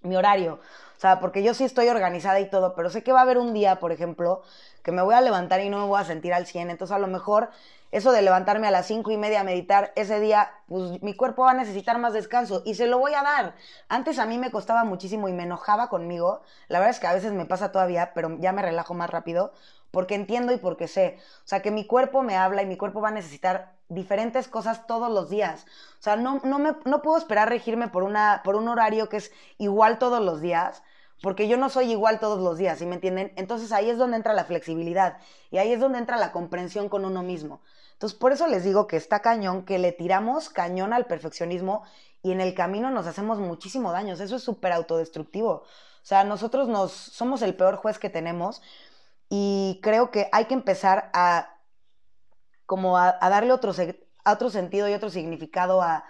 mi 0.02 0.16
horario. 0.16 0.60
O 0.96 1.00
sea, 1.00 1.18
porque 1.18 1.42
yo 1.42 1.54
sí 1.54 1.64
estoy 1.64 1.88
organizada 1.88 2.40
y 2.40 2.50
todo, 2.50 2.74
pero 2.74 2.90
sé 2.90 3.02
que 3.02 3.12
va 3.12 3.20
a 3.20 3.22
haber 3.22 3.38
un 3.38 3.54
día, 3.54 3.80
por 3.80 3.90
ejemplo, 3.90 4.42
que 4.82 4.92
me 4.92 5.02
voy 5.02 5.14
a 5.14 5.20
levantar 5.20 5.60
y 5.60 5.70
no 5.70 5.78
me 5.78 5.86
voy 5.86 6.00
a 6.00 6.04
sentir 6.04 6.34
al 6.34 6.46
100. 6.46 6.70
Entonces, 6.70 6.94
a 6.94 6.98
lo 6.98 7.06
mejor 7.06 7.48
eso 7.90 8.12
de 8.12 8.22
levantarme 8.22 8.68
a 8.68 8.70
las 8.70 8.86
cinco 8.86 9.10
y 9.10 9.16
media 9.16 9.40
a 9.40 9.44
meditar 9.44 9.92
ese 9.96 10.20
día, 10.20 10.50
pues 10.68 11.02
mi 11.02 11.14
cuerpo 11.14 11.42
va 11.42 11.52
a 11.52 11.54
necesitar 11.54 11.98
más 11.98 12.12
descanso 12.12 12.62
y 12.64 12.74
se 12.74 12.86
lo 12.86 12.98
voy 12.98 13.14
a 13.14 13.22
dar. 13.22 13.54
Antes 13.88 14.18
a 14.18 14.26
mí 14.26 14.38
me 14.38 14.50
costaba 14.50 14.84
muchísimo 14.84 15.28
y 15.28 15.32
me 15.32 15.44
enojaba 15.44 15.88
conmigo. 15.88 16.42
La 16.68 16.78
verdad 16.78 16.94
es 16.94 17.00
que 17.00 17.06
a 17.06 17.14
veces 17.14 17.32
me 17.32 17.46
pasa 17.46 17.72
todavía, 17.72 18.12
pero 18.14 18.36
ya 18.38 18.52
me 18.52 18.62
relajo 18.62 18.94
más 18.94 19.10
rápido 19.10 19.52
porque 19.90 20.14
entiendo 20.14 20.52
y 20.52 20.58
porque 20.58 20.88
sé. 20.88 21.18
O 21.44 21.48
sea, 21.48 21.62
que 21.62 21.70
mi 21.70 21.86
cuerpo 21.86 22.22
me 22.22 22.36
habla 22.36 22.62
y 22.62 22.66
mi 22.66 22.76
cuerpo 22.76 23.00
va 23.00 23.08
a 23.08 23.12
necesitar 23.12 23.74
diferentes 23.88 24.48
cosas 24.48 24.86
todos 24.86 25.10
los 25.10 25.30
días. 25.30 25.66
O 25.98 26.02
sea, 26.02 26.16
no, 26.16 26.40
no, 26.44 26.58
me, 26.58 26.76
no 26.84 27.02
puedo 27.02 27.18
esperar 27.18 27.48
regirme 27.48 27.88
por, 27.88 28.02
una, 28.02 28.42
por 28.44 28.56
un 28.56 28.68
horario 28.68 29.08
que 29.08 29.18
es 29.18 29.32
igual 29.58 29.98
todos 29.98 30.22
los 30.22 30.40
días, 30.40 30.82
porque 31.22 31.48
yo 31.48 31.56
no 31.56 31.68
soy 31.68 31.90
igual 31.90 32.18
todos 32.20 32.40
los 32.40 32.56
días, 32.56 32.78
¿sí 32.78 32.86
me 32.86 32.94
entienden? 32.94 33.32
Entonces 33.36 33.72
ahí 33.72 33.90
es 33.90 33.98
donde 33.98 34.16
entra 34.16 34.32
la 34.32 34.44
flexibilidad 34.44 35.18
y 35.50 35.58
ahí 35.58 35.72
es 35.72 35.80
donde 35.80 35.98
entra 35.98 36.16
la 36.16 36.32
comprensión 36.32 36.88
con 36.88 37.04
uno 37.04 37.22
mismo. 37.22 37.60
Entonces, 37.92 38.18
por 38.18 38.32
eso 38.32 38.46
les 38.46 38.64
digo 38.64 38.86
que 38.86 38.96
está 38.96 39.20
cañón, 39.20 39.66
que 39.66 39.78
le 39.78 39.92
tiramos 39.92 40.48
cañón 40.48 40.94
al 40.94 41.04
perfeccionismo 41.04 41.82
y 42.22 42.32
en 42.32 42.40
el 42.40 42.54
camino 42.54 42.90
nos 42.90 43.06
hacemos 43.06 43.38
muchísimo 43.38 43.92
daño. 43.92 44.14
Eso 44.14 44.36
es 44.36 44.42
súper 44.42 44.72
autodestructivo. 44.72 45.50
O 45.50 46.06
sea, 46.06 46.24
nosotros 46.24 46.68
nos 46.68 46.92
somos 46.92 47.42
el 47.42 47.54
peor 47.54 47.76
juez 47.76 47.98
que 47.98 48.08
tenemos 48.08 48.62
y 49.30 49.80
creo 49.82 50.10
que 50.10 50.28
hay 50.32 50.44
que 50.46 50.54
empezar 50.54 51.10
a 51.14 51.56
como 52.66 52.98
a, 52.98 53.16
darle 53.20 53.52
otro, 53.52 53.72
otro 54.24 54.50
sentido 54.50 54.88
y 54.88 54.92
otro 54.92 55.10
significado 55.10 55.82
a, 55.82 56.04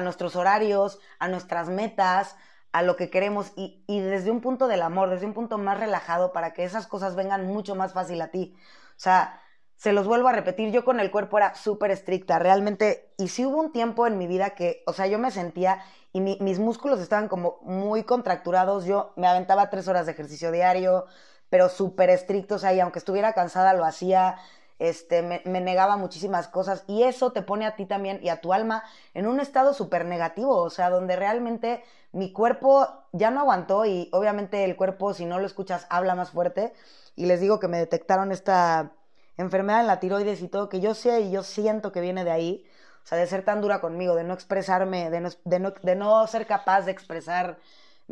nuestros 0.00 0.36
horarios, 0.36 1.00
a 1.18 1.28
nuestras 1.28 1.68
metas, 1.68 2.36
a 2.72 2.82
lo 2.82 2.96
que 2.96 3.10
queremos 3.10 3.52
y, 3.56 3.84
y, 3.86 4.00
desde 4.00 4.30
un 4.30 4.40
punto 4.40 4.68
del 4.68 4.82
amor, 4.82 5.10
desde 5.10 5.26
un 5.26 5.34
punto 5.34 5.58
más 5.58 5.78
relajado 5.78 6.32
para 6.32 6.54
que 6.54 6.64
esas 6.64 6.86
cosas 6.86 7.14
vengan 7.14 7.46
mucho 7.46 7.74
más 7.74 7.92
fácil 7.92 8.22
a 8.22 8.28
ti. 8.28 8.54
O 8.90 9.00
sea, 9.00 9.38
se 9.76 9.92
los 9.92 10.06
vuelvo 10.06 10.28
a 10.28 10.32
repetir, 10.32 10.70
yo 10.70 10.84
con 10.84 11.00
el 11.00 11.10
cuerpo 11.10 11.38
era 11.38 11.54
súper 11.54 11.90
estricta, 11.90 12.38
realmente, 12.38 13.12
y 13.18 13.28
sí 13.28 13.44
hubo 13.44 13.60
un 13.60 13.72
tiempo 13.72 14.06
en 14.06 14.16
mi 14.16 14.26
vida 14.26 14.50
que, 14.50 14.82
o 14.86 14.92
sea, 14.92 15.08
yo 15.08 15.18
me 15.18 15.30
sentía 15.30 15.82
y 16.12 16.20
mis 16.20 16.58
músculos 16.58 17.00
estaban 17.00 17.28
como 17.28 17.58
muy 17.62 18.04
contracturados, 18.04 18.84
yo 18.84 19.12
me 19.16 19.26
aventaba 19.26 19.70
tres 19.70 19.88
horas 19.88 20.06
de 20.06 20.12
ejercicio 20.12 20.52
diario, 20.52 21.06
pero 21.52 21.68
súper 21.68 22.08
estrictos, 22.08 22.64
y 22.64 22.80
aunque 22.80 22.98
estuviera 22.98 23.34
cansada 23.34 23.74
lo 23.74 23.84
hacía, 23.84 24.36
este, 24.78 25.20
me, 25.20 25.60
negaba 25.60 25.98
muchísimas 25.98 26.48
cosas. 26.48 26.82
Y 26.86 27.02
eso 27.02 27.32
te 27.32 27.42
pone 27.42 27.66
a 27.66 27.76
ti 27.76 27.84
también 27.84 28.20
y 28.22 28.30
a 28.30 28.40
tu 28.40 28.54
alma 28.54 28.84
en 29.12 29.26
un 29.26 29.38
estado 29.38 29.74
súper 29.74 30.06
negativo, 30.06 30.56
o 30.56 30.70
sea, 30.70 30.88
donde 30.88 31.14
realmente 31.14 31.84
mi 32.12 32.32
cuerpo 32.32 32.88
ya 33.12 33.30
no 33.30 33.40
aguantó 33.40 33.84
y 33.84 34.08
obviamente 34.12 34.64
el 34.64 34.76
cuerpo, 34.76 35.12
si 35.12 35.26
no 35.26 35.38
lo 35.38 35.44
escuchas, 35.44 35.86
habla 35.90 36.14
más 36.14 36.30
fuerte. 36.30 36.72
Y 37.16 37.26
les 37.26 37.38
digo 37.38 37.60
que 37.60 37.68
me 37.68 37.76
detectaron 37.76 38.32
esta 38.32 38.92
enfermedad 39.36 39.80
en 39.80 39.88
la 39.88 40.00
tiroides 40.00 40.40
y 40.40 40.48
todo, 40.48 40.70
que 40.70 40.80
yo 40.80 40.94
sé 40.94 41.20
y 41.20 41.32
yo 41.32 41.42
siento 41.42 41.92
que 41.92 42.00
viene 42.00 42.24
de 42.24 42.30
ahí, 42.30 42.64
o 43.04 43.06
sea, 43.06 43.18
de 43.18 43.26
ser 43.26 43.44
tan 43.44 43.60
dura 43.60 43.82
conmigo, 43.82 44.14
de 44.14 44.24
no 44.24 44.32
expresarme, 44.32 45.10
de 45.10 45.20
no, 45.20 45.28
de 45.44 45.58
no, 45.60 45.74
de 45.82 45.96
no 45.96 46.26
ser 46.28 46.46
capaz 46.46 46.86
de 46.86 46.92
expresar 46.92 47.58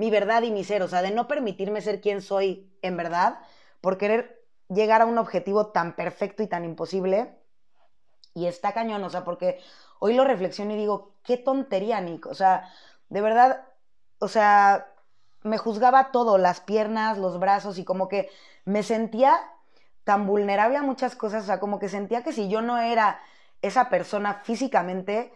mi 0.01 0.11
verdad 0.11 0.41
y 0.45 0.51
mi 0.51 0.65
ser, 0.65 0.83
o 0.83 0.89
sea, 0.89 1.03
de 1.03 1.11
no 1.11 1.29
permitirme 1.29 1.83
ser 1.83 2.01
quien 2.01 2.23
soy 2.23 2.73
en 2.81 2.97
verdad 2.97 3.39
por 3.83 3.99
querer 3.99 4.43
llegar 4.71 5.03
a 5.03 5.05
un 5.05 5.19
objetivo 5.19 5.73
tan 5.73 5.95
perfecto 5.95 6.43
y 6.43 6.47
tan 6.47 6.65
imposible. 6.65 7.37
Y 8.33 8.47
está 8.47 8.73
cañón, 8.73 9.05
o 9.05 9.11
sea, 9.11 9.25
porque 9.25 9.61
hoy 9.99 10.15
lo 10.15 10.25
reflexiono 10.25 10.73
y 10.73 10.79
digo, 10.79 11.13
qué 11.23 11.37
tontería, 11.37 12.01
Nick. 12.01 12.25
O 12.25 12.35
sea, 12.35 12.73
de 13.11 13.21
verdad, 13.21 13.67
o 14.21 14.29
sea, 14.29 14.91
me 15.43 15.59
juzgaba 15.59 16.13
todo, 16.13 16.39
las 16.39 16.63
piernas, 16.63 17.19
los 17.19 17.39
brazos 17.39 17.77
y 17.77 17.85
como 17.85 18.09
que 18.09 18.31
me 18.65 18.83
sentía 18.83 19.39
tan 20.05 20.27
vulnerable 20.27 20.79
a 20.79 20.83
muchas 20.83 21.15
cosas, 21.15 21.43
o 21.43 21.47
sea, 21.47 21.61
como 21.61 21.79
que 21.79 21.91
sentía 21.91 22.23
que 22.23 22.33
si 22.33 22.49
yo 22.49 22.63
no 22.63 22.79
era 22.79 23.21
esa 23.61 23.91
persona 23.91 24.41
físicamente, 24.45 25.31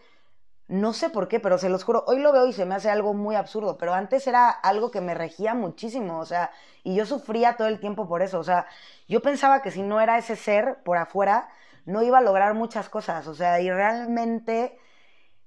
no 0.67 0.93
sé 0.93 1.09
por 1.09 1.27
qué, 1.27 1.39
pero 1.39 1.57
se 1.57 1.69
los 1.69 1.83
juro, 1.83 2.03
hoy 2.07 2.19
lo 2.19 2.31
veo 2.33 2.47
y 2.47 2.53
se 2.53 2.65
me 2.65 2.75
hace 2.75 2.89
algo 2.89 3.13
muy 3.13 3.35
absurdo, 3.35 3.77
pero 3.77 3.93
antes 3.93 4.25
era 4.27 4.49
algo 4.49 4.91
que 4.91 5.01
me 5.01 5.13
regía 5.13 5.53
muchísimo, 5.53 6.19
o 6.19 6.25
sea, 6.25 6.51
y 6.83 6.95
yo 6.95 7.05
sufría 7.05 7.55
todo 7.55 7.67
el 7.67 7.79
tiempo 7.79 8.07
por 8.07 8.21
eso, 8.21 8.39
o 8.39 8.43
sea, 8.43 8.65
yo 9.07 9.21
pensaba 9.21 9.61
que 9.61 9.71
si 9.71 9.83
no 9.83 10.01
era 10.01 10.17
ese 10.17 10.35
ser 10.35 10.81
por 10.83 10.97
afuera, 10.97 11.49
no 11.85 12.01
iba 12.03 12.17
a 12.17 12.21
lograr 12.21 12.55
muchas 12.55 12.89
cosas, 12.89 13.27
o 13.27 13.35
sea, 13.35 13.61
y 13.61 13.69
realmente 13.71 14.77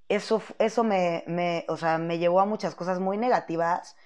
eso, 0.09 0.43
eso 0.59 0.85
me, 0.85 1.25
me, 1.27 1.65
o 1.69 1.77
sea, 1.77 1.99
me 1.99 2.19
llevó 2.19 2.41
a 2.41 2.47
muchas 2.47 2.75
cosas 2.75 3.01
muy 3.01 3.19
negativas 3.19 3.97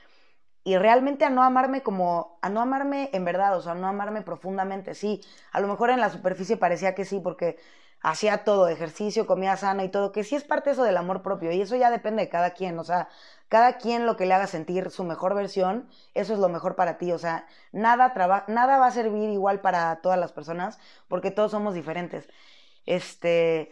y 0.65 0.77
realmente 0.79 1.25
a 1.25 1.31
no 1.31 1.43
amarme 1.43 1.83
como, 1.83 2.39
a 2.43 2.49
no 2.49 2.61
amarme 2.61 3.11
en 3.13 3.25
verdad, 3.25 3.57
o 3.57 3.63
sea, 3.63 3.73
a 3.73 3.75
no 3.75 3.89
amarme 3.89 4.23
profundamente, 4.23 4.95
sí, 4.95 5.21
a 5.53 5.61
lo 5.61 5.69
mejor 5.69 5.91
en 5.91 6.01
la 6.01 6.11
superficie 6.11 6.57
parecía 6.57 6.95
que 6.95 7.05
sí, 7.05 7.21
porque 7.21 7.59
hacía 8.03 8.45
todo, 8.45 8.69
ejercicio, 8.69 9.27
comida 9.27 9.57
sana 9.57 9.85
y 9.85 9.89
todo, 9.89 10.13
que 10.13 10.25
sí 10.25 10.35
es 10.37 10.45
parte 10.45 10.71
eso 10.71 10.85
del 10.85 10.97
amor 10.97 11.23
propio 11.23 11.53
y 11.53 11.61
eso 11.61 11.77
ya 11.77 11.91
depende 11.91 12.23
de 12.23 12.29
cada 12.29 12.51
quien, 12.51 12.79
o 12.79 12.85
sea, 12.85 13.09
cada 13.49 13.79
quien 13.79 14.07
lo 14.07 14.17
que 14.17 14.27
le 14.27 14.35
haga 14.35 14.47
sentir 14.47 14.91
su 14.91 15.05
mejor 15.05 15.35
versión, 15.35 15.89
eso 16.15 16.33
es 16.35 16.39
lo 16.39 16.49
mejor 16.49 16.75
para 16.77 16.99
ti, 16.99 17.13
o 17.13 17.19
sea, 17.19 17.47
nada, 17.71 18.13
nada 18.49 18.79
va 18.79 18.87
a 18.87 18.91
servir 18.91 19.31
igual 19.31 19.61
para 19.61 19.97
todas 20.03 20.19
las 20.19 20.33
personas 20.33 20.79
porque 21.09 21.31
todos 21.31 21.51
somos 21.53 21.75
diferentes. 21.75 22.29
Este, 22.87 23.71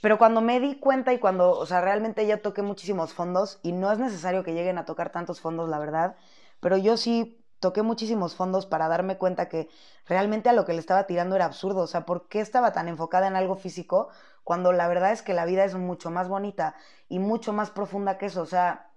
pero 0.00 0.18
cuando 0.18 0.40
me 0.40 0.60
di 0.60 0.78
cuenta 0.78 1.12
y 1.12 1.18
cuando, 1.18 1.50
o 1.50 1.66
sea, 1.66 1.80
realmente 1.80 2.26
ya 2.26 2.42
toqué 2.42 2.62
muchísimos 2.62 3.12
fondos 3.12 3.58
y 3.62 3.72
no 3.72 3.90
es 3.92 3.98
necesario 3.98 4.44
que 4.44 4.54
lleguen 4.54 4.78
a 4.78 4.84
tocar 4.84 5.10
tantos 5.10 5.40
fondos, 5.40 5.68
la 5.68 5.78
verdad, 5.78 6.16
pero 6.60 6.76
yo 6.76 6.96
sí 6.96 7.44
toqué 7.60 7.82
muchísimos 7.82 8.34
fondos 8.34 8.66
para 8.66 8.88
darme 8.88 9.18
cuenta 9.18 9.48
que 9.48 9.68
realmente 10.06 10.48
a 10.48 10.52
lo 10.52 10.64
que 10.64 10.72
le 10.72 10.80
estaba 10.80 11.06
tirando 11.06 11.36
era 11.36 11.44
absurdo. 11.44 11.82
O 11.82 11.86
sea, 11.86 12.04
¿por 12.04 12.28
qué 12.28 12.40
estaba 12.40 12.72
tan 12.72 12.88
enfocada 12.88 13.26
en 13.26 13.36
algo 13.36 13.56
físico 13.56 14.08
cuando 14.44 14.72
la 14.72 14.88
verdad 14.88 15.12
es 15.12 15.22
que 15.22 15.34
la 15.34 15.44
vida 15.44 15.64
es 15.64 15.74
mucho 15.74 16.10
más 16.10 16.28
bonita 16.28 16.74
y 17.08 17.18
mucho 17.18 17.52
más 17.52 17.70
profunda 17.70 18.18
que 18.18 18.26
eso? 18.26 18.42
O 18.42 18.46
sea, 18.46 18.90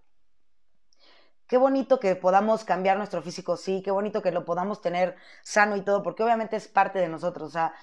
qué 1.48 1.58
bonito 1.58 2.00
que 2.00 2.16
podamos 2.16 2.64
cambiar 2.64 2.98
nuestro 2.98 3.22
físico, 3.22 3.58
sí, 3.58 3.82
qué 3.84 3.92
bonito 3.92 4.22
que 4.22 4.32
lo 4.32 4.46
podamos 4.46 4.82
tener 4.82 5.16
sano 5.44 5.76
y 5.76 5.82
todo, 5.82 6.04
porque 6.04 6.24
obviamente 6.24 6.56
es 6.56 6.68
parte 6.68 7.00
de 7.00 7.10
nosotros. 7.10 7.50
O 7.50 7.52
sea, 7.52 7.74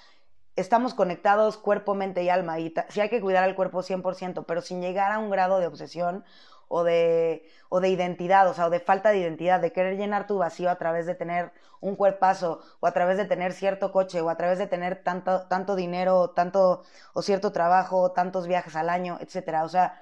estamos 0.55 0.93
conectados 0.93 1.57
cuerpo, 1.57 1.93
mente 1.95 2.23
y 2.23 2.29
alma 2.29 2.59
y 2.59 2.73
sí 2.89 3.01
hay 3.01 3.09
que 3.09 3.21
cuidar 3.21 3.43
al 3.43 3.55
cuerpo 3.55 3.81
100%, 3.81 4.45
pero 4.45 4.61
sin 4.61 4.81
llegar 4.81 5.11
a 5.11 5.19
un 5.19 5.29
grado 5.29 5.59
de 5.59 5.67
obsesión 5.67 6.25
o 6.69 6.83
de, 6.85 7.43
o 7.69 7.81
de 7.81 7.89
identidad, 7.89 8.47
o 8.49 8.53
sea, 8.53 8.67
o 8.67 8.69
de 8.69 8.79
falta 8.79 9.09
de 9.09 9.19
identidad, 9.19 9.59
de 9.59 9.73
querer 9.73 9.97
llenar 9.97 10.27
tu 10.27 10.37
vacío 10.37 10.69
a 10.69 10.77
través 10.77 11.05
de 11.05 11.15
tener 11.15 11.51
un 11.81 11.95
cuerpazo, 11.95 12.61
o 12.79 12.87
a 12.87 12.93
través 12.93 13.17
de 13.17 13.25
tener 13.25 13.53
cierto 13.53 13.91
coche, 13.91 14.21
o 14.21 14.29
a 14.29 14.37
través 14.37 14.59
de 14.59 14.67
tener 14.67 15.03
tanto, 15.03 15.47
tanto 15.47 15.75
dinero, 15.75 16.31
tanto, 16.31 16.83
o 17.13 17.21
cierto 17.21 17.51
trabajo, 17.51 18.11
tantos 18.13 18.47
viajes 18.47 18.75
al 18.75 18.89
año, 18.89 19.17
etcétera. 19.21 19.63
O 19.65 19.69
sea, 19.69 19.99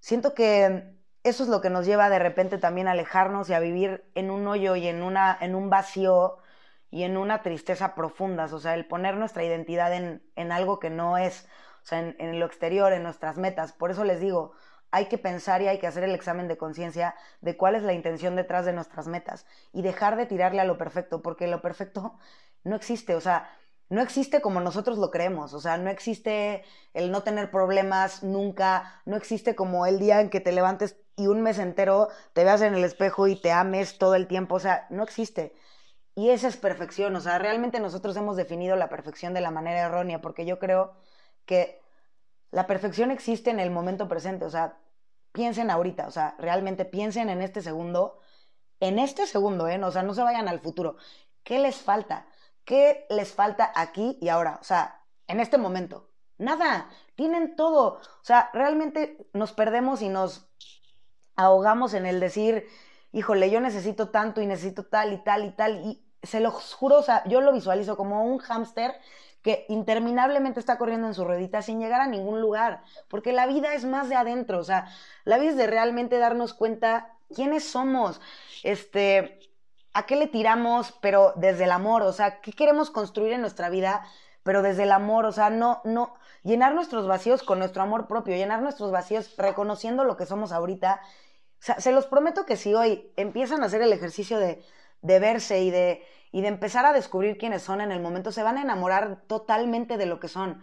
siento 0.00 0.34
que 0.34 0.94
eso 1.24 1.42
es 1.42 1.48
lo 1.48 1.60
que 1.60 1.70
nos 1.70 1.86
lleva 1.86 2.10
de 2.10 2.18
repente 2.18 2.58
también 2.58 2.86
a 2.88 2.92
alejarnos 2.92 3.48
y 3.48 3.54
a 3.54 3.60
vivir 3.60 4.04
en 4.14 4.30
un 4.30 4.46
hoyo 4.46 4.76
y 4.76 4.86
en, 4.88 5.02
una, 5.02 5.36
en 5.40 5.54
un 5.54 5.70
vacío 5.70 6.38
y 6.90 7.02
en 7.04 7.16
una 7.16 7.42
tristeza 7.42 7.94
profundas, 7.94 8.52
o 8.52 8.60
sea, 8.60 8.74
el 8.74 8.86
poner 8.86 9.16
nuestra 9.16 9.42
identidad 9.44 9.92
en, 9.94 10.22
en 10.36 10.52
algo 10.52 10.78
que 10.78 10.90
no 10.90 11.18
es, 11.18 11.48
o 11.82 11.86
sea, 11.86 11.98
en, 12.00 12.16
en, 12.20 12.38
lo 12.38 12.46
exterior, 12.46 12.92
en 12.92 13.02
nuestras 13.02 13.36
metas. 13.38 13.72
Por 13.72 13.90
eso 13.90 14.04
les 14.04 14.20
digo, 14.20 14.52
hay 14.94 15.06
que 15.06 15.18
pensar 15.18 15.60
y 15.60 15.66
hay 15.66 15.80
que 15.80 15.88
hacer 15.88 16.04
el 16.04 16.14
examen 16.14 16.46
de 16.46 16.56
conciencia 16.56 17.16
de 17.40 17.56
cuál 17.56 17.74
es 17.74 17.82
la 17.82 17.94
intención 17.94 18.36
detrás 18.36 18.64
de 18.64 18.72
nuestras 18.72 19.08
metas 19.08 19.44
y 19.72 19.82
dejar 19.82 20.16
de 20.16 20.24
tirarle 20.24 20.60
a 20.60 20.64
lo 20.64 20.78
perfecto, 20.78 21.20
porque 21.20 21.48
lo 21.48 21.60
perfecto 21.60 22.16
no 22.64 22.76
existe, 22.76 23.16
o 23.16 23.20
sea, 23.20 23.50
no 23.88 24.00
existe 24.00 24.40
como 24.40 24.60
nosotros 24.60 24.98
lo 24.98 25.10
creemos, 25.10 25.52
o 25.52 25.60
sea, 25.60 25.78
no 25.78 25.90
existe 25.90 26.62
el 26.94 27.10
no 27.10 27.24
tener 27.24 27.50
problemas 27.50 28.22
nunca, 28.22 29.02
no 29.04 29.16
existe 29.16 29.56
como 29.56 29.84
el 29.84 29.98
día 29.98 30.20
en 30.20 30.30
que 30.30 30.40
te 30.40 30.52
levantes 30.52 30.96
y 31.16 31.26
un 31.26 31.42
mes 31.42 31.58
entero 31.58 32.08
te 32.32 32.44
veas 32.44 32.62
en 32.62 32.74
el 32.74 32.84
espejo 32.84 33.26
y 33.26 33.34
te 33.34 33.50
ames 33.50 33.98
todo 33.98 34.14
el 34.14 34.28
tiempo, 34.28 34.54
o 34.54 34.60
sea, 34.60 34.86
no 34.90 35.02
existe. 35.02 35.54
Y 36.14 36.30
esa 36.30 36.46
es 36.46 36.56
perfección, 36.56 37.16
o 37.16 37.20
sea, 37.20 37.38
realmente 37.40 37.80
nosotros 37.80 38.16
hemos 38.16 38.36
definido 38.36 38.76
la 38.76 38.88
perfección 38.88 39.34
de 39.34 39.40
la 39.40 39.50
manera 39.50 39.80
errónea, 39.80 40.20
porque 40.20 40.46
yo 40.46 40.60
creo 40.60 40.94
que 41.46 41.80
la 42.54 42.66
perfección 42.68 43.10
existe 43.10 43.50
en 43.50 43.58
el 43.58 43.72
momento 43.72 44.06
presente, 44.08 44.44
o 44.44 44.50
sea, 44.50 44.78
piensen 45.34 45.68
ahorita, 45.68 46.06
o 46.06 46.12
sea, 46.12 46.36
realmente 46.38 46.84
piensen 46.84 47.28
en 47.28 47.42
este 47.42 47.60
segundo, 47.60 48.20
en 48.78 49.00
este 49.00 49.26
segundo, 49.26 49.66
¿eh? 49.66 49.82
O 49.82 49.90
sea, 49.90 50.04
no 50.04 50.14
se 50.14 50.22
vayan 50.22 50.48
al 50.48 50.60
futuro. 50.60 50.96
¿Qué 51.42 51.58
les 51.58 51.76
falta? 51.76 52.28
¿Qué 52.64 53.04
les 53.10 53.34
falta 53.34 53.72
aquí 53.74 54.16
y 54.20 54.28
ahora? 54.28 54.58
O 54.60 54.64
sea, 54.64 55.02
en 55.26 55.40
este 55.40 55.58
momento. 55.58 56.08
Nada, 56.38 56.88
tienen 57.16 57.56
todo. 57.56 57.94
O 57.94 58.24
sea, 58.24 58.48
realmente 58.52 59.28
nos 59.32 59.52
perdemos 59.52 60.02
y 60.02 60.08
nos 60.08 60.48
ahogamos 61.34 61.94
en 61.94 62.06
el 62.06 62.20
decir, 62.20 62.68
híjole, 63.10 63.50
yo 63.50 63.60
necesito 63.60 64.10
tanto 64.10 64.40
y 64.40 64.46
necesito 64.46 64.86
tal 64.86 65.12
y 65.12 65.18
tal 65.24 65.44
y 65.44 65.50
tal. 65.50 65.84
Y 65.84 66.06
se 66.22 66.38
lo 66.38 66.52
juro, 66.52 66.98
o 66.98 67.02
sea, 67.02 67.24
yo 67.26 67.40
lo 67.40 67.52
visualizo 67.52 67.96
como 67.96 68.24
un 68.24 68.38
hámster 68.38 68.94
que 69.44 69.66
interminablemente 69.68 70.58
está 70.58 70.78
corriendo 70.78 71.06
en 71.06 71.12
su 71.12 71.22
ruedita 71.22 71.60
sin 71.60 71.78
llegar 71.78 72.00
a 72.00 72.08
ningún 72.08 72.40
lugar, 72.40 72.82
porque 73.08 73.30
la 73.32 73.46
vida 73.46 73.74
es 73.74 73.84
más 73.84 74.08
de 74.08 74.16
adentro, 74.16 74.58
o 74.58 74.64
sea, 74.64 74.88
la 75.24 75.36
vida 75.36 75.50
es 75.50 75.56
de 75.58 75.66
realmente 75.66 76.18
darnos 76.18 76.54
cuenta 76.54 77.12
quiénes 77.32 77.62
somos, 77.62 78.22
este, 78.62 79.38
a 79.92 80.06
qué 80.06 80.16
le 80.16 80.28
tiramos, 80.28 80.94
pero 81.02 81.34
desde 81.36 81.64
el 81.64 81.72
amor, 81.72 82.02
o 82.02 82.12
sea, 82.14 82.40
qué 82.40 82.52
queremos 82.52 82.90
construir 82.90 83.34
en 83.34 83.42
nuestra 83.42 83.68
vida, 83.68 84.02
pero 84.42 84.62
desde 84.62 84.84
el 84.84 84.92
amor, 84.92 85.26
o 85.26 85.32
sea, 85.32 85.50
no, 85.50 85.82
no, 85.84 86.14
llenar 86.42 86.74
nuestros 86.74 87.06
vacíos 87.06 87.42
con 87.42 87.58
nuestro 87.58 87.82
amor 87.82 88.06
propio, 88.08 88.34
llenar 88.34 88.62
nuestros 88.62 88.92
vacíos 88.92 89.34
reconociendo 89.36 90.04
lo 90.04 90.16
que 90.16 90.24
somos 90.24 90.52
ahorita. 90.52 91.02
O 91.02 91.66
sea, 91.66 91.80
se 91.80 91.92
los 91.92 92.06
prometo 92.06 92.46
que 92.46 92.56
si 92.56 92.74
hoy 92.74 93.12
empiezan 93.16 93.62
a 93.62 93.66
hacer 93.66 93.82
el 93.82 93.92
ejercicio 93.92 94.38
de, 94.38 94.62
de 95.02 95.18
verse 95.18 95.62
y 95.62 95.70
de, 95.70 96.02
y 96.34 96.40
de 96.40 96.48
empezar 96.48 96.84
a 96.84 96.92
descubrir 96.92 97.38
quiénes 97.38 97.62
son 97.62 97.80
en 97.80 97.92
el 97.92 98.00
momento, 98.00 98.32
se 98.32 98.42
van 98.42 98.58
a 98.58 98.62
enamorar 98.62 99.22
totalmente 99.28 99.96
de 99.96 100.06
lo 100.06 100.18
que 100.18 100.26
son. 100.26 100.60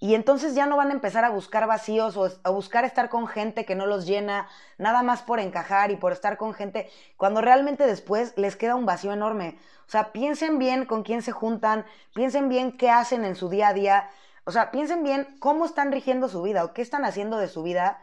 Y 0.00 0.14
entonces 0.14 0.54
ya 0.54 0.64
no 0.64 0.78
van 0.78 0.88
a 0.88 0.94
empezar 0.94 1.26
a 1.26 1.28
buscar 1.28 1.66
vacíos 1.66 2.16
o 2.16 2.30
a 2.42 2.48
buscar 2.48 2.86
estar 2.86 3.10
con 3.10 3.26
gente 3.26 3.66
que 3.66 3.74
no 3.74 3.84
los 3.84 4.06
llena, 4.06 4.48
nada 4.78 5.02
más 5.02 5.20
por 5.20 5.40
encajar 5.40 5.90
y 5.90 5.96
por 5.96 6.12
estar 6.12 6.38
con 6.38 6.54
gente, 6.54 6.88
cuando 7.18 7.42
realmente 7.42 7.86
después 7.86 8.32
les 8.38 8.56
queda 8.56 8.76
un 8.76 8.86
vacío 8.86 9.12
enorme. 9.12 9.58
O 9.86 9.90
sea, 9.90 10.10
piensen 10.10 10.58
bien 10.58 10.86
con 10.86 11.02
quién 11.02 11.20
se 11.20 11.32
juntan, 11.32 11.84
piensen 12.14 12.48
bien 12.48 12.72
qué 12.72 12.88
hacen 12.88 13.26
en 13.26 13.36
su 13.36 13.50
día 13.50 13.68
a 13.68 13.74
día, 13.74 14.08
o 14.46 14.52
sea, 14.52 14.70
piensen 14.70 15.04
bien 15.04 15.36
cómo 15.38 15.66
están 15.66 15.92
rigiendo 15.92 16.30
su 16.30 16.40
vida 16.40 16.64
o 16.64 16.72
qué 16.72 16.80
están 16.80 17.04
haciendo 17.04 17.36
de 17.36 17.48
su 17.48 17.62
vida 17.62 18.00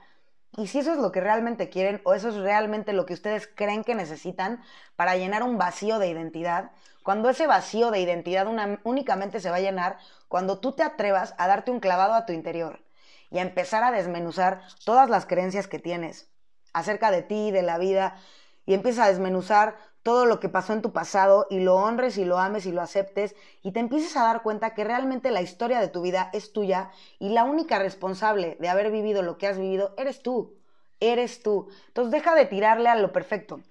y 0.57 0.67
si 0.67 0.79
eso 0.79 0.91
es 0.91 0.97
lo 0.97 1.11
que 1.11 1.21
realmente 1.21 1.69
quieren 1.69 2.01
o 2.03 2.13
eso 2.13 2.29
es 2.29 2.35
realmente 2.35 2.93
lo 2.93 3.05
que 3.05 3.13
ustedes 3.13 3.47
creen 3.47 3.83
que 3.83 3.95
necesitan 3.95 4.61
para 4.95 5.15
llenar 5.15 5.43
un 5.43 5.57
vacío 5.57 5.97
de 5.97 6.09
identidad, 6.09 6.71
cuando 7.03 7.29
ese 7.29 7.47
vacío 7.47 7.89
de 7.89 8.01
identidad 8.01 8.47
únicamente 8.83 9.39
se 9.39 9.49
va 9.49 9.57
a 9.57 9.61
llenar 9.61 9.97
cuando 10.27 10.59
tú 10.59 10.73
te 10.73 10.83
atrevas 10.83 11.33
a 11.37 11.47
darte 11.47 11.71
un 11.71 11.79
clavado 11.79 12.13
a 12.13 12.25
tu 12.25 12.33
interior 12.33 12.83
y 13.29 13.39
a 13.39 13.43
empezar 13.43 13.83
a 13.83 13.91
desmenuzar 13.91 14.61
todas 14.85 15.09
las 15.09 15.25
creencias 15.25 15.67
que 15.67 15.79
tienes 15.79 16.29
acerca 16.73 17.11
de 17.11 17.23
ti, 17.23 17.51
de 17.51 17.63
la 17.63 17.77
vida, 17.77 18.17
y 18.65 18.74
empiezas 18.74 19.06
a 19.06 19.10
desmenuzar 19.10 19.76
todo 20.04 20.26
lo 20.26 20.39
que 20.39 20.50
pasó 20.50 20.74
en 20.74 20.82
tu 20.82 20.91
pasado 20.93 21.47
y 21.50 21.60
lo 21.60 21.76
honres 21.76 22.17
y 22.17 22.26
lo 22.26 22.39
ames 22.39 22.65
y 22.65 22.71
lo 22.71 22.82
aceptes 22.82 23.36
y 23.62 23.71
te 23.71 23.80
empieces 23.80 24.17
a 24.17 24.24
dar 24.24 24.41
cuenta 24.41 24.74
que 24.74 24.84
realmente 24.84 25.32
la 25.32 25.41
historia 25.41 25.80
de 25.80 25.89
tu 25.89 26.02
vida 26.02 26.30
es 26.34 26.54
tuya 26.54 26.91
y 27.19 27.30
la 27.30 27.43
única 27.43 27.78
responsable 27.80 28.58
de 28.60 28.69
haber 28.69 28.91
vivido 28.91 29.21
lo 29.21 29.38
que 29.38 29.47
has 29.47 29.58
vivido 29.58 29.93
eres 29.97 30.24
tú, 30.24 30.56
eres 31.00 31.43
tú. 31.43 31.69
Entonces 31.88 32.12
deja 32.12 32.36
de 32.36 32.45
tirarle 32.45 32.89
a 32.89 32.95
lo 32.95 33.12
perfecto. 33.12 33.62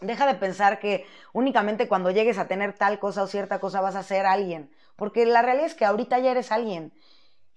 Deja 0.00 0.26
de 0.26 0.34
pensar 0.34 0.80
que 0.80 1.06
únicamente 1.32 1.88
cuando 1.88 2.10
llegues 2.10 2.38
a 2.38 2.46
tener 2.46 2.74
tal 2.74 2.98
cosa 2.98 3.22
o 3.22 3.26
cierta 3.26 3.58
cosa 3.58 3.80
vas 3.80 3.96
a 3.96 4.02
ser 4.02 4.26
alguien, 4.26 4.70
porque 4.96 5.24
la 5.24 5.42
realidad 5.42 5.66
es 5.66 5.74
que 5.74 5.84
ahorita 5.84 6.18
ya 6.18 6.32
eres 6.32 6.52
alguien 6.52 6.92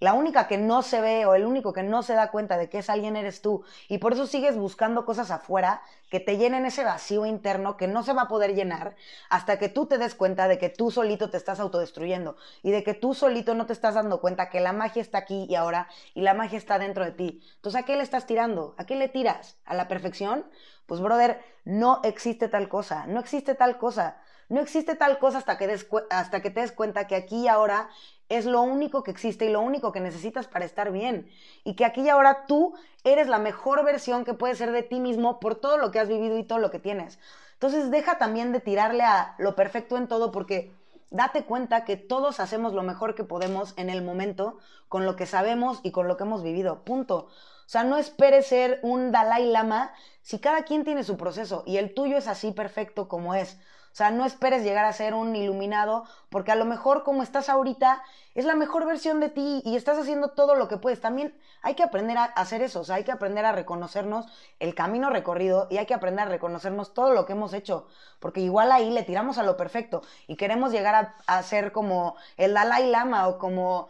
la 0.00 0.14
única 0.14 0.46
que 0.46 0.58
no 0.58 0.82
se 0.82 1.00
ve 1.00 1.26
o 1.26 1.34
el 1.34 1.44
único 1.44 1.72
que 1.72 1.82
no 1.82 2.02
se 2.02 2.14
da 2.14 2.30
cuenta 2.30 2.56
de 2.56 2.68
que 2.68 2.78
es 2.78 2.90
alguien 2.90 3.16
eres 3.16 3.42
tú. 3.42 3.64
Y 3.88 3.98
por 3.98 4.12
eso 4.12 4.26
sigues 4.26 4.56
buscando 4.56 5.04
cosas 5.04 5.30
afuera 5.30 5.82
que 6.10 6.20
te 6.20 6.38
llenen 6.38 6.66
ese 6.66 6.84
vacío 6.84 7.26
interno 7.26 7.76
que 7.76 7.88
no 7.88 8.02
se 8.02 8.12
va 8.12 8.22
a 8.22 8.28
poder 8.28 8.54
llenar 8.54 8.96
hasta 9.28 9.58
que 9.58 9.68
tú 9.68 9.86
te 9.86 9.98
des 9.98 10.14
cuenta 10.14 10.48
de 10.48 10.58
que 10.58 10.68
tú 10.68 10.90
solito 10.90 11.30
te 11.30 11.36
estás 11.36 11.60
autodestruyendo 11.60 12.36
y 12.62 12.70
de 12.70 12.82
que 12.82 12.94
tú 12.94 13.14
solito 13.14 13.54
no 13.54 13.66
te 13.66 13.72
estás 13.72 13.94
dando 13.94 14.20
cuenta 14.20 14.50
que 14.50 14.60
la 14.60 14.72
magia 14.72 15.02
está 15.02 15.18
aquí 15.18 15.46
y 15.48 15.54
ahora 15.54 15.88
y 16.14 16.22
la 16.22 16.34
magia 16.34 16.58
está 16.58 16.78
dentro 16.78 17.04
de 17.04 17.12
ti. 17.12 17.42
Entonces, 17.56 17.82
¿a 17.82 17.84
qué 17.84 17.96
le 17.96 18.02
estás 18.02 18.26
tirando? 18.26 18.74
¿A 18.78 18.86
qué 18.86 18.96
le 18.96 19.08
tiras? 19.08 19.58
¿A 19.64 19.74
la 19.74 19.88
perfección? 19.88 20.46
Pues, 20.86 21.00
brother, 21.00 21.42
no 21.64 22.00
existe 22.04 22.48
tal 22.48 22.68
cosa, 22.68 23.06
no 23.06 23.20
existe 23.20 23.54
tal 23.54 23.76
cosa. 23.78 24.22
No 24.48 24.60
existe 24.60 24.94
tal 24.94 25.18
cosa 25.18 25.38
hasta 25.38 25.58
que, 25.58 25.66
que 25.66 26.50
te 26.50 26.60
des 26.60 26.72
cuenta 26.72 27.06
que 27.06 27.16
aquí 27.16 27.42
y 27.42 27.48
ahora 27.48 27.90
es 28.28 28.46
lo 28.46 28.62
único 28.62 29.02
que 29.02 29.10
existe 29.10 29.46
y 29.46 29.50
lo 29.50 29.60
único 29.60 29.92
que 29.92 30.00
necesitas 30.00 30.46
para 30.46 30.64
estar 30.64 30.90
bien. 30.90 31.30
Y 31.64 31.74
que 31.74 31.84
aquí 31.84 32.02
y 32.02 32.08
ahora 32.08 32.46
tú 32.46 32.74
eres 33.04 33.28
la 33.28 33.38
mejor 33.38 33.84
versión 33.84 34.24
que 34.24 34.34
puedes 34.34 34.58
ser 34.58 34.72
de 34.72 34.82
ti 34.82 35.00
mismo 35.00 35.40
por 35.40 35.54
todo 35.54 35.76
lo 35.76 35.90
que 35.90 35.98
has 35.98 36.08
vivido 36.08 36.38
y 36.38 36.44
todo 36.44 36.58
lo 36.58 36.70
que 36.70 36.78
tienes. 36.78 37.18
Entonces 37.54 37.90
deja 37.90 38.18
también 38.18 38.52
de 38.52 38.60
tirarle 38.60 39.02
a 39.02 39.34
lo 39.38 39.54
perfecto 39.54 39.96
en 39.96 40.08
todo 40.08 40.30
porque 40.30 40.72
date 41.10 41.44
cuenta 41.44 41.84
que 41.84 41.96
todos 41.96 42.40
hacemos 42.40 42.72
lo 42.72 42.82
mejor 42.82 43.14
que 43.14 43.24
podemos 43.24 43.74
en 43.76 43.90
el 43.90 44.02
momento 44.02 44.58
con 44.88 45.04
lo 45.04 45.16
que 45.16 45.26
sabemos 45.26 45.80
y 45.82 45.90
con 45.90 46.08
lo 46.08 46.16
que 46.16 46.24
hemos 46.24 46.42
vivido. 46.42 46.84
Punto. 46.84 47.16
O 47.26 47.70
sea, 47.70 47.84
no 47.84 47.98
esperes 47.98 48.46
ser 48.46 48.80
un 48.82 49.12
Dalai 49.12 49.46
Lama 49.46 49.92
si 50.22 50.38
cada 50.38 50.62
quien 50.62 50.84
tiene 50.84 51.04
su 51.04 51.16
proceso 51.16 51.64
y 51.66 51.76
el 51.78 51.94
tuyo 51.94 52.16
es 52.16 52.28
así 52.28 52.52
perfecto 52.52 53.08
como 53.08 53.34
es. 53.34 53.58
O 53.92 53.96
sea, 53.98 54.10
no 54.10 54.24
esperes 54.24 54.62
llegar 54.62 54.84
a 54.84 54.92
ser 54.92 55.14
un 55.14 55.34
iluminado, 55.34 56.04
porque 56.28 56.52
a 56.52 56.56
lo 56.56 56.64
mejor 56.64 57.02
como 57.02 57.22
estás 57.22 57.48
ahorita 57.48 58.02
es 58.34 58.44
la 58.44 58.54
mejor 58.54 58.86
versión 58.86 59.18
de 59.18 59.30
ti 59.30 59.62
y 59.64 59.74
estás 59.74 59.98
haciendo 59.98 60.28
todo 60.28 60.54
lo 60.54 60.68
que 60.68 60.76
puedes. 60.76 61.00
También 61.00 61.34
hay 61.62 61.74
que 61.74 61.82
aprender 61.82 62.16
a 62.18 62.24
hacer 62.24 62.62
eso, 62.62 62.80
o 62.80 62.84
sea, 62.84 62.96
hay 62.96 63.04
que 63.04 63.12
aprender 63.12 63.44
a 63.44 63.52
reconocernos 63.52 64.26
el 64.60 64.74
camino 64.74 65.10
recorrido 65.10 65.66
y 65.70 65.78
hay 65.78 65.86
que 65.86 65.94
aprender 65.94 66.26
a 66.26 66.30
reconocernos 66.30 66.94
todo 66.94 67.12
lo 67.12 67.26
que 67.26 67.32
hemos 67.32 67.52
hecho, 67.52 67.88
porque 68.20 68.40
igual 68.40 68.70
ahí 68.70 68.90
le 68.90 69.02
tiramos 69.02 69.38
a 69.38 69.42
lo 69.42 69.56
perfecto 69.56 70.02
y 70.26 70.36
queremos 70.36 70.70
llegar 70.70 71.14
a, 71.26 71.42
ser 71.42 71.72
como 71.72 72.16
el 72.36 72.54
Dalai 72.54 72.88
Lama 72.90 73.26
o 73.28 73.38
como, 73.38 73.88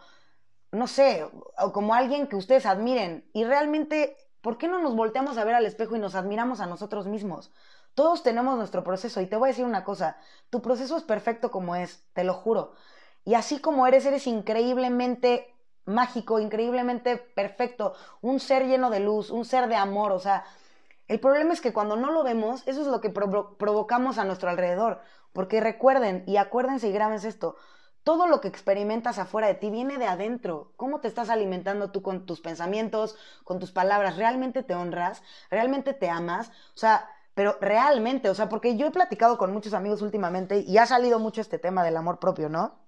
no 0.71 0.87
sé, 0.87 1.27
o 1.57 1.71
como 1.71 1.93
alguien 1.93 2.27
que 2.27 2.35
ustedes 2.35 2.65
admiren. 2.65 3.29
Y 3.33 3.43
realmente, 3.43 4.17
¿por 4.41 4.57
qué 4.57 4.67
no 4.67 4.79
nos 4.79 4.95
volteamos 4.95 5.37
a 5.37 5.43
ver 5.43 5.55
al 5.55 5.65
espejo 5.65 5.95
y 5.95 5.99
nos 5.99 6.15
admiramos 6.15 6.59
a 6.59 6.65
nosotros 6.65 7.07
mismos? 7.07 7.51
Todos 7.99 8.23
tenemos 8.23 8.57
nuestro 8.57 8.81
proceso 8.81 9.19
y 9.19 9.25
te 9.25 9.35
voy 9.35 9.49
a 9.49 9.51
decir 9.51 9.65
una 9.65 9.83
cosa, 9.83 10.15
tu 10.49 10.61
proceso 10.61 10.95
es 10.95 11.03
perfecto 11.03 11.51
como 11.51 11.75
es, 11.75 12.01
te 12.13 12.23
lo 12.23 12.33
juro. 12.33 12.71
Y 13.25 13.33
así 13.33 13.59
como 13.59 13.85
eres, 13.87 14.05
eres 14.05 14.25
increíblemente 14.25 15.53
mágico, 15.83 16.39
increíblemente 16.39 17.17
perfecto, 17.17 17.95
un 18.21 18.39
ser 18.39 18.67
lleno 18.67 18.89
de 18.89 19.01
luz, 19.01 19.31
un 19.31 19.43
ser 19.43 19.67
de 19.67 19.75
amor, 19.75 20.13
o 20.13 20.19
sea, 20.19 20.45
el 21.09 21.19
problema 21.19 21.51
es 21.51 21.59
que 21.59 21.73
cuando 21.73 21.97
no 21.97 22.09
lo 22.09 22.23
vemos, 22.23 22.65
eso 22.69 22.79
es 22.79 22.87
lo 22.87 23.01
que 23.01 23.09
provocamos 23.09 24.17
a 24.17 24.23
nuestro 24.23 24.49
alrededor, 24.49 25.01
porque 25.33 25.59
recuerden 25.59 26.23
y 26.25 26.37
acuérdense 26.37 26.87
y 26.87 26.93
graben 26.93 27.19
esto, 27.21 27.57
todo 28.05 28.27
lo 28.27 28.39
que 28.39 28.47
experimentas 28.47 29.19
afuera 29.19 29.47
de 29.47 29.55
ti 29.55 29.69
viene 29.71 29.97
de 29.97 30.05
adentro. 30.05 30.71
¿Cómo 30.77 31.01
te 31.01 31.09
estás 31.09 31.29
alimentando 31.29 31.91
tú 31.91 32.01
con 32.01 32.25
tus 32.25 32.39
pensamientos, 32.39 33.17
con 33.43 33.59
tus 33.59 33.73
palabras? 33.73 34.15
¿Realmente 34.15 34.63
te 34.63 34.73
honras? 34.73 35.21
¿Realmente 35.51 35.93
te 35.93 36.09
amas? 36.09 36.47
O 36.47 36.77
sea, 36.77 37.09
pero 37.39 37.57
realmente, 37.61 38.29
o 38.29 38.35
sea, 38.35 38.49
porque 38.49 38.75
yo 38.75 38.87
he 38.87 38.91
platicado 38.91 39.37
con 39.37 39.53
muchos 39.53 39.73
amigos 39.73 40.01
últimamente 40.01 40.59
y 40.59 40.77
ha 40.77 40.85
salido 40.85 41.19
mucho 41.19 41.39
este 41.39 41.57
tema 41.57 41.85
del 41.85 41.95
amor 41.95 42.19
propio, 42.19 42.49
¿no? 42.49 42.85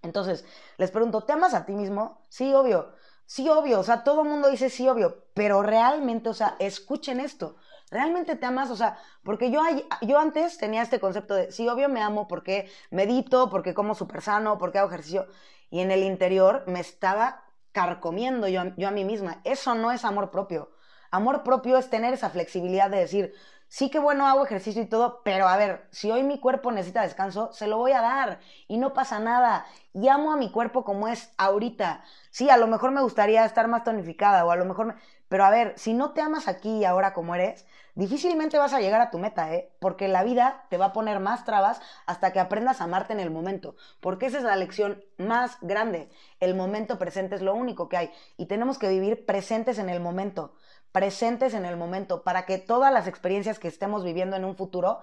Entonces, 0.00 0.44
les 0.76 0.92
pregunto, 0.92 1.24
¿te 1.24 1.32
amas 1.32 1.54
a 1.54 1.66
ti 1.66 1.72
mismo? 1.72 2.24
Sí, 2.28 2.54
obvio. 2.54 2.94
Sí, 3.26 3.48
obvio. 3.48 3.80
O 3.80 3.82
sea, 3.82 4.04
todo 4.04 4.22
el 4.22 4.28
mundo 4.28 4.48
dice 4.48 4.70
sí, 4.70 4.86
obvio. 4.86 5.24
Pero 5.34 5.64
realmente, 5.64 6.28
o 6.28 6.34
sea, 6.34 6.54
escuchen 6.60 7.18
esto. 7.18 7.56
¿Realmente 7.90 8.36
te 8.36 8.46
amas? 8.46 8.70
O 8.70 8.76
sea, 8.76 8.96
porque 9.24 9.50
yo, 9.50 9.60
yo 10.02 10.20
antes 10.20 10.56
tenía 10.56 10.82
este 10.82 11.00
concepto 11.00 11.34
de 11.34 11.50
sí, 11.50 11.68
obvio 11.68 11.88
me 11.88 12.00
amo 12.00 12.28
porque 12.28 12.70
medito, 12.92 13.50
porque 13.50 13.74
como 13.74 13.96
súper 13.96 14.22
sano, 14.22 14.56
porque 14.56 14.78
hago 14.78 14.90
ejercicio. 14.90 15.26
Y 15.68 15.80
en 15.80 15.90
el 15.90 16.04
interior 16.04 16.62
me 16.68 16.78
estaba 16.78 17.42
carcomiendo 17.72 18.46
yo, 18.46 18.62
yo 18.76 18.86
a 18.86 18.92
mí 18.92 19.04
misma. 19.04 19.40
Eso 19.42 19.74
no 19.74 19.90
es 19.90 20.04
amor 20.04 20.30
propio. 20.30 20.70
Amor 21.10 21.42
propio 21.42 21.76
es 21.76 21.90
tener 21.90 22.14
esa 22.14 22.30
flexibilidad 22.30 22.88
de 22.88 22.98
decir, 22.98 23.34
sí 23.70 23.88
que 23.88 24.00
bueno, 24.00 24.26
hago 24.26 24.44
ejercicio 24.44 24.82
y 24.82 24.86
todo, 24.86 25.22
pero 25.24 25.48
a 25.48 25.56
ver, 25.56 25.86
si 25.92 26.10
hoy 26.10 26.24
mi 26.24 26.40
cuerpo 26.40 26.72
necesita 26.72 27.02
descanso, 27.02 27.52
se 27.52 27.68
lo 27.68 27.78
voy 27.78 27.92
a 27.92 28.02
dar 28.02 28.40
y 28.66 28.78
no 28.78 28.92
pasa 28.92 29.20
nada. 29.20 29.64
Y 29.94 30.08
amo 30.08 30.32
a 30.32 30.36
mi 30.36 30.50
cuerpo 30.50 30.84
como 30.84 31.08
es 31.08 31.32
ahorita. 31.38 32.02
Sí, 32.30 32.50
a 32.50 32.56
lo 32.56 32.66
mejor 32.66 32.90
me 32.90 33.00
gustaría 33.00 33.44
estar 33.44 33.68
más 33.68 33.84
tonificada 33.84 34.44
o 34.44 34.50
a 34.50 34.56
lo 34.56 34.66
mejor... 34.66 34.96
Pero 35.28 35.44
a 35.44 35.50
ver, 35.50 35.74
si 35.76 35.94
no 35.94 36.10
te 36.10 36.20
amas 36.20 36.48
aquí 36.48 36.78
y 36.78 36.84
ahora 36.84 37.12
como 37.12 37.36
eres, 37.36 37.64
difícilmente 37.94 38.58
vas 38.58 38.72
a 38.72 38.80
llegar 38.80 39.00
a 39.00 39.10
tu 39.12 39.18
meta, 39.18 39.54
¿eh? 39.54 39.72
Porque 39.78 40.08
la 40.08 40.24
vida 40.24 40.64
te 40.70 40.76
va 40.76 40.86
a 40.86 40.92
poner 40.92 41.20
más 41.20 41.44
trabas 41.44 41.80
hasta 42.06 42.32
que 42.32 42.40
aprendas 42.40 42.80
a 42.80 42.84
amarte 42.84 43.12
en 43.12 43.20
el 43.20 43.30
momento. 43.30 43.76
Porque 44.00 44.26
esa 44.26 44.38
es 44.38 44.42
la 44.42 44.56
lección 44.56 45.04
más 45.18 45.58
grande. 45.60 46.10
El 46.40 46.56
momento 46.56 46.98
presente 46.98 47.36
es 47.36 47.42
lo 47.42 47.54
único 47.54 47.88
que 47.88 47.96
hay. 47.96 48.10
Y 48.36 48.46
tenemos 48.46 48.76
que 48.78 48.88
vivir 48.88 49.24
presentes 49.24 49.78
en 49.78 49.88
el 49.88 50.00
momento 50.00 50.54
presentes 50.92 51.54
en 51.54 51.64
el 51.64 51.76
momento, 51.76 52.22
para 52.22 52.46
que 52.46 52.58
todas 52.58 52.92
las 52.92 53.06
experiencias 53.06 53.58
que 53.58 53.68
estemos 53.68 54.04
viviendo 54.04 54.36
en 54.36 54.44
un 54.44 54.56
futuro, 54.56 55.00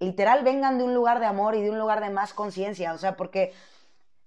literal, 0.00 0.44
vengan 0.44 0.78
de 0.78 0.84
un 0.84 0.94
lugar 0.94 1.20
de 1.20 1.26
amor 1.26 1.54
y 1.54 1.62
de 1.62 1.70
un 1.70 1.78
lugar 1.78 2.00
de 2.00 2.10
más 2.10 2.34
conciencia. 2.34 2.92
O 2.92 2.98
sea, 2.98 3.16
porque 3.16 3.52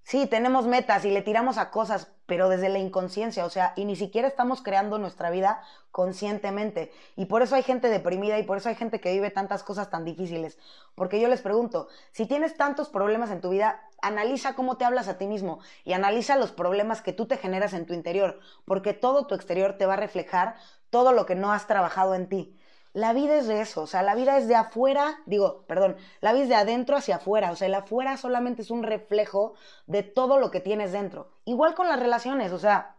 sí, 0.04 0.28
tenemos 0.28 0.68
metas 0.68 1.06
y 1.06 1.12
le 1.12 1.22
tiramos 1.22 1.58
a 1.58 1.72
cosas, 1.72 2.12
pero 2.26 2.50
desde 2.50 2.70
la 2.70 2.80
inconsciencia, 2.80 3.46
o 3.46 3.50
sea, 3.50 3.74
y 3.76 3.86
ni 3.86 3.96
siquiera 3.96 4.28
estamos 4.28 4.62
creando 4.62 4.98
nuestra 4.98 5.30
vida 5.30 5.62
conscientemente. 5.92 6.92
Y 7.16 7.26
por 7.26 7.42
eso 7.42 7.56
hay 7.56 7.64
gente 7.64 7.90
deprimida 7.90 8.40
y 8.40 8.44
por 8.44 8.58
eso 8.58 8.70
hay 8.70 8.76
gente 8.76 9.00
que 9.00 9.12
vive 9.12 9.30
tantas 9.30 9.64
cosas 9.64 9.90
tan 9.90 10.06
difíciles. 10.06 10.58
Porque 10.96 11.20
yo 11.20 11.28
les 11.28 11.42
pregunto, 11.42 11.88
si 12.12 12.26
tienes 12.26 12.56
tantos 12.56 12.90
problemas 12.90 13.32
en 13.32 13.42
tu 13.42 13.50
vida, 13.50 13.82
analiza 14.02 14.56
cómo 14.56 14.78
te 14.78 14.86
hablas 14.86 15.08
a 15.08 15.18
ti 15.18 15.28
mismo 15.28 15.60
y 15.84 15.94
analiza 15.94 16.36
los 16.36 16.52
problemas 16.52 17.02
que 17.02 17.14
tú 17.14 17.26
te 17.26 17.38
generas 17.38 17.74
en 17.74 17.86
tu 17.86 17.94
interior, 17.94 18.40
porque 18.66 18.94
todo 18.94 19.28
tu 19.28 19.36
exterior 19.36 19.78
te 19.78 19.86
va 19.86 19.94
a 19.94 19.98
reflejar 19.98 20.56
todo 20.90 21.12
lo 21.12 21.26
que 21.26 21.36
no 21.36 21.52
has 21.52 21.68
trabajado 21.68 22.16
en 22.16 22.28
ti. 22.28 22.58
La 22.94 23.14
vida 23.14 23.36
es 23.38 23.48
de 23.48 23.62
eso, 23.62 23.84
o 23.84 23.88
sea, 23.88 24.04
la 24.04 24.16
vida 24.16 24.38
es 24.38 24.48
de 24.48 24.56
afuera, 24.56 25.20
digo, 25.26 25.66
perdón, 25.68 25.96
la 26.20 26.34
vida 26.34 26.44
es 26.44 26.50
de 26.50 26.56
adentro 26.56 26.98
hacia 26.98 27.18
afuera, 27.18 27.52
o 27.52 27.56
sea, 27.56 27.68
el 27.68 27.74
afuera 27.74 28.18
solamente 28.18 28.62
es 28.62 28.72
un 28.72 28.84
reflejo 28.84 29.54
de 29.88 30.04
todo 30.04 30.40
lo 30.40 30.52
que 30.52 30.60
tienes 30.60 30.92
dentro. 30.92 31.32
Igual 31.46 31.74
con 31.74 31.88
las 31.88 32.00
relaciones, 32.00 32.52
o 32.52 32.60
sea, 32.60 32.98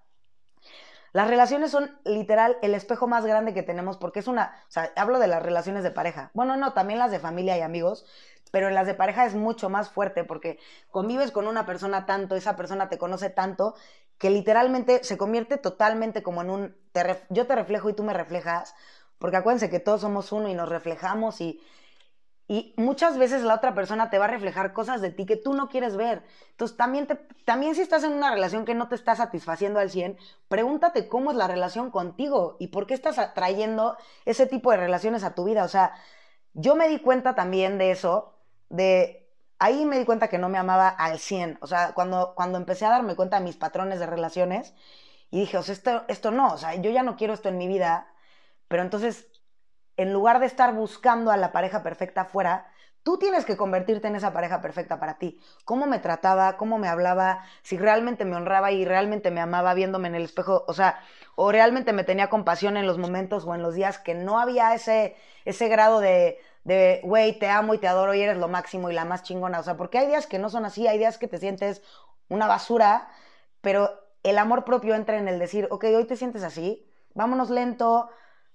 las 1.13 1.29
relaciones 1.29 1.71
son 1.71 1.99
literal 2.05 2.57
el 2.63 2.75
espejo 2.75 3.07
más 3.07 3.27
grande 3.27 3.53
que 3.53 3.63
tenemos 3.63 3.99
porque 3.99 4.21
es 4.21 4.29
una, 4.29 4.57
o 4.67 4.71
sea, 4.71 4.91
hablo 4.97 5.19
de 5.19 5.27
las 5.27 5.43
relaciones 5.43 5.83
de 5.83 5.91
pareja. 5.91 6.31
Bueno, 6.33 6.57
no, 6.57 6.73
también 6.73 6.99
las 6.99 7.11
de 7.11 7.19
familia 7.19 7.59
y 7.59 7.61
amigos, 7.61 8.07
pero 8.51 8.69
en 8.69 8.75
las 8.75 8.87
de 8.87 8.95
pareja 8.95 9.27
es 9.27 9.35
mucho 9.35 9.69
más 9.69 9.91
fuerte 9.91 10.25
porque 10.25 10.59
convives 10.91 11.31
con 11.31 11.47
una 11.49 11.67
persona 11.67 12.07
tanto, 12.07 12.35
esa 12.35 12.57
persona 12.57 12.89
te 12.89 12.97
conoce 12.97 13.29
tanto, 13.29 13.75
que 14.17 14.31
literalmente 14.31 15.05
se 15.05 15.19
convierte 15.19 15.59
totalmente 15.59 16.23
como 16.23 16.43
en 16.43 16.51
un, 16.51 16.77
yo 17.29 17.47
te 17.47 17.57
reflejo 17.57 17.91
y 17.91 17.95
tú 17.95 18.05
me 18.05 18.15
reflejas, 18.15 18.75
porque 19.23 19.37
acuérdense 19.37 19.71
que 19.71 19.79
todos 19.79 20.01
somos 20.01 20.33
uno 20.33 20.49
y 20.49 20.55
nos 20.55 20.69
reflejamos 20.69 21.41
y, 21.41 21.63
y 22.49 22.75
muchas 22.77 23.19
veces 23.19 23.45
la 23.45 23.55
otra 23.55 23.73
persona 23.73 24.11
te 24.11 24.19
va 24.19 24.25
a 24.25 24.29
reflejar 24.29 24.73
cosas 24.73 25.01
de 25.01 25.13
ti 25.13 25.27
que 25.27 25.37
tú 25.37 25.55
no 25.55 25.69
quieres 25.69 25.97
ver. 25.97 26.25
Entonces, 26.51 26.77
también, 26.77 27.07
te, 27.07 27.15
también 27.45 27.77
si 27.77 27.83
estás 27.83 28.03
en 28.03 28.15
una 28.15 28.33
relación 28.33 28.65
que 28.65 28.75
no 28.75 28.89
te 28.89 28.97
está 28.97 29.15
satisfaciendo 29.15 29.79
al 29.79 29.91
100, 29.91 30.19
pregúntate 30.49 31.07
cómo 31.07 31.31
es 31.31 31.37
la 31.37 31.47
relación 31.47 31.93
contigo 31.93 32.57
y 32.59 32.67
por 32.67 32.89
qué 32.89 32.95
estás 32.95 33.21
atrayendo 33.21 33.97
ese 34.25 34.47
tipo 34.47 34.73
de 34.73 34.79
relaciones 34.79 35.23
a 35.23 35.37
tu 35.37 35.45
vida. 35.45 35.63
O 35.63 35.69
sea, 35.69 35.93
yo 36.53 36.75
me 36.75 36.89
di 36.89 36.99
cuenta 36.99 37.37
también 37.37 37.79
de 37.79 37.93
eso, 37.93 38.35
de 38.71 39.31
ahí 39.61 39.85
me 39.85 40.01
di 40.01 40.05
cuenta 40.05 40.27
que 40.27 40.39
no 40.39 40.49
me 40.49 40.59
amaba 40.59 40.89
al 40.89 41.21
100. 41.21 41.59
O 41.61 41.69
sea, 41.69 41.95
cuando, 41.95 42.35
cuando 42.35 42.59
empecé 42.59 42.87
a 42.87 42.91
darme 42.91 43.15
cuenta 43.15 43.39
de 43.39 43.45
mis 43.45 43.57
patrones 43.57 44.01
de 44.01 44.07
relaciones 44.07 44.75
y 45.31 45.39
dije, 45.39 45.59
o 45.59 45.63
sea, 45.63 45.75
esto, 45.75 46.03
esto 46.09 46.33
no, 46.33 46.55
o 46.55 46.59
sea, 46.59 46.75
yo 46.75 46.91
ya 46.91 47.05
no 47.05 47.15
quiero 47.17 47.35
esto 47.35 47.49
en 47.49 47.59
mi 47.59 47.69
vida, 47.69 48.09
pero 48.73 48.85
entonces 48.85 49.29
en 49.99 50.15
lugar 50.15 50.41
de 50.41 50.47
estar 50.47 50.73
buscando 50.73 51.31
a 51.31 51.37
la 51.37 51.53
pareja 51.53 51.83
perfecta 51.83 52.23
afuera, 52.23 52.73
tú 53.03 53.19
tienes 53.19 53.45
que 53.45 53.59
convertirte 53.59 54.09
en 54.09 54.17
esa 54.17 54.33
pareja 54.33 54.63
perfecta 54.63 54.99
para 54.99 55.19
ti. 55.19 55.39
Cómo 55.67 55.85
me 55.85 55.99
trataba, 55.99 56.57
cómo 56.57 56.79
me 56.79 56.89
hablaba, 56.89 57.45
si 57.61 57.77
realmente 57.77 58.25
me 58.25 58.35
honraba 58.35 58.73
y 58.73 58.87
realmente 58.87 59.31
me 59.31 59.43
amaba 59.43 59.75
viéndome 59.75 60.09
en 60.09 60.15
el 60.15 60.25
espejo, 60.25 60.65
o 60.67 60.73
sea, 60.73 61.01
o 61.35 61.53
realmente 61.53 61.93
me 61.93 62.03
tenía 62.03 62.31
compasión 62.31 62.79
en 62.79 62.87
los 62.87 62.97
momentos 62.97 63.45
o 63.45 63.55
en 63.55 63.61
los 63.61 63.75
días 63.75 63.99
que 63.99 64.15
no 64.15 64.41
había 64.41 64.73
ese, 64.73 65.17
ese 65.45 65.69
grado 65.69 66.01
de, 66.01 66.39
de, 66.65 67.03
güey, 67.05 67.39
te 67.39 67.51
amo 67.51 67.75
y 67.75 67.79
te 67.79 67.89
adoro 67.89 68.15
y 68.15 68.23
eres 68.23 68.39
lo 68.39 68.49
máximo 68.49 68.89
y 68.89 68.95
la 68.95 69.05
más 69.05 69.23
chingona. 69.23 69.61
O 69.61 69.63
sea, 69.63 69.77
porque 69.77 69.99
hay 69.99 70.07
días 70.07 70.27
que 70.27 70.39
no 70.39 70.49
son 70.49 70.65
así, 70.65 70.89
hay 70.89 70.97
días 70.97 71.19
que 71.19 71.29
te 71.29 71.37
sientes 71.37 71.83
una 72.31 72.47
basura, 72.47 73.11
pero 73.61 73.91
el 74.23 74.39
amor 74.39 74.65
propio 74.65 74.95
entra 74.95 75.19
en 75.19 75.29
el 75.29 75.39
decir, 75.39 75.69
ok, 75.71 75.85
hoy 75.95 76.07
te 76.07 76.17
sientes 76.17 76.43
así, 76.43 76.89
vámonos 77.13 77.51
lento, 77.51 78.09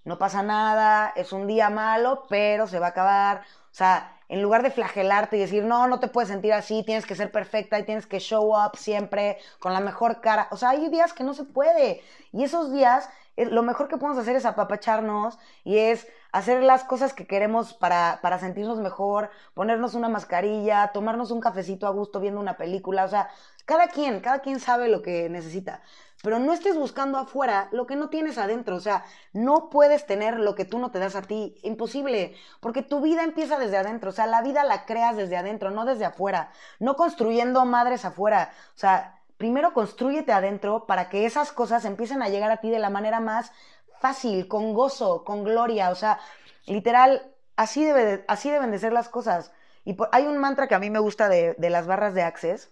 no 0.08 0.18
pasa 0.18 0.42
nada, 0.42 1.12
es 1.18 1.34
un 1.34 1.48
día 1.48 1.70
malo, 1.70 2.24
pero 2.30 2.66
se 2.66 2.80
va 2.80 2.88
a 2.88 2.90
acabar. 2.92 3.42
O 3.72 3.76
sea, 3.76 4.18
en 4.30 4.42
lugar 4.42 4.64
de 4.64 4.72
flagelarte 4.72 5.36
y 5.36 5.42
decir, 5.42 5.66
no, 5.66 5.86
no 5.88 6.00
te 6.00 6.08
puedes 6.08 6.30
sentir 6.30 6.54
así, 6.54 6.82
tienes 6.84 7.06
que 7.06 7.14
ser 7.14 7.30
perfecta 7.30 7.78
y 7.78 7.84
tienes 7.84 8.08
que 8.08 8.20
show 8.20 8.56
up 8.56 8.78
siempre 8.78 9.38
con 9.60 9.74
la 9.74 9.82
mejor 9.82 10.22
cara. 10.22 10.48
O 10.52 10.56
sea, 10.56 10.70
hay 10.70 10.88
días 10.90 11.12
que 11.12 11.26
no 11.26 11.34
se 11.34 11.44
puede. 11.44 12.02
Y 12.32 12.46
esos 12.46 12.72
días, 12.72 13.10
eh, 13.36 13.48
lo 13.48 13.64
mejor 13.64 13.90
que 13.90 13.98
podemos 13.98 14.18
hacer 14.18 14.38
es 14.38 14.46
apapacharnos 14.46 15.38
y 15.66 15.78
es 15.78 16.08
hacer 16.32 16.64
las 16.64 16.86
cosas 16.86 17.12
que 17.14 17.28
queremos 17.28 17.74
para, 17.74 18.20
para 18.22 18.40
sentirnos 18.40 18.80
mejor, 18.80 19.30
ponernos 19.54 19.94
una 19.94 20.08
mascarilla, 20.08 20.92
tomarnos 20.94 21.32
un 21.32 21.42
cafecito 21.42 21.86
a 21.86 21.90
gusto 21.90 22.22
viendo 22.22 22.40
una 22.40 22.56
película. 22.56 23.04
O 23.04 23.10
sea, 23.10 23.30
cada 23.66 23.90
quien, 23.90 24.22
cada 24.22 24.40
quien 24.40 24.62
sabe 24.62 24.88
lo 24.88 25.02
que 25.02 25.28
necesita 25.30 25.82
pero 26.24 26.40
no 26.40 26.54
estés 26.54 26.76
buscando 26.76 27.18
afuera 27.18 27.70
lo 27.72 27.86
que 27.86 27.96
no 27.96 28.10
tienes 28.10 28.38
adentro. 28.38 28.76
O 28.76 28.80
sea, 28.80 29.06
no 29.34 29.70
puedes 29.70 30.06
tener 30.06 30.40
lo 30.40 30.56
que 30.56 30.66
tú 30.66 30.80
no 30.80 30.92
te 30.92 31.00
das 31.00 31.16
a 31.16 31.22
ti. 31.22 31.56
Imposible, 31.64 32.36
porque 32.60 32.82
tu 32.82 33.02
vida 33.02 33.24
empieza 33.24 33.60
desde 33.60 33.78
adentro. 33.78 34.10
O 34.10 34.14
sea, 34.14 34.26
la 34.26 34.42
vida 34.42 34.64
la 34.64 34.86
creas 34.86 35.16
desde 35.16 35.38
adentro, 35.38 35.70
no 35.72 35.86
desde 35.86 36.06
afuera. 36.06 36.52
No 36.80 36.96
construyendo 36.96 37.64
madres 37.66 38.04
afuera. 38.04 38.52
O 38.76 38.80
sea, 38.80 39.22
primero 39.38 39.74
construyete 39.74 40.32
adentro 40.32 40.88
para 40.88 41.10
que 41.10 41.26
esas 41.26 41.52
cosas 41.52 41.86
empiecen 41.86 42.22
a 42.24 42.30
llegar 42.30 42.52
a 42.52 42.58
ti 42.58 42.70
de 42.70 42.80
la 42.80 42.90
manera 42.90 43.20
más 43.20 43.52
fácil, 44.00 44.48
con 44.48 44.74
gozo, 44.74 45.24
con 45.24 45.44
gloria. 45.44 45.92
O 45.92 45.96
sea, 45.96 46.20
literal, 46.66 47.32
así, 47.56 47.86
debe 47.86 48.26
así 48.28 48.50
deben 48.50 48.72
de 48.72 48.80
ser 48.80 48.92
las 48.92 49.10
cosas. 49.10 49.52
Y 49.86 49.96
hay 50.12 50.26
un 50.26 50.40
mantra 50.40 50.68
que 50.68 50.76
a 50.76 50.80
mí 50.80 50.90
me 50.90 51.00
gusta 51.00 51.30
de, 51.30 51.54
de 51.58 51.70
las 51.70 51.86
barras 51.86 52.14
de 52.16 52.24
Access 52.24 52.72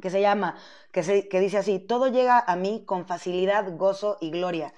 que 0.00 0.10
se 0.10 0.20
llama, 0.20 0.56
que, 0.92 1.02
se, 1.02 1.28
que 1.28 1.40
dice 1.40 1.58
así, 1.58 1.78
todo 1.78 2.08
llega 2.08 2.38
a 2.38 2.56
mí 2.56 2.84
con 2.86 3.06
facilidad, 3.06 3.76
gozo 3.76 4.18
y 4.20 4.30
gloria. 4.30 4.74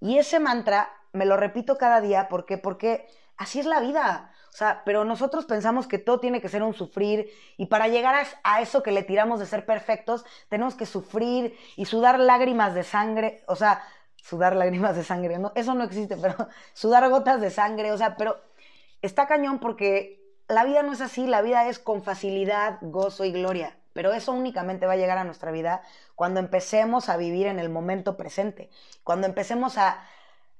Y 0.00 0.18
ese 0.18 0.40
mantra 0.40 0.90
me 1.12 1.24
lo 1.24 1.36
repito 1.36 1.78
cada 1.78 2.00
día 2.00 2.28
porque, 2.28 2.58
porque 2.58 3.06
así 3.36 3.60
es 3.60 3.66
la 3.66 3.80
vida. 3.80 4.32
O 4.48 4.56
sea, 4.56 4.82
pero 4.84 5.04
nosotros 5.04 5.44
pensamos 5.44 5.86
que 5.86 5.98
todo 5.98 6.18
tiene 6.18 6.40
que 6.40 6.48
ser 6.48 6.62
un 6.62 6.74
sufrir 6.74 7.30
y 7.56 7.66
para 7.66 7.88
llegar 7.88 8.26
a, 8.42 8.60
eso 8.60 8.82
que 8.82 8.90
le 8.90 9.02
tiramos 9.02 9.38
de 9.38 9.46
ser 9.46 9.66
perfectos, 9.66 10.24
tenemos 10.48 10.74
que 10.74 10.86
sufrir 10.86 11.56
y 11.76 11.84
sudar 11.84 12.18
lágrimas 12.18 12.74
de 12.74 12.82
sangre, 12.82 13.44
o 13.46 13.54
sea, 13.54 13.82
sudar 14.16 14.56
lágrimas 14.56 14.96
de 14.96 15.04
sangre, 15.04 15.38
no, 15.38 15.52
eso 15.54 15.74
no 15.74 15.84
existe, 15.84 16.16
pero 16.20 16.48
sudar 16.72 17.08
gotas 17.10 17.40
de 17.40 17.50
sangre, 17.50 17.92
o 17.92 17.98
sea, 17.98 18.16
pero 18.16 18.40
está 19.02 19.26
cañón 19.26 19.58
porque 19.58 20.24
la 20.48 20.64
vida 20.64 20.82
no 20.82 20.92
es 20.92 21.02
así, 21.02 21.26
la 21.26 21.42
vida 21.42 21.68
es 21.68 21.78
con 21.78 22.02
facilidad, 22.02 22.78
gozo 22.80 23.26
y 23.26 23.32
gloria 23.32 23.76
pero 23.96 24.12
eso 24.12 24.32
únicamente 24.32 24.84
va 24.84 24.92
a 24.92 24.96
llegar 24.96 25.16
a 25.16 25.24
nuestra 25.24 25.50
vida 25.50 25.80
cuando 26.14 26.38
empecemos 26.38 27.08
a 27.08 27.16
vivir 27.16 27.46
en 27.46 27.58
el 27.58 27.70
momento 27.70 28.18
presente, 28.18 28.68
cuando 29.04 29.26
empecemos 29.26 29.78
a 29.78 30.04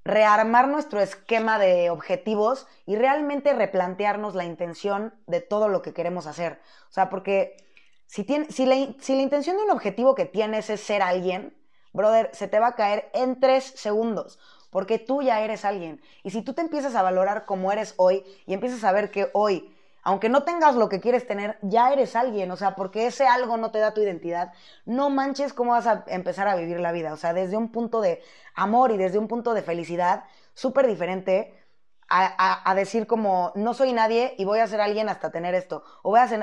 rearmar 0.04 0.68
nuestro 0.68 1.00
esquema 1.00 1.58
de 1.58 1.90
objetivos 1.90 2.66
y 2.86 2.96
realmente 2.96 3.52
replantearnos 3.52 4.34
la 4.34 4.46
intención 4.46 5.12
de 5.26 5.42
todo 5.42 5.68
lo 5.68 5.82
que 5.82 5.92
queremos 5.92 6.26
hacer. 6.26 6.62
O 6.88 6.92
sea, 6.92 7.10
porque 7.10 7.58
si, 8.06 8.24
si, 8.48 8.64
la, 8.64 8.74
la 8.76 9.22
intención 9.22 9.58
de 9.58 9.64
un 9.64 9.70
objetivo 9.70 10.14
que 10.14 10.24
tienes 10.24 10.70
es 10.70 10.80
ser 10.80 11.02
alguien, 11.02 11.54
brother, 11.92 12.30
se 12.32 12.48
te 12.48 12.58
va 12.58 12.68
a 12.68 12.74
caer 12.74 13.10
en 13.12 13.38
tres 13.38 13.64
segundos 13.64 14.38
porque 14.70 14.98
tú 14.98 15.20
ya 15.20 15.42
eres 15.42 15.66
alguien. 15.66 16.00
Y 16.22 16.30
si 16.30 16.40
tú 16.40 16.54
te 16.54 16.62
empiezas 16.62 16.94
a 16.94 17.02
valorar 17.02 17.44
como 17.44 17.70
eres 17.70 17.92
hoy 17.98 18.24
y 18.46 18.54
empiezas 18.54 18.82
a 18.82 18.92
ver 18.92 19.10
que 19.10 19.28
hoy 19.34 19.75
aunque 20.06 20.28
no 20.28 20.44
tengas 20.44 20.76
lo 20.76 20.88
que 20.88 21.00
quieres 21.00 21.26
tener, 21.26 21.58
ya 21.62 21.92
eres 21.92 22.14
alguien, 22.14 22.48
o 22.52 22.56
sea, 22.56 22.76
porque 22.76 23.08
ese 23.08 23.26
algo 23.26 23.56
no 23.56 23.72
te 23.72 23.80
da 23.80 23.92
tu 23.92 24.00
identidad, 24.00 24.52
no 24.84 25.10
manches 25.10 25.52
cómo 25.52 25.72
vas 25.72 25.88
a 25.88 26.04
empezar 26.06 26.46
a 26.46 26.54
vivir 26.54 26.78
la 26.78 26.92
vida, 26.92 27.12
o 27.12 27.16
sea, 27.16 27.32
desde 27.32 27.56
un 27.56 27.72
punto 27.72 28.00
de 28.00 28.22
amor 28.54 28.92
y 28.92 28.98
desde 28.98 29.18
un 29.18 29.26
punto 29.26 29.52
de 29.52 29.62
felicidad 29.62 30.22
súper 30.54 30.86
diferente 30.86 31.60
a, 32.08 32.72
decir 32.76 33.08
como, 33.08 33.50
no 33.56 33.74
soy 33.74 33.92
nadie 33.92 34.36
y 34.38 34.44
voy 34.44 34.60
a 34.60 34.68
ser 34.68 34.80
alguien 34.80 35.08
hasta 35.08 35.32
tener 35.32 35.56
esto, 35.56 35.82
o 36.04 36.10
voy 36.10 36.20
a, 36.20 36.28
ser, 36.28 36.40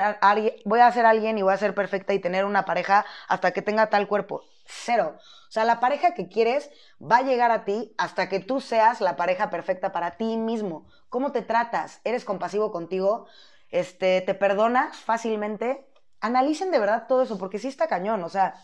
voy 0.66 0.80
a 0.80 0.92
ser 0.92 1.06
alguien 1.06 1.38
y 1.38 1.42
voy 1.42 1.54
a 1.54 1.56
ser 1.56 1.74
perfecta 1.74 2.12
y 2.12 2.18
tener 2.18 2.44
una 2.44 2.66
pareja 2.66 3.06
hasta 3.28 3.52
que 3.52 3.62
tenga 3.62 3.88
tal 3.88 4.06
cuerpo. 4.08 4.42
Cero. 4.66 5.16
O 5.16 5.50
sea, 5.54 5.64
la 5.64 5.80
pareja 5.80 6.12
que 6.12 6.28
quieres 6.28 6.70
va 7.00 7.18
a 7.18 7.22
llegar 7.22 7.50
a 7.50 7.64
ti 7.64 7.94
hasta 7.96 8.28
que 8.28 8.40
tú 8.40 8.60
seas 8.60 9.00
la 9.00 9.16
pareja 9.16 9.48
perfecta 9.48 9.92
para 9.92 10.18
ti 10.18 10.36
mismo. 10.36 10.86
¿Cómo 11.08 11.32
te 11.32 11.42
tratas? 11.42 12.00
¿Eres 12.04 12.24
compasivo 12.24 12.72
contigo? 12.72 13.26
Este, 13.74 14.20
te 14.20 14.34
perdonas 14.34 14.96
fácilmente, 14.98 15.84
analicen 16.20 16.70
de 16.70 16.78
verdad 16.78 17.06
todo 17.08 17.22
eso, 17.22 17.38
porque 17.38 17.58
sí 17.58 17.66
está 17.66 17.88
cañón, 17.88 18.22
o 18.22 18.28
sea, 18.28 18.54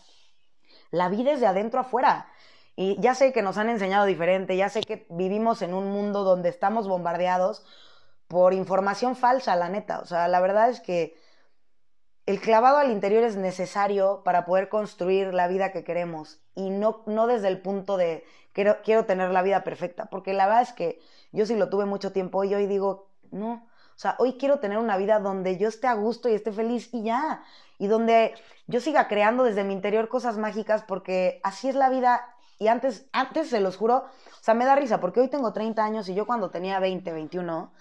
la 0.89 1.09
vida 1.09 1.33
es 1.33 1.41
de 1.41 1.47
adentro 1.47 1.81
afuera. 1.81 2.27
Y 2.77 2.99
ya 3.01 3.13
sé 3.13 3.33
que 3.33 3.41
nos 3.41 3.57
han 3.57 3.69
enseñado 3.69 4.05
diferente, 4.05 4.55
ya 4.55 4.69
sé 4.69 4.79
que 4.81 5.05
vivimos 5.09 5.61
en 5.61 5.73
un 5.73 5.91
mundo 5.91 6.23
donde 6.23 6.47
estamos 6.47 6.87
bombardeados 6.87 7.65
por 8.29 8.53
información 8.53 9.17
falsa, 9.17 9.57
la 9.57 9.67
neta. 9.67 9.99
O 9.99 10.05
sea, 10.05 10.29
la 10.29 10.39
verdad 10.39 10.69
es 10.69 10.79
que 10.79 11.17
el 12.25 12.39
clavado 12.39 12.77
al 12.77 12.89
interior 12.89 13.25
es 13.25 13.35
necesario 13.35 14.21
para 14.23 14.45
poder 14.45 14.69
construir 14.69 15.33
la 15.33 15.49
vida 15.49 15.73
que 15.73 15.83
queremos 15.83 16.39
y 16.55 16.69
no, 16.69 17.03
no 17.05 17.27
desde 17.27 17.49
el 17.49 17.61
punto 17.61 17.97
de 17.97 18.23
quiero, 18.53 18.77
quiero 18.81 19.05
tener 19.05 19.31
la 19.31 19.41
vida 19.41 19.65
perfecta, 19.65 20.05
porque 20.05 20.33
la 20.33 20.45
verdad 20.45 20.61
es 20.61 20.71
que 20.71 21.01
yo 21.33 21.45
sí 21.45 21.57
lo 21.57 21.67
tuve 21.67 21.83
mucho 21.83 22.13
tiempo 22.13 22.45
y 22.45 22.55
hoy 22.55 22.65
digo, 22.65 23.09
no, 23.31 23.67
o 23.95 23.99
sea, 24.01 24.15
hoy 24.19 24.33
quiero 24.37 24.59
tener 24.59 24.77
una 24.77 24.97
vida 24.97 25.19
donde 25.19 25.57
yo 25.57 25.67
esté 25.67 25.87
a 25.87 25.93
gusto 25.93 26.29
y 26.29 26.33
esté 26.33 26.51
feliz 26.51 26.89
y 26.93 27.03
ya. 27.03 27.43
Y 27.77 27.87
donde 27.87 28.33
yo 28.67 28.79
siga 28.79 29.07
creando 29.07 29.43
desde 29.43 29.63
mi 29.63 29.73
interior 29.73 30.07
cosas 30.07 30.37
mágicas 30.37 30.83
porque 30.87 31.39
así 31.43 31.69
es 31.69 31.75
la 31.75 31.89
vida. 31.89 32.35
Y 32.57 32.67
antes, 32.67 33.07
antes 33.11 33.49
se 33.49 33.59
los 33.59 33.77
juro, 33.77 33.97
o 33.97 34.43
sea, 34.43 34.53
me 34.53 34.65
da 34.65 34.75
risa 34.75 34.99
porque 34.99 35.19
hoy 35.19 35.29
tengo 35.29 35.51
30 35.51 35.83
años 35.83 36.09
y 36.09 36.13
yo 36.13 36.27
cuando 36.27 36.51
tenía 36.51 36.79
20, 36.79 37.11
21, 37.11 37.71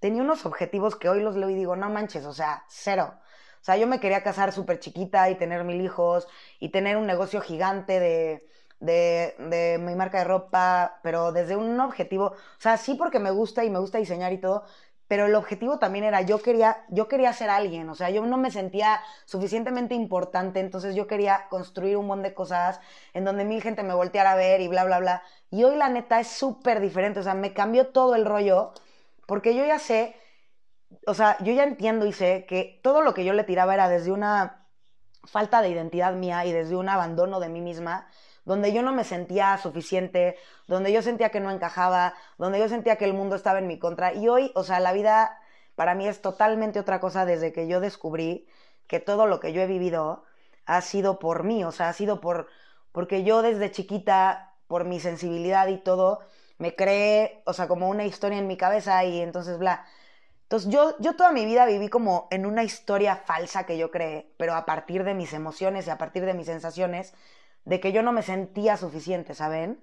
tenía 0.00 0.22
unos 0.22 0.46
objetivos 0.46 0.96
que 0.96 1.08
hoy 1.08 1.20
los 1.20 1.36
leo 1.36 1.50
y 1.50 1.54
digo, 1.54 1.76
no 1.76 1.90
manches, 1.90 2.24
o 2.24 2.32
sea, 2.32 2.64
cero. 2.68 3.14
O 3.60 3.64
sea, 3.64 3.76
yo 3.76 3.86
me 3.86 4.00
quería 4.00 4.22
casar 4.22 4.52
súper 4.52 4.80
chiquita 4.80 5.28
y 5.30 5.36
tener 5.36 5.64
mil 5.64 5.80
hijos 5.80 6.26
y 6.58 6.70
tener 6.70 6.96
un 6.96 7.06
negocio 7.06 7.40
gigante 7.40 8.00
de, 8.00 8.48
de, 8.80 9.34
de, 9.38 9.78
mi 9.78 9.94
marca 9.94 10.18
de 10.18 10.24
ropa, 10.24 10.98
pero 11.02 11.32
desde 11.32 11.56
un 11.56 11.78
objetivo, 11.78 12.26
o 12.26 12.60
sea, 12.60 12.78
sí 12.78 12.94
porque 12.94 13.18
me 13.18 13.30
gusta 13.30 13.64
y 13.64 13.70
me 13.70 13.78
gusta 13.78 13.98
diseñar 13.98 14.32
y 14.32 14.38
todo, 14.38 14.64
pero 15.10 15.26
el 15.26 15.34
objetivo 15.34 15.80
también 15.80 16.04
era, 16.04 16.22
yo 16.22 16.40
quería, 16.40 16.84
yo 16.88 17.08
quería 17.08 17.32
ser 17.32 17.50
alguien, 17.50 17.88
o 17.88 17.96
sea, 17.96 18.10
yo 18.10 18.24
no 18.24 18.36
me 18.38 18.52
sentía 18.52 19.00
suficientemente 19.24 19.96
importante, 19.96 20.60
entonces 20.60 20.94
yo 20.94 21.08
quería 21.08 21.48
construir 21.50 21.96
un 21.96 22.06
montón 22.06 22.22
de 22.22 22.32
cosas 22.32 22.78
en 23.12 23.24
donde 23.24 23.44
mil 23.44 23.60
gente 23.60 23.82
me 23.82 23.92
volteara 23.92 24.30
a 24.30 24.34
ver 24.36 24.60
y 24.60 24.68
bla, 24.68 24.84
bla, 24.84 25.00
bla. 25.00 25.22
Y 25.50 25.64
hoy 25.64 25.74
la 25.74 25.88
neta 25.88 26.20
es 26.20 26.28
súper 26.28 26.78
diferente, 26.78 27.18
o 27.18 27.22
sea, 27.24 27.34
me 27.34 27.52
cambió 27.52 27.88
todo 27.88 28.14
el 28.14 28.24
rollo, 28.24 28.72
porque 29.26 29.56
yo 29.56 29.64
ya 29.66 29.80
sé, 29.80 30.14
o 31.08 31.14
sea, 31.14 31.36
yo 31.40 31.52
ya 31.54 31.64
entiendo 31.64 32.06
y 32.06 32.12
sé 32.12 32.46
que 32.48 32.78
todo 32.80 33.02
lo 33.02 33.12
que 33.12 33.24
yo 33.24 33.32
le 33.32 33.42
tiraba 33.42 33.74
era 33.74 33.88
desde 33.88 34.12
una 34.12 34.64
falta 35.24 35.60
de 35.60 35.70
identidad 35.70 36.14
mía 36.14 36.44
y 36.44 36.52
desde 36.52 36.76
un 36.76 36.88
abandono 36.88 37.40
de 37.40 37.48
mí 37.48 37.60
misma, 37.60 38.06
donde 38.50 38.72
yo 38.72 38.82
no 38.82 38.92
me 38.92 39.04
sentía 39.04 39.56
suficiente, 39.58 40.36
donde 40.66 40.92
yo 40.92 41.02
sentía 41.02 41.28
que 41.28 41.38
no 41.38 41.52
encajaba, 41.52 42.14
donde 42.36 42.58
yo 42.58 42.68
sentía 42.68 42.96
que 42.96 43.04
el 43.04 43.14
mundo 43.14 43.36
estaba 43.36 43.60
en 43.60 43.68
mi 43.68 43.78
contra. 43.78 44.12
Y 44.12 44.26
hoy, 44.26 44.50
o 44.56 44.64
sea, 44.64 44.80
la 44.80 44.92
vida 44.92 45.38
para 45.76 45.94
mí 45.94 46.08
es 46.08 46.20
totalmente 46.20 46.80
otra 46.80 46.98
cosa 46.98 47.24
desde 47.24 47.52
que 47.52 47.68
yo 47.68 47.78
descubrí 47.78 48.48
que 48.88 48.98
todo 48.98 49.26
lo 49.26 49.38
que 49.38 49.52
yo 49.52 49.62
he 49.62 49.68
vivido 49.68 50.24
ha 50.66 50.80
sido 50.80 51.20
por 51.20 51.44
mí, 51.44 51.62
o 51.62 51.70
sea, 51.70 51.90
ha 51.90 51.92
sido 51.92 52.20
por 52.20 52.48
porque 52.90 53.22
yo 53.22 53.40
desde 53.42 53.70
chiquita, 53.70 54.56
por 54.66 54.84
mi 54.84 54.98
sensibilidad 54.98 55.68
y 55.68 55.78
todo, 55.78 56.18
me 56.58 56.74
creé, 56.74 57.42
o 57.46 57.52
sea, 57.52 57.68
como 57.68 57.88
una 57.88 58.04
historia 58.04 58.38
en 58.38 58.48
mi 58.48 58.56
cabeza 58.56 59.04
y 59.04 59.20
entonces 59.20 59.58
bla. 59.58 59.86
Entonces 60.42 60.72
yo, 60.72 60.96
yo 60.98 61.14
toda 61.14 61.30
mi 61.30 61.44
vida 61.44 61.66
viví 61.66 61.88
como 61.88 62.26
en 62.32 62.46
una 62.46 62.64
historia 62.64 63.14
falsa 63.14 63.64
que 63.64 63.78
yo 63.78 63.92
creé, 63.92 64.32
pero 64.38 64.54
a 64.54 64.66
partir 64.66 65.04
de 65.04 65.14
mis 65.14 65.32
emociones 65.34 65.86
y 65.86 65.90
a 65.90 65.98
partir 65.98 66.24
de 66.24 66.34
mis 66.34 66.46
sensaciones, 66.46 67.14
de 67.64 67.80
que 67.80 67.92
yo 67.92 68.02
no 68.02 68.12
me 68.12 68.22
sentía 68.22 68.76
suficiente, 68.76 69.34
¿saben? 69.34 69.82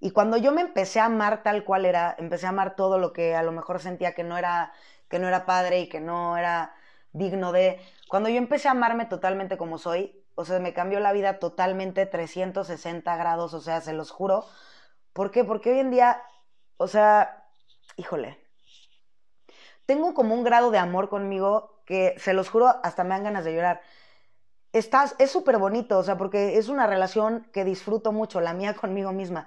Y 0.00 0.10
cuando 0.10 0.36
yo 0.36 0.52
me 0.52 0.60
empecé 0.60 1.00
a 1.00 1.06
amar 1.06 1.42
tal 1.42 1.64
cual 1.64 1.86
era, 1.86 2.14
empecé 2.18 2.46
a 2.46 2.50
amar 2.50 2.76
todo 2.76 2.98
lo 2.98 3.12
que 3.12 3.34
a 3.34 3.42
lo 3.42 3.52
mejor 3.52 3.80
sentía 3.80 4.14
que 4.14 4.24
no 4.24 4.36
era, 4.36 4.72
que 5.08 5.18
no 5.18 5.28
era 5.28 5.46
padre 5.46 5.80
y 5.80 5.88
que 5.88 6.00
no 6.00 6.36
era 6.36 6.74
digno 7.12 7.52
de... 7.52 7.80
Cuando 8.08 8.28
yo 8.28 8.36
empecé 8.36 8.68
a 8.68 8.72
amarme 8.72 9.06
totalmente 9.06 9.56
como 9.56 9.78
soy, 9.78 10.24
o 10.34 10.44
sea, 10.44 10.58
me 10.58 10.74
cambió 10.74 11.00
la 11.00 11.12
vida 11.12 11.38
totalmente 11.38 12.06
360 12.06 13.16
grados, 13.16 13.54
o 13.54 13.60
sea, 13.60 13.80
se 13.80 13.92
los 13.92 14.10
juro. 14.10 14.44
¿Por 15.12 15.30
qué? 15.30 15.44
Porque 15.44 15.70
hoy 15.72 15.78
en 15.78 15.90
día, 15.90 16.22
o 16.76 16.88
sea, 16.88 17.48
híjole, 17.96 18.38
tengo 19.86 20.14
como 20.14 20.34
un 20.34 20.44
grado 20.44 20.70
de 20.70 20.78
amor 20.78 21.08
conmigo 21.08 21.82
que, 21.86 22.14
se 22.18 22.34
los 22.34 22.48
juro, 22.50 22.68
hasta 22.82 23.04
me 23.04 23.10
dan 23.10 23.24
ganas 23.24 23.44
de 23.44 23.54
llorar 23.54 23.82
estás, 24.74 25.14
es 25.18 25.30
súper 25.30 25.58
bonito, 25.58 25.98
o 25.98 26.02
sea, 26.02 26.18
porque 26.18 26.58
es 26.58 26.68
una 26.68 26.86
relación 26.86 27.46
que 27.52 27.64
disfruto 27.64 28.12
mucho, 28.12 28.40
la 28.40 28.52
mía 28.54 28.74
conmigo 28.74 29.12
misma. 29.12 29.46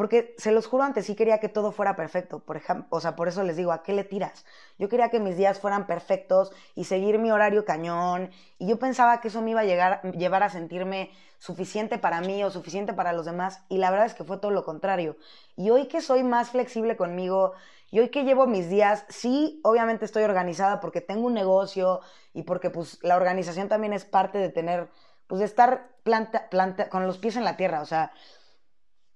Porque 0.00 0.34
se 0.38 0.50
los 0.50 0.66
juro 0.66 0.84
antes 0.84 1.04
sí 1.04 1.14
quería 1.14 1.40
que 1.40 1.50
todo 1.50 1.72
fuera 1.72 1.94
perfecto, 1.94 2.38
por 2.38 2.56
ejemplo, 2.56 2.86
o 2.88 3.00
sea, 3.02 3.16
por 3.16 3.28
eso 3.28 3.42
les 3.42 3.58
digo, 3.58 3.70
¿a 3.70 3.82
qué 3.82 3.92
le 3.92 4.02
tiras? 4.02 4.46
Yo 4.78 4.88
quería 4.88 5.10
que 5.10 5.20
mis 5.20 5.36
días 5.36 5.60
fueran 5.60 5.86
perfectos 5.86 6.52
y 6.74 6.84
seguir 6.84 7.18
mi 7.18 7.30
horario 7.30 7.66
cañón, 7.66 8.30
y 8.56 8.66
yo 8.66 8.78
pensaba 8.78 9.20
que 9.20 9.28
eso 9.28 9.42
me 9.42 9.50
iba 9.50 9.60
a 9.60 9.64
llegar, 9.64 10.00
llevar 10.12 10.42
a 10.42 10.48
sentirme 10.48 11.10
suficiente 11.38 11.98
para 11.98 12.22
mí 12.22 12.42
o 12.42 12.50
suficiente 12.50 12.94
para 12.94 13.12
los 13.12 13.26
demás, 13.26 13.62
y 13.68 13.76
la 13.76 13.90
verdad 13.90 14.06
es 14.06 14.14
que 14.14 14.24
fue 14.24 14.38
todo 14.38 14.52
lo 14.52 14.64
contrario. 14.64 15.18
Y 15.54 15.68
hoy 15.68 15.86
que 15.86 16.00
soy 16.00 16.22
más 16.24 16.48
flexible 16.48 16.96
conmigo, 16.96 17.52
y 17.90 18.00
hoy 18.00 18.08
que 18.08 18.24
llevo 18.24 18.46
mis 18.46 18.70
días, 18.70 19.04
sí, 19.10 19.60
obviamente 19.64 20.06
estoy 20.06 20.22
organizada 20.22 20.80
porque 20.80 21.02
tengo 21.02 21.26
un 21.26 21.34
negocio 21.34 22.00
y 22.32 22.44
porque 22.44 22.70
pues 22.70 22.98
la 23.02 23.16
organización 23.16 23.68
también 23.68 23.92
es 23.92 24.06
parte 24.06 24.38
de 24.38 24.48
tener, 24.48 24.88
pues 25.26 25.40
de 25.40 25.44
estar 25.44 25.90
planta, 26.04 26.48
planta, 26.48 26.88
con 26.88 27.06
los 27.06 27.18
pies 27.18 27.36
en 27.36 27.44
la 27.44 27.58
tierra, 27.58 27.82
o 27.82 27.84
sea, 27.86 28.12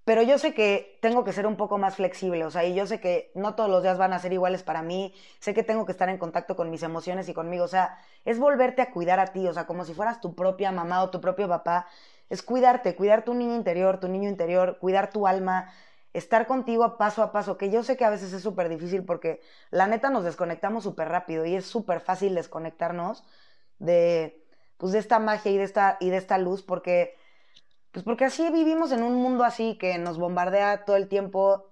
pero 0.05 0.23
yo 0.23 0.39
sé 0.39 0.55
que 0.55 0.99
tengo 1.01 1.25
que 1.25 1.33
ser 1.33 1.47
un 1.47 1.57
poco 1.57 1.79
más 1.79 1.97
flexible, 1.97 2.45
o 2.45 2.51
sea, 2.51 2.65
y 2.65 2.75
yo 2.75 2.87
sé 2.87 3.01
que 3.01 3.33
no 3.35 3.55
todos 3.55 3.71
los 3.71 3.83
días 3.83 3.99
van 3.99 4.13
a 4.13 4.19
ser 4.19 4.33
iguales 4.33 4.63
para 4.63 4.83
mí, 4.83 5.15
sé 5.41 5.55
que 5.55 5.63
tengo 5.63 5.87
que 5.87 5.93
estar 5.93 6.09
en 6.09 6.19
contacto 6.19 6.57
con 6.57 6.71
mis 6.71 6.83
emociones 6.83 7.29
y 7.29 7.35
conmigo, 7.35 7.65
o 7.65 7.69
sea, 7.69 7.99
es 8.25 8.39
volverte 8.39 8.83
a 8.83 8.91
cuidar 8.91 9.19
a 9.19 9.29
ti, 9.29 9.47
o 9.49 9.53
sea, 9.55 9.67
como 9.67 9.85
si 9.85 9.95
fueras 9.95 10.21
tu 10.21 10.35
propia 10.35 10.73
mamá 10.73 11.03
o 11.03 11.11
tu 11.11 11.21
propio 11.21 11.49
papá, 11.49 11.87
es 12.29 12.43
cuidarte, 12.43 12.97
cuidar 12.97 13.25
tu 13.25 13.35
niño 13.35 13.55
interior, 13.55 13.99
tu 14.01 14.09
niño 14.09 14.29
interior, 14.29 14.79
cuidar 14.79 15.11
tu 15.11 15.27
alma, 15.27 15.73
estar 16.13 16.47
contigo 16.47 16.97
paso 16.99 17.23
a 17.23 17.33
paso, 17.33 17.57
que 17.59 17.71
yo 17.71 17.83
sé 17.83 17.97
que 17.97 18.05
a 18.05 18.11
veces 18.11 18.33
es 18.33 18.43
súper 18.43 18.69
difícil 18.69 19.05
porque 19.05 19.41
la 19.71 19.87
neta 19.87 20.11
nos 20.11 20.25
desconectamos 20.25 20.85
súper 20.85 21.09
rápido 21.09 21.45
y 21.45 21.55
es 21.57 21.67
súper 21.67 22.01
fácil 22.01 22.35
desconectarnos 22.35 23.25
de, 23.79 24.45
pues, 24.79 24.93
de 24.93 24.99
esta 25.01 25.19
magia 25.19 25.51
y 25.53 25.59
de 25.59 25.65
esta, 25.65 25.97
y 26.01 26.11
de 26.11 26.17
esta 26.19 26.39
luz 26.39 26.63
porque 26.63 27.17
pues 27.95 28.05
porque 28.05 28.25
así 28.25 28.51
vivimos 28.51 28.91
en 28.91 29.05
un 29.05 29.15
mundo 29.15 29.45
así 29.45 29.79
que 29.79 29.99
nos 29.99 30.19
bombardea 30.19 30.85
todo 30.85 30.97
el 30.97 31.09
tiempo, 31.09 31.71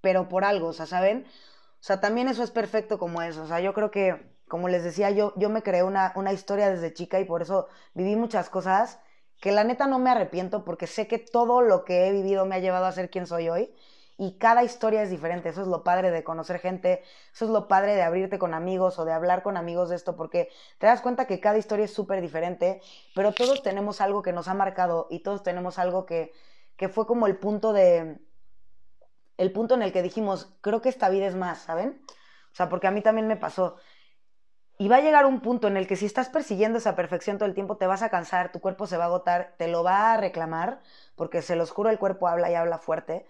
pero 0.00 0.26
por 0.26 0.44
algo, 0.44 0.68
o 0.68 0.72
sea, 0.72 0.86
¿saben? 0.86 1.26
O 1.26 1.84
sea, 1.84 2.00
también 2.00 2.28
eso 2.28 2.42
es 2.42 2.50
perfecto 2.50 2.98
como 2.98 3.20
eso. 3.20 3.42
O 3.42 3.46
sea, 3.46 3.60
yo 3.60 3.74
creo 3.74 3.90
que, 3.90 4.34
como 4.48 4.68
les 4.68 4.82
decía, 4.82 5.10
yo, 5.10 5.34
yo 5.36 5.50
me 5.50 5.62
creé 5.62 5.82
una, 5.82 6.12
una 6.16 6.32
historia 6.32 6.70
desde 6.70 6.94
chica 6.94 7.20
y 7.20 7.26
por 7.26 7.42
eso 7.42 7.68
viví 7.92 8.16
muchas 8.16 8.48
cosas 8.48 8.98
que 9.42 9.52
la 9.52 9.62
neta 9.62 9.86
no 9.86 9.98
me 9.98 10.10
arrepiento 10.10 10.64
porque 10.64 10.86
sé 10.86 11.06
que 11.06 11.18
todo 11.18 11.60
lo 11.60 11.84
que 11.84 12.08
he 12.08 12.12
vivido 12.12 12.46
me 12.46 12.54
ha 12.54 12.60
llevado 12.60 12.86
a 12.86 12.92
ser 12.92 13.10
quien 13.10 13.26
soy 13.26 13.50
hoy 13.50 13.74
y 14.16 14.38
cada 14.38 14.62
historia 14.62 15.02
es 15.02 15.10
diferente. 15.10 15.48
Eso 15.48 15.62
es 15.62 15.68
lo 15.68 15.82
padre 15.82 16.10
de 16.10 16.24
conocer 16.24 16.58
gente, 16.58 17.02
eso 17.32 17.44
es 17.46 17.50
lo 17.50 17.68
padre 17.68 17.94
de 17.94 18.02
abrirte 18.02 18.38
con 18.38 18.54
amigos 18.54 18.98
o 18.98 19.04
de 19.04 19.12
hablar 19.12 19.42
con 19.42 19.56
amigos 19.56 19.88
de 19.88 19.96
esto, 19.96 20.16
porque 20.16 20.48
te 20.78 20.86
das 20.86 21.00
cuenta 21.00 21.26
que 21.26 21.40
cada 21.40 21.58
historia 21.58 21.84
es 21.84 21.94
súper 21.94 22.20
diferente, 22.20 22.80
pero 23.14 23.32
todos 23.32 23.62
tenemos 23.62 24.00
algo 24.00 24.22
que 24.22 24.32
nos 24.32 24.48
ha 24.48 24.54
marcado 24.54 25.06
y 25.10 25.20
todos 25.20 25.42
tenemos 25.42 25.78
algo 25.78 26.06
que, 26.06 26.32
que 26.76 26.88
fue 26.88 27.06
como 27.06 27.26
el 27.26 27.36
punto 27.36 27.72
de... 27.72 28.20
El 29.38 29.50
punto 29.50 29.74
en 29.74 29.82
el 29.82 29.92
que 29.92 30.02
dijimos, 30.02 30.54
creo 30.60 30.82
que 30.82 30.90
esta 30.90 31.08
vida 31.08 31.26
es 31.26 31.34
más, 31.34 31.62
¿saben? 31.62 32.02
O 32.52 32.54
sea, 32.54 32.68
porque 32.68 32.86
a 32.86 32.90
mí 32.90 33.00
también 33.00 33.26
me 33.26 33.36
pasó. 33.36 33.76
Y 34.78 34.88
va 34.88 34.96
a 34.96 35.00
llegar 35.00 35.26
un 35.26 35.40
punto 35.40 35.68
en 35.68 35.76
el 35.76 35.86
que 35.86 35.96
si 35.96 36.06
estás 36.06 36.28
persiguiendo 36.28 36.78
esa 36.78 36.96
perfección 36.96 37.38
todo 37.38 37.48
el 37.48 37.54
tiempo, 37.54 37.76
te 37.76 37.86
vas 37.86 38.02
a 38.02 38.10
cansar, 38.10 38.52
tu 38.52 38.60
cuerpo 38.60 38.86
se 38.86 38.96
va 38.96 39.04
a 39.04 39.06
agotar, 39.06 39.54
te 39.56 39.68
lo 39.68 39.82
va 39.82 40.12
a 40.12 40.16
reclamar, 40.16 40.80
porque 41.16 41.40
se 41.40 41.56
los 41.56 41.70
juro, 41.70 41.88
el 41.88 41.98
cuerpo 41.98 42.28
habla 42.28 42.50
y 42.50 42.54
habla 42.54 42.78
fuerte. 42.78 43.26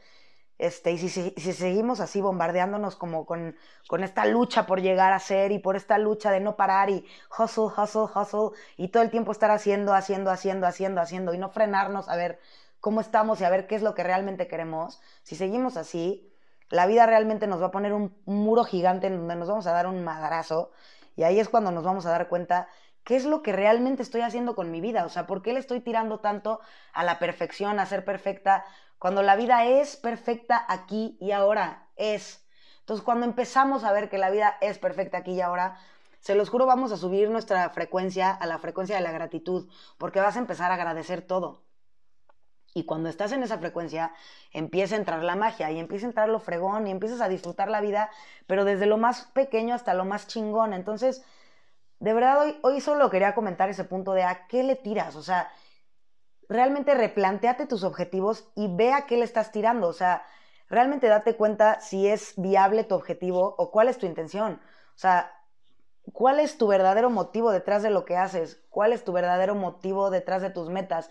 Este, 0.62 0.92
y 0.92 0.98
si, 0.98 1.08
si, 1.08 1.52
seguimos 1.52 1.98
así 1.98 2.20
bombardeándonos 2.20 2.94
como 2.94 3.26
con, 3.26 3.56
con, 3.88 4.04
esta 4.04 4.26
lucha 4.26 4.64
por 4.64 4.80
llegar 4.80 5.12
a 5.12 5.18
ser 5.18 5.50
y 5.50 5.58
por 5.58 5.74
esta 5.74 5.98
lucha 5.98 6.30
de 6.30 6.38
no 6.38 6.54
parar 6.54 6.88
y 6.88 7.04
hustle, 7.36 7.64
hustle, 7.76 8.02
hustle 8.14 8.56
y 8.76 8.86
todo 8.86 9.02
el 9.02 9.10
tiempo 9.10 9.32
estar 9.32 9.50
haciendo, 9.50 9.92
haciendo, 9.92 10.30
haciendo, 10.30 10.68
haciendo, 10.68 11.00
haciendo 11.00 11.34
y 11.34 11.38
no 11.38 11.50
frenarnos 11.50 12.08
a 12.08 12.14
ver 12.14 12.38
cómo 12.78 13.00
estamos 13.00 13.40
y 13.40 13.44
a 13.44 13.50
ver 13.50 13.66
qué 13.66 13.74
es 13.74 13.82
lo 13.82 13.96
que 13.96 14.04
realmente 14.04 14.46
queremos, 14.46 15.00
si 15.24 15.34
seguimos 15.34 15.76
así, 15.76 16.32
la 16.70 16.86
vida 16.86 17.06
realmente 17.06 17.48
nos 17.48 17.60
va 17.60 17.66
a 17.66 17.70
poner 17.72 17.92
un, 17.92 18.16
muro 18.24 18.62
gigante 18.62 19.08
en 19.08 19.16
donde 19.18 19.34
nos 19.34 19.48
vamos 19.48 19.66
a 19.66 19.72
dar 19.72 19.88
un 19.88 20.04
madrazo 20.04 20.70
y 21.16 21.24
ahí 21.24 21.40
es 21.40 21.48
cuando 21.48 21.72
nos 21.72 21.82
vamos 21.82 22.06
a 22.06 22.10
dar 22.10 22.28
cuenta 22.28 22.68
qué 23.04 23.16
es 23.16 23.24
lo 23.24 23.42
que 23.42 23.52
realmente 23.52 24.02
estoy 24.02 24.20
haciendo 24.20 24.54
con 24.54 24.70
mi 24.70 24.80
vida, 24.80 25.04
o 25.04 25.08
sea, 25.08 25.26
por 25.26 25.42
qué 25.42 25.52
le 25.52 25.60
estoy 25.60 25.80
tirando 25.80 26.20
tanto 26.20 26.60
a 26.92 27.04
la 27.04 27.18
perfección, 27.18 27.78
a 27.78 27.86
ser 27.86 28.04
perfecta, 28.04 28.64
cuando 28.98 29.22
la 29.22 29.36
vida 29.36 29.64
es 29.64 29.96
perfecta 29.96 30.64
aquí 30.68 31.16
y 31.20 31.32
ahora, 31.32 31.88
es. 31.96 32.46
Entonces, 32.80 33.04
cuando 33.04 33.26
empezamos 33.26 33.84
a 33.84 33.92
ver 33.92 34.08
que 34.08 34.18
la 34.18 34.30
vida 34.30 34.56
es 34.60 34.78
perfecta 34.78 35.18
aquí 35.18 35.32
y 35.32 35.40
ahora, 35.40 35.76
se 36.20 36.36
los 36.36 36.50
juro, 36.50 36.66
vamos 36.66 36.92
a 36.92 36.96
subir 36.96 37.28
nuestra 37.30 37.68
frecuencia 37.70 38.30
a 38.30 38.46
la 38.46 38.58
frecuencia 38.58 38.94
de 38.94 39.02
la 39.02 39.10
gratitud, 39.10 39.68
porque 39.98 40.20
vas 40.20 40.36
a 40.36 40.38
empezar 40.38 40.70
a 40.70 40.74
agradecer 40.74 41.22
todo. 41.22 41.64
Y 42.74 42.84
cuando 42.84 43.08
estás 43.08 43.32
en 43.32 43.42
esa 43.42 43.58
frecuencia, 43.58 44.14
empieza 44.52 44.94
a 44.94 44.98
entrar 44.98 45.22
la 45.22 45.36
magia 45.36 45.70
y 45.70 45.78
empieza 45.78 46.06
a 46.06 46.10
entrar 46.10 46.28
lo 46.28 46.38
fregón 46.38 46.86
y 46.86 46.90
empiezas 46.90 47.20
a 47.20 47.28
disfrutar 47.28 47.68
la 47.68 47.80
vida, 47.80 48.10
pero 48.46 48.64
desde 48.64 48.86
lo 48.86 48.96
más 48.96 49.26
pequeño 49.34 49.74
hasta 49.74 49.94
lo 49.94 50.04
más 50.04 50.26
chingón. 50.28 50.72
Entonces, 50.72 51.24
de 52.02 52.12
verdad, 52.14 52.40
hoy, 52.40 52.58
hoy 52.62 52.80
solo 52.80 53.08
quería 53.10 53.32
comentar 53.32 53.68
ese 53.68 53.84
punto 53.84 54.12
de 54.12 54.24
a 54.24 54.48
qué 54.48 54.64
le 54.64 54.74
tiras. 54.74 55.14
O 55.14 55.22
sea, 55.22 55.48
realmente 56.48 56.94
replanteate 56.94 57.66
tus 57.66 57.84
objetivos 57.84 58.50
y 58.56 58.66
ve 58.74 58.92
a 58.92 59.06
qué 59.06 59.16
le 59.16 59.24
estás 59.24 59.52
tirando. 59.52 59.86
O 59.86 59.92
sea, 59.92 60.24
realmente 60.68 61.06
date 61.06 61.36
cuenta 61.36 61.80
si 61.80 62.08
es 62.08 62.34
viable 62.36 62.82
tu 62.82 62.96
objetivo 62.96 63.54
o 63.56 63.70
cuál 63.70 63.86
es 63.86 63.98
tu 63.98 64.06
intención. 64.06 64.54
O 64.54 64.98
sea, 64.98 65.30
cuál 66.12 66.40
es 66.40 66.58
tu 66.58 66.66
verdadero 66.66 67.08
motivo 67.08 67.52
detrás 67.52 67.84
de 67.84 67.90
lo 67.90 68.04
que 68.04 68.16
haces, 68.16 68.60
cuál 68.68 68.92
es 68.92 69.04
tu 69.04 69.12
verdadero 69.12 69.54
motivo 69.54 70.10
detrás 70.10 70.42
de 70.42 70.50
tus 70.50 70.70
metas 70.70 71.08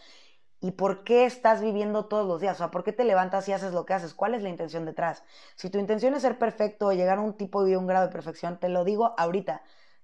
y 0.60 0.72
por 0.72 1.06
qué 1.06 1.24
estás 1.24 1.62
viviendo 1.62 2.08
todos 2.08 2.28
los 2.28 2.42
días. 2.42 2.56
O 2.56 2.58
sea, 2.58 2.72
por 2.72 2.84
qué 2.84 2.92
te 2.92 3.06
levantas 3.06 3.48
y 3.48 3.54
haces 3.54 3.72
lo 3.72 3.86
que 3.86 3.94
haces, 3.94 4.14
cuál 4.14 4.36
es 4.36 4.44
la 4.44 4.50
intención 4.50 4.84
detrás. 4.84 5.24
Si 5.56 5.70
tu 5.70 5.80
intención 5.80 6.16
es 6.16 6.24
ser 6.24 6.38
perfecto 6.38 6.88
o 6.88 6.92
llegar 6.92 7.18
a 7.18 7.22
un 7.22 7.38
tipo 7.38 7.66
y 7.66 7.78
un 7.78 7.88
grado 7.88 8.08
de 8.08 8.12
perfección, 8.12 8.60
te 8.60 8.68
lo 8.68 8.84
digo 8.84 9.16
ahorita, 9.18 9.62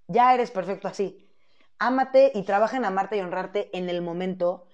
ya 0.08 0.34
eres 0.34 0.52
perfecto 0.52 0.88
así. 0.88 1.30
Ámate 1.80 2.32
y 2.36 2.44
trabaja 2.44 2.78
en 2.78 2.86
amarte 2.86 3.18
y 3.18 3.22
honrarte 3.22 3.76
en 3.78 3.90
el 3.90 4.02
momento 4.02 4.66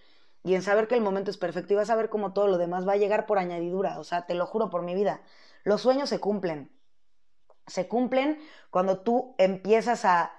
y 0.44 0.56
en 0.56 0.62
saber 0.62 0.88
que 0.88 0.96
el 0.96 1.02
momento 1.02 1.32
es 1.32 1.38
perfecto 1.38 1.74
y 1.74 1.76
vas 1.78 1.90
a 1.90 1.96
ver 1.96 2.10
cómo 2.10 2.34
todo 2.34 2.48
lo 2.48 2.58
demás 2.58 2.88
va 2.88 2.94
a 2.94 2.98
llegar 2.98 3.26
por 3.26 3.38
añadidura, 3.40 4.00
o 4.00 4.04
sea, 4.04 4.26
te 4.26 4.36
lo 4.36 4.46
juro 4.46 4.70
por 4.70 4.82
mi 4.84 4.94
vida. 4.96 5.22
Los 5.64 5.82
sueños 5.82 6.10
se 6.10 6.20
cumplen. 6.20 6.72
Se 7.68 7.88
cumplen 7.88 8.40
cuando 8.70 9.02
tú 9.04 9.36
empiezas 9.38 10.06
a, 10.06 10.34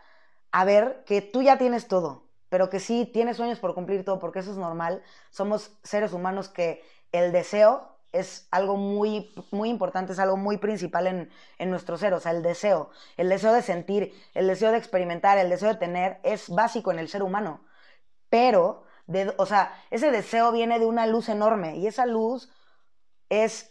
a 0.53 0.65
ver 0.65 1.05
que 1.07 1.23
tú 1.23 1.43
ya 1.43 1.57
tienes 1.59 1.89
todo, 1.89 2.29
pero 2.51 2.69
que 2.71 2.81
sí 2.81 3.07
tienes 3.13 3.39
sueños 3.39 3.61
por 3.61 3.75
cumplir 3.75 4.05
todo, 4.05 4.19
porque 4.19 4.41
eso 4.41 4.51
es 4.51 4.59
normal. 4.59 5.03
Somos 5.31 5.79
seres 5.83 6.13
humanos 6.13 6.49
que 6.49 6.83
el 7.13 7.33
deseo 7.33 7.94
es 8.15 8.49
algo 8.51 8.77
muy, 8.77 9.35
muy 9.51 9.69
importante, 9.71 10.12
es 10.12 10.19
algo 10.19 10.37
muy 10.37 10.59
principal 10.59 11.07
en, 11.07 11.31
en 11.59 11.71
nuestro 11.71 11.97
ser, 11.99 12.15
o 12.15 12.21
sea, 12.21 12.33
el 12.33 12.43
deseo, 12.43 12.91
el 13.17 13.29
deseo 13.29 13.53
de 13.53 13.62
sentir, 13.62 14.12
el 14.35 14.47
deseo 14.47 14.73
de 14.73 14.79
experimentar, 14.79 15.39
el 15.39 15.51
deseo 15.51 15.69
de 15.71 15.77
tener, 15.77 16.21
es 16.25 16.49
básico 16.49 16.91
en 16.93 16.99
el 16.99 17.09
ser 17.09 17.23
humano. 17.23 17.65
Pero, 18.31 18.85
de, 19.07 19.35
o 19.39 19.47
sea, 19.47 19.75
ese 19.91 20.11
deseo 20.11 20.53
viene 20.53 20.79
de 20.79 20.87
una 20.87 21.07
luz 21.07 21.29
enorme 21.29 21.77
y 21.77 21.87
esa 21.87 22.07
luz 22.07 22.51
es 23.29 23.71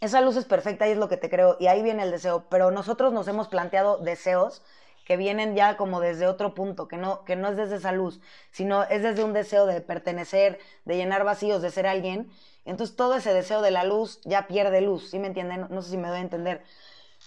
esa 0.00 0.20
luz 0.20 0.36
es 0.36 0.44
perfecta 0.44 0.88
y 0.88 0.92
es 0.92 0.98
lo 0.98 1.08
que 1.08 1.16
te 1.16 1.30
creo, 1.30 1.56
y 1.60 1.68
ahí 1.68 1.82
viene 1.82 2.02
el 2.02 2.10
deseo, 2.10 2.48
pero 2.50 2.70
nosotros 2.72 3.12
nos 3.12 3.28
hemos 3.28 3.48
planteado 3.48 3.98
deseos 3.98 4.62
que 5.04 5.16
vienen 5.16 5.54
ya 5.54 5.76
como 5.76 6.00
desde 6.00 6.26
otro 6.26 6.54
punto, 6.54 6.88
que 6.88 6.96
no, 6.96 7.24
que 7.24 7.36
no 7.36 7.48
es 7.48 7.56
desde 7.56 7.76
esa 7.76 7.92
luz, 7.92 8.20
sino 8.50 8.84
es 8.84 9.02
desde 9.02 9.24
un 9.24 9.32
deseo 9.32 9.66
de 9.66 9.80
pertenecer, 9.80 10.58
de 10.84 10.96
llenar 10.96 11.24
vacíos, 11.24 11.62
de 11.62 11.70
ser 11.70 11.86
alguien. 11.86 12.30
Entonces 12.64 12.96
todo 12.96 13.16
ese 13.16 13.34
deseo 13.34 13.62
de 13.62 13.70
la 13.70 13.84
luz 13.84 14.20
ya 14.24 14.46
pierde 14.46 14.80
luz, 14.80 15.10
¿sí 15.10 15.18
me 15.18 15.26
entienden? 15.26 15.66
No, 15.70 15.82
sé 15.82 15.90
si 15.90 15.96
me 15.96 16.08
doy 16.08 16.18
a 16.18 16.22
entender. 16.22 16.62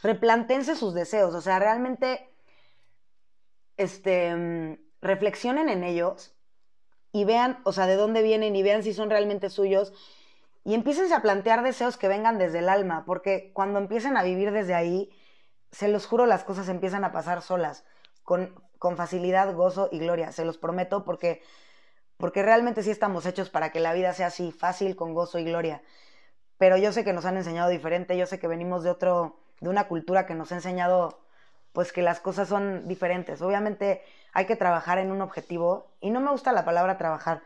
Replantense 0.04 0.76
sus 0.76 0.94
deseos, 0.94 1.34
o 1.34 1.42
sea, 1.42 1.60
realmente 1.60 2.30
este, 3.78 4.80
reflexionen 5.02 5.70
en 5.70 5.84
ellos 5.84 6.34
y 7.12 7.26
vean, 7.26 7.60
o 7.64 7.72
sea, 7.72 7.88
de 7.88 7.96
dónde 7.96 8.22
vienen 8.22 8.56
y 8.56 8.64
vean 8.64 8.84
si 8.84 8.94
son 8.94 9.10
realmente 9.10 9.50
suyos 9.50 9.94
y 10.66 10.74
empiecen 10.74 11.12
a 11.14 11.22
plantear 11.22 11.64
deseos 11.64 11.96
que 11.96 12.08
vengan 12.08 12.38
desde 12.38 12.60
el 12.60 12.70
alma, 12.70 13.04
porque 13.06 13.52
cuando 13.54 13.80
empiecen 13.80 14.18
a 14.18 14.24
vivir 14.24 14.52
desde 14.52 14.74
ahí, 14.74 15.12
se 15.76 15.90
los 15.90 16.08
juro, 16.08 16.26
las 16.26 16.46
cosas 16.46 16.70
empiezan 16.70 17.04
a 17.04 17.12
pasar 17.12 17.42
solas, 17.42 17.84
con, 18.24 18.56
con 18.80 18.96
facilidad, 18.96 19.54
gozo 19.54 19.90
y 19.92 20.00
gloria, 20.00 20.32
se 20.32 20.46
los 20.46 20.58
prometo, 20.58 21.04
porque, 21.04 21.42
porque 22.16 22.44
realmente 22.44 22.82
sí 22.82 22.92
estamos 22.92 23.26
hechos 23.26 23.50
para 23.50 23.74
que 23.74 23.82
la 23.82 23.92
vida 23.92 24.14
sea 24.14 24.28
así, 24.28 24.54
fácil, 24.54 24.96
con 24.96 25.14
gozo 25.14 25.38
y 25.38 25.44
gloria. 25.44 25.84
Pero 26.58 26.78
yo 26.78 26.94
sé 26.94 27.04
que 27.04 27.12
nos 27.12 27.26
han 27.26 27.36
enseñado 27.36 27.70
diferente, 27.70 28.18
yo 28.18 28.26
sé 28.26 28.40
que 28.40 28.48
venimos 28.48 28.84
de 28.84 28.90
otro, 28.90 29.42
de 29.60 29.68
una 29.68 29.90
cultura 29.90 30.26
que 30.26 30.34
nos 30.34 30.54
ha 30.54 30.56
enseñado 30.56 31.20
pues 31.74 31.92
que 31.92 32.02
las 32.02 32.22
cosas 32.22 32.48
son 32.48 32.88
diferentes. 32.88 33.42
Obviamente 33.42 34.02
hay 34.32 34.46
que 34.46 34.56
trabajar 34.56 34.98
en 34.98 35.12
un 35.12 35.22
objetivo, 35.22 35.92
y 36.00 36.10
no 36.10 36.22
me 36.22 36.32
gusta 36.32 36.54
la 36.54 36.64
palabra 36.64 36.98
trabajar, 36.98 37.42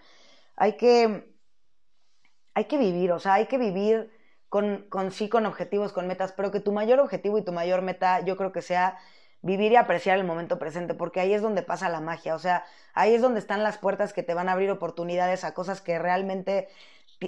hay 0.56 0.78
que 0.78 1.36
hay 2.54 2.66
que 2.66 2.78
vivir, 2.78 3.12
o 3.12 3.20
sea, 3.20 3.34
hay 3.34 3.48
que 3.48 3.58
vivir 3.58 4.12
con, 4.50 4.88
con 4.90 5.12
sí, 5.12 5.30
con 5.30 5.46
objetivos, 5.46 5.94
con 5.94 6.08
metas, 6.08 6.34
pero 6.34 6.52
que 6.52 6.60
tu 6.60 6.72
mayor 6.72 7.00
objetivo 7.00 7.38
y 7.38 7.44
tu 7.44 7.52
mayor 7.54 7.82
meta 7.82 8.22
yo 8.22 8.36
creo 8.38 8.52
que 8.52 8.62
sea 8.62 8.98
vivir 9.42 9.72
y 9.72 9.76
apreciar 9.78 10.18
el 10.18 10.26
momento 10.26 10.60
presente, 10.60 10.94
porque 10.94 11.20
ahí 11.22 11.34
es 11.34 11.42
donde 11.42 11.64
pasa 11.64 11.88
la 11.90 12.02
magia, 12.02 12.36
o 12.36 12.40
sea, 12.40 12.66
ahí 12.94 13.14
es 13.14 13.22
donde 13.22 13.40
están 13.40 13.64
las 13.64 13.78
puertas 13.78 14.12
que 14.14 14.24
te 14.24 14.34
van 14.34 14.50
a 14.50 14.54
abrir 14.54 14.70
oportunidades 14.72 15.44
a 15.44 15.54
cosas 15.54 15.82
que 15.82 15.98
realmente 16.00 16.68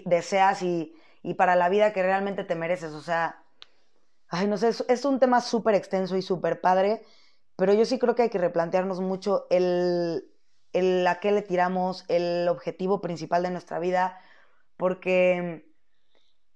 deseas 0.05 0.61
y, 0.61 0.93
y 1.23 1.35
para 1.35 1.55
la 1.55 1.69
vida 1.69 1.93
que 1.93 2.03
realmente 2.03 2.43
te 2.43 2.55
mereces, 2.55 2.93
o 2.93 3.01
sea, 3.01 3.43
ay, 4.29 4.47
no 4.47 4.57
sé, 4.57 4.69
es, 4.69 4.85
es 4.89 5.05
un 5.05 5.19
tema 5.19 5.41
súper 5.41 5.75
extenso 5.75 6.17
y 6.17 6.21
súper 6.21 6.61
padre, 6.61 7.03
pero 7.55 7.73
yo 7.73 7.85
sí 7.85 7.99
creo 7.99 8.15
que 8.15 8.23
hay 8.23 8.29
que 8.29 8.37
replantearnos 8.39 8.99
mucho 9.01 9.47
el, 9.49 10.31
el 10.73 11.05
a 11.07 11.19
qué 11.19 11.31
le 11.31 11.41
tiramos, 11.41 12.05
el 12.07 12.47
objetivo 12.49 13.01
principal 13.01 13.43
de 13.43 13.51
nuestra 13.51 13.79
vida, 13.79 14.19
porque, 14.77 15.70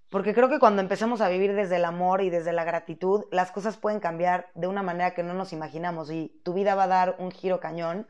porque 0.10 0.34
creo 0.34 0.50
que 0.50 0.60
cuando 0.60 0.82
empecemos 0.82 1.22
a 1.22 1.30
vivir 1.30 1.54
desde 1.54 1.78
el 1.78 1.86
amor 1.86 2.22
y 2.22 2.30
desde 2.30 2.54
la 2.54 2.64
gratitud, 2.64 3.26
las 3.32 3.52
cosas 3.52 3.78
pueden 3.78 4.00
cambiar 4.00 4.50
de 4.54 4.68
una 4.68 4.84
manera 4.84 5.14
que 5.14 5.24
no 5.24 5.34
nos 5.34 5.52
imaginamos 5.52 6.12
y 6.12 6.40
tu 6.44 6.54
vida 6.54 6.76
va 6.76 6.84
a 6.84 6.88
dar 6.88 7.16
un 7.20 7.32
giro 7.32 7.60
cañón 7.60 8.08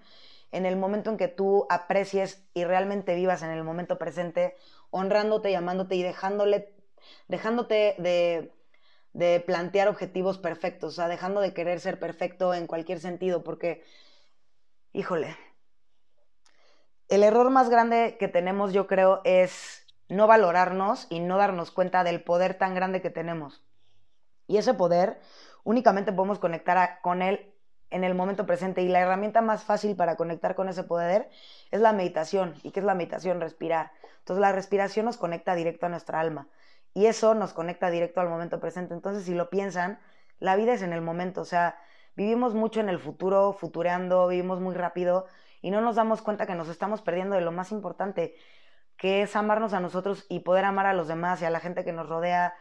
en 0.52 0.66
el 0.66 0.78
momento 0.78 1.10
en 1.10 1.18
que 1.18 1.28
tú 1.28 1.66
aprecies 1.70 2.46
y 2.54 2.64
realmente 2.64 3.16
vivas 3.16 3.44
en 3.44 3.50
el 3.50 3.64
momento 3.64 3.98
presente, 3.98 4.56
honrándote, 4.90 5.52
llamándote 5.52 5.96
y 5.96 6.04
dejándole, 6.04 6.74
dejándote 7.28 7.96
de, 7.98 8.54
de 9.14 9.40
plantear 9.40 9.88
objetivos 9.88 10.38
perfectos, 10.38 10.94
o 10.94 10.96
sea, 10.96 11.08
dejando 11.08 11.42
de 11.42 11.54
querer 11.54 11.80
ser 11.80 12.00
perfecto 12.00 12.54
en 12.54 12.68
cualquier 12.68 13.00
sentido, 13.00 13.44
porque, 13.44 13.84
híjole, 14.94 15.36
el 17.10 17.24
error 17.24 17.50
más 17.50 17.70
grande 17.70 18.18
que 18.20 18.28
tenemos, 18.28 18.74
yo 18.74 18.88
creo, 18.88 19.22
es 19.24 19.85
no 20.10 20.28
valorarnos 20.28 21.08
y 21.10 21.20
no 21.20 21.38
darnos 21.38 21.72
cuenta 21.72 22.04
del 22.04 22.24
poder 22.24 22.56
tan 22.56 22.76
grande 22.76 23.02
que 23.02 23.10
tenemos. 23.10 23.64
Y 24.48 24.58
ese 24.58 24.74
poder 24.74 25.20
únicamente 25.64 26.14
podemos 26.14 26.40
conectar 26.40 27.00
con 27.02 27.22
él 27.22 27.52
en 27.90 28.04
el 28.04 28.16
momento 28.16 28.46
presente 28.46 28.82
y 28.82 28.88
la 28.88 29.00
herramienta 29.00 29.42
más 29.42 29.64
fácil 29.64 29.96
para 29.96 30.16
conectar 30.16 30.56
con 30.56 30.70
ese 30.70 30.84
poder 30.84 31.30
es 31.72 31.82
la 31.82 31.94
meditación. 31.94 32.56
¿Y 32.64 32.72
qué 32.72 32.80
es 32.80 32.86
la 32.86 32.96
meditación? 32.96 33.40
Respirar. 33.40 33.92
Entonces 34.20 34.42
la 34.42 34.52
respiración 34.52 35.06
nos 35.06 35.18
conecta 35.18 35.56
directo 35.56 35.86
a 35.86 35.90
nuestra 35.90 36.20
alma 36.20 36.50
y 36.94 37.06
eso 37.08 37.36
nos 37.36 37.54
conecta 37.54 37.90
directo 37.90 38.22
al 38.22 38.30
momento 38.30 38.60
presente. 38.60 38.94
Entonces 38.94 39.26
si 39.26 39.34
lo 39.34 39.50
piensan, 39.50 40.00
la 40.40 40.56
vida 40.56 40.74
es 40.74 40.82
en 40.82 40.94
el 40.94 41.02
momento, 41.02 41.42
o 41.42 41.46
sea, 41.46 41.78
vivimos 42.16 42.54
mucho 42.54 42.80
en 42.80 42.90
el 42.90 43.00
futuro, 43.00 43.54
futureando, 43.54 44.28
vivimos 44.28 44.60
muy 44.60 44.76
rápido 44.76 45.28
y 45.62 45.72
no 45.72 45.82
nos 45.82 45.96
damos 45.96 46.22
cuenta 46.22 46.46
que 46.46 46.56
nos 46.56 46.70
estamos 46.70 47.02
perdiendo 47.02 47.36
de 47.36 47.42
lo 47.42 47.52
más 47.52 47.72
importante, 47.72 48.36
que 48.98 49.22
es 49.22 49.36
amarnos 49.36 49.74
a 49.74 49.80
nosotros 49.80 50.26
y 50.30 50.40
poder 50.42 50.66
amar 50.66 50.86
a 50.86 50.94
los 50.94 51.08
demás 51.08 51.42
y 51.42 51.46
a 51.46 51.50
la 51.50 51.60
gente 51.60 51.84
que 51.84 51.94
nos 51.94 52.08
rodea, 52.08 52.54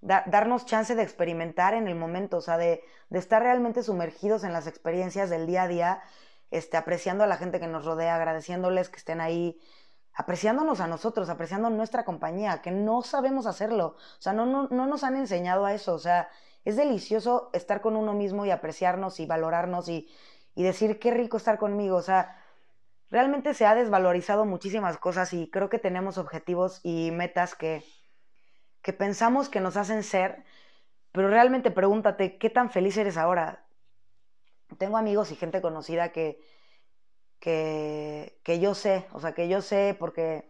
darnos 0.00 0.64
chance 0.64 0.94
de 0.94 1.02
experimentar 1.02 1.74
en 1.74 1.86
el 1.86 1.94
momento, 1.94 2.38
o 2.38 2.40
sea, 2.40 2.56
de, 2.56 2.82
de, 3.10 3.18
estar 3.18 3.42
realmente 3.42 3.82
sumergidos 3.82 4.44
en 4.44 4.52
las 4.52 4.66
experiencias 4.66 5.28
del 5.28 5.46
día 5.46 5.64
a 5.64 5.68
día, 5.68 6.02
este, 6.50 6.76
apreciando 6.76 7.24
a 7.24 7.26
la 7.26 7.36
gente 7.36 7.60
que 7.60 7.66
nos 7.66 7.84
rodea, 7.84 8.16
agradeciéndoles 8.16 8.88
que 8.88 8.96
estén 8.96 9.20
ahí, 9.20 9.60
apreciándonos 10.14 10.80
a 10.80 10.86
nosotros, 10.86 11.28
apreciando 11.28 11.70
nuestra 11.70 12.04
compañía, 12.04 12.62
que 12.62 12.70
no 12.70 13.02
sabemos 13.02 13.46
hacerlo, 13.46 13.96
o 14.18 14.22
sea, 14.22 14.32
no, 14.32 14.46
no, 14.46 14.68
no 14.68 14.86
nos 14.86 15.04
han 15.04 15.16
enseñado 15.16 15.66
a 15.66 15.74
eso, 15.74 15.94
o 15.94 15.98
sea, 15.98 16.28
es 16.64 16.76
delicioso 16.76 17.50
estar 17.52 17.80
con 17.80 17.96
uno 17.96 18.14
mismo 18.14 18.44
y 18.44 18.50
apreciarnos 18.50 19.20
y 19.20 19.26
valorarnos 19.26 19.88
y, 19.88 20.08
y 20.54 20.62
decir 20.62 20.98
qué 20.98 21.10
rico 21.10 21.36
estar 21.36 21.58
conmigo, 21.58 21.96
o 21.96 22.02
sea, 22.02 22.36
realmente 23.10 23.54
se 23.54 23.66
ha 23.66 23.74
desvalorizado 23.74 24.44
muchísimas 24.44 24.96
cosas 24.98 25.32
y 25.32 25.50
creo 25.50 25.68
que 25.68 25.78
tenemos 25.78 26.18
objetivos 26.18 26.80
y 26.84 27.10
metas 27.10 27.54
que, 27.54 27.84
que 28.82 28.92
pensamos 28.92 29.48
que 29.48 29.60
nos 29.60 29.76
hacen 29.76 30.02
ser, 30.02 30.44
pero 31.12 31.28
realmente 31.28 31.70
pregúntate, 31.70 32.38
¿qué 32.38 32.50
tan 32.50 32.70
feliz 32.70 32.96
eres 32.96 33.16
ahora? 33.16 33.66
Tengo 34.78 34.96
amigos 34.96 35.32
y 35.32 35.36
gente 35.36 35.60
conocida 35.60 36.12
que, 36.12 36.40
que, 37.40 38.38
que 38.44 38.60
yo 38.60 38.74
sé, 38.74 39.06
o 39.12 39.20
sea, 39.20 39.32
que 39.34 39.48
yo 39.48 39.60
sé 39.60 39.96
porque, 39.98 40.48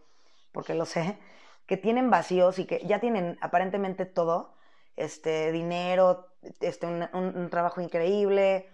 porque 0.53 0.75
lo 0.75 0.85
sé, 0.85 1.19
que 1.67 1.79
tienen 1.79 2.11
vacíos 2.11 2.59
y 2.59 2.67
que 2.67 2.85
ya 2.87 3.01
tienen 3.01 3.39
aparentemente 3.41 4.05
todo, 4.05 4.55
este, 4.97 5.51
dinero, 5.53 6.29
este, 6.61 6.87
un, 6.87 7.09
un 7.15 7.49
trabajo 7.49 7.81
increíble, 7.81 8.69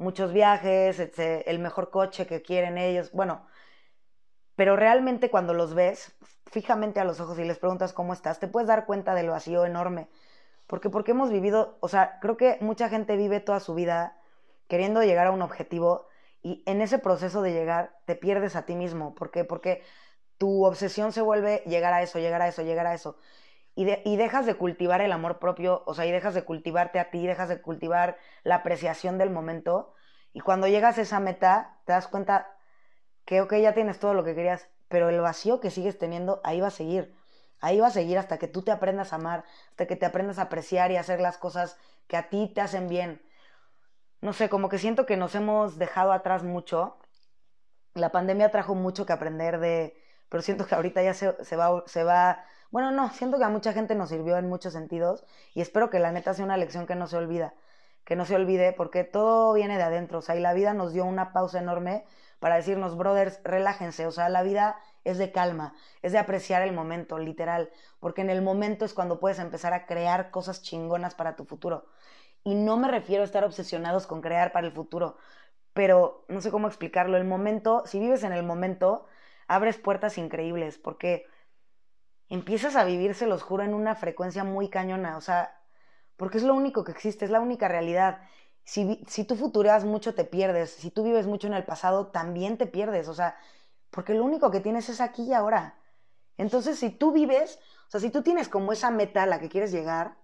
muchos 0.00 0.32
viajes, 0.32 0.98
el 1.18 1.58
mejor 1.58 1.90
coche 1.90 2.26
que 2.26 2.42
quieren 2.42 2.78
ellos, 2.78 3.12
bueno, 3.12 3.46
pero 4.56 4.74
realmente 4.74 5.30
cuando 5.30 5.54
los 5.54 5.74
ves 5.74 6.16
fijamente 6.50 7.00
a 7.00 7.04
los 7.04 7.20
ojos 7.20 7.38
y 7.38 7.44
les 7.44 7.58
preguntas 7.58 7.92
cómo 7.92 8.12
estás, 8.12 8.40
te 8.40 8.48
puedes 8.48 8.66
dar 8.66 8.86
cuenta 8.86 9.14
del 9.14 9.28
vacío 9.28 9.64
enorme. 9.64 10.08
Porque, 10.66 10.90
porque 10.90 11.12
hemos 11.12 11.30
vivido, 11.30 11.76
o 11.80 11.88
sea, 11.88 12.18
creo 12.20 12.36
que 12.36 12.56
mucha 12.60 12.88
gente 12.88 13.16
vive 13.16 13.40
toda 13.40 13.60
su 13.60 13.74
vida 13.74 14.16
queriendo 14.68 15.02
llegar 15.02 15.26
a 15.26 15.32
un 15.32 15.42
objetivo 15.42 16.06
y 16.42 16.62
en 16.66 16.80
ese 16.80 16.98
proceso 16.98 17.42
de 17.42 17.52
llegar 17.52 17.98
te 18.06 18.16
pierdes 18.16 18.56
a 18.56 18.64
ti 18.66 18.74
mismo. 18.74 19.14
¿Por 19.14 19.30
qué? 19.30 19.44
Porque 19.44 19.82
tu 20.38 20.64
obsesión 20.64 21.12
se 21.12 21.20
vuelve 21.20 21.62
llegar 21.66 21.92
a 21.92 22.02
eso, 22.02 22.18
llegar 22.18 22.40
a 22.40 22.48
eso, 22.48 22.62
llegar 22.62 22.86
a 22.86 22.94
eso. 22.94 23.16
Y, 23.74 23.88
y, 24.04 24.16
dejas 24.16 24.46
de 24.46 24.54
cultivar 24.56 25.00
el 25.00 25.12
amor 25.12 25.38
propio, 25.38 25.82
o 25.86 25.94
sea, 25.94 26.04
y 26.06 26.10
dejas 26.10 26.34
de 26.34 26.44
cultivarte 26.44 26.98
a 26.98 27.10
ti, 27.10 27.26
dejas 27.26 27.48
de 27.48 27.62
cultivar 27.62 28.18
la 28.42 28.56
apreciación 28.56 29.16
del 29.16 29.30
momento. 29.30 29.94
Y 30.32 30.40
cuando 30.40 30.66
llegas 30.68 30.98
a 30.98 31.02
esa 31.02 31.20
meta, 31.20 31.78
te 31.84 31.92
das 31.92 32.08
cuenta 32.08 32.48
que, 33.24 33.40
ok, 33.40 33.54
ya 33.56 33.74
tienes 33.74 33.98
todo 33.98 34.14
lo 34.14 34.24
que 34.24 34.34
querías, 34.34 34.68
pero 34.88 35.08
el 35.08 35.20
vacío 35.20 35.60
que 35.60 35.70
sigues 35.70 35.98
teniendo, 35.98 36.40
ahí 36.44 36.60
va 36.60 36.68
a 36.68 36.72
seguir. 36.72 37.14
Ahí 37.60 37.78
va 37.78 37.88
a 37.88 37.90
seguir 37.90 38.18
hasta 38.18 38.38
que 38.38 38.48
tú 38.48 38.62
te 38.62 38.72
aprendas 38.72 39.12
a 39.12 39.16
amar, 39.16 39.44
hasta 39.70 39.86
que 39.86 39.96
te 39.96 40.06
aprendas 40.06 40.38
a 40.38 40.42
apreciar 40.42 40.90
y 40.90 40.96
hacer 40.96 41.20
las 41.20 41.38
cosas 41.38 41.78
que 42.08 42.16
a 42.16 42.28
ti 42.28 42.50
te 42.54 42.60
hacen 42.60 42.88
bien. 42.88 43.22
No 44.20 44.32
sé, 44.32 44.48
como 44.48 44.68
que 44.68 44.78
siento 44.78 45.06
que 45.06 45.16
nos 45.16 45.34
hemos 45.34 45.78
dejado 45.78 46.12
atrás 46.12 46.42
mucho. 46.42 46.98
La 47.94 48.10
pandemia 48.10 48.50
trajo 48.50 48.74
mucho 48.74 49.06
que 49.06 49.12
aprender 49.12 49.60
de, 49.60 49.96
pero 50.28 50.42
siento 50.42 50.66
que 50.66 50.74
ahorita 50.74 51.02
ya 51.02 51.14
se, 51.14 51.42
se 51.44 51.56
va, 51.56 51.84
se 51.86 52.04
va 52.04 52.44
bueno, 52.70 52.90
no, 52.92 53.10
siento 53.10 53.38
que 53.38 53.44
a 53.44 53.48
mucha 53.48 53.72
gente 53.72 53.94
nos 53.94 54.10
sirvió 54.10 54.36
en 54.36 54.48
muchos 54.48 54.72
sentidos 54.72 55.24
y 55.54 55.60
espero 55.60 55.90
que 55.90 55.98
la 55.98 56.12
neta 56.12 56.34
sea 56.34 56.44
una 56.44 56.56
lección 56.56 56.86
que 56.86 56.94
no 56.94 57.06
se 57.06 57.16
olvida, 57.16 57.54
que 58.04 58.16
no 58.16 58.24
se 58.24 58.36
olvide 58.36 58.72
porque 58.72 59.04
todo 59.04 59.52
viene 59.52 59.76
de 59.76 59.82
adentro, 59.82 60.18
o 60.18 60.22
sea, 60.22 60.36
y 60.36 60.40
la 60.40 60.54
vida 60.54 60.72
nos 60.74 60.92
dio 60.92 61.04
una 61.04 61.32
pausa 61.32 61.58
enorme 61.58 62.04
para 62.38 62.56
decirnos, 62.56 62.96
brothers, 62.96 63.40
relájense, 63.44 64.06
o 64.06 64.12
sea, 64.12 64.28
la 64.28 64.42
vida 64.42 64.76
es 65.04 65.18
de 65.18 65.32
calma, 65.32 65.74
es 66.02 66.12
de 66.12 66.18
apreciar 66.18 66.62
el 66.62 66.72
momento, 66.72 67.18
literal, 67.18 67.70
porque 68.00 68.22
en 68.22 68.30
el 68.30 68.42
momento 68.42 68.84
es 68.84 68.94
cuando 68.94 69.20
puedes 69.20 69.38
empezar 69.38 69.74
a 69.74 69.86
crear 69.86 70.30
cosas 70.30 70.62
chingonas 70.62 71.14
para 71.14 71.36
tu 71.36 71.44
futuro. 71.44 71.86
Y 72.44 72.54
no 72.54 72.76
me 72.78 72.88
refiero 72.88 73.22
a 73.22 73.26
estar 73.26 73.44
obsesionados 73.44 74.06
con 74.06 74.22
crear 74.22 74.52
para 74.52 74.66
el 74.66 74.72
futuro, 74.72 75.16
pero 75.74 76.24
no 76.28 76.40
sé 76.40 76.50
cómo 76.50 76.68
explicarlo, 76.68 77.16
el 77.16 77.24
momento, 77.24 77.82
si 77.86 77.98
vives 78.00 78.22
en 78.24 78.32
el 78.32 78.42
momento, 78.42 79.06
abres 79.46 79.76
puertas 79.76 80.18
increíbles, 80.18 80.78
porque 80.78 81.26
empiezas 82.30 82.76
a 82.76 82.84
vivir, 82.84 83.14
se 83.14 83.26
los 83.26 83.42
juro, 83.42 83.62
en 83.64 83.74
una 83.74 83.94
frecuencia 83.94 84.44
muy 84.44 84.68
cañona, 84.70 85.16
o 85.18 85.20
sea, 85.20 85.60
porque 86.16 86.38
es 86.38 86.44
lo 86.44 86.54
único 86.54 86.84
que 86.84 86.92
existe, 86.92 87.24
es 87.26 87.30
la 87.30 87.40
única 87.40 87.68
realidad. 87.68 88.20
Si, 88.64 89.04
si 89.08 89.24
tú 89.24 89.36
futuras 89.36 89.84
mucho, 89.84 90.14
te 90.14 90.24
pierdes. 90.24 90.70
Si 90.70 90.90
tú 90.90 91.02
vives 91.02 91.26
mucho 91.26 91.46
en 91.46 91.54
el 91.54 91.64
pasado, 91.64 92.08
también 92.08 92.58
te 92.58 92.66
pierdes. 92.66 93.08
O 93.08 93.14
sea, 93.14 93.36
porque 93.90 94.14
lo 94.14 94.24
único 94.24 94.50
que 94.50 94.60
tienes 94.60 94.88
es 94.88 95.00
aquí 95.00 95.24
y 95.24 95.32
ahora. 95.32 95.78
Entonces, 96.36 96.78
si 96.78 96.90
tú 96.90 97.12
vives, 97.12 97.58
o 97.88 97.90
sea, 97.90 98.00
si 98.00 98.10
tú 98.10 98.22
tienes 98.22 98.48
como 98.48 98.72
esa 98.72 98.90
meta 98.90 99.22
a 99.22 99.26
la 99.26 99.40
que 99.40 99.48
quieres 99.48 99.72
llegar, 99.72 100.16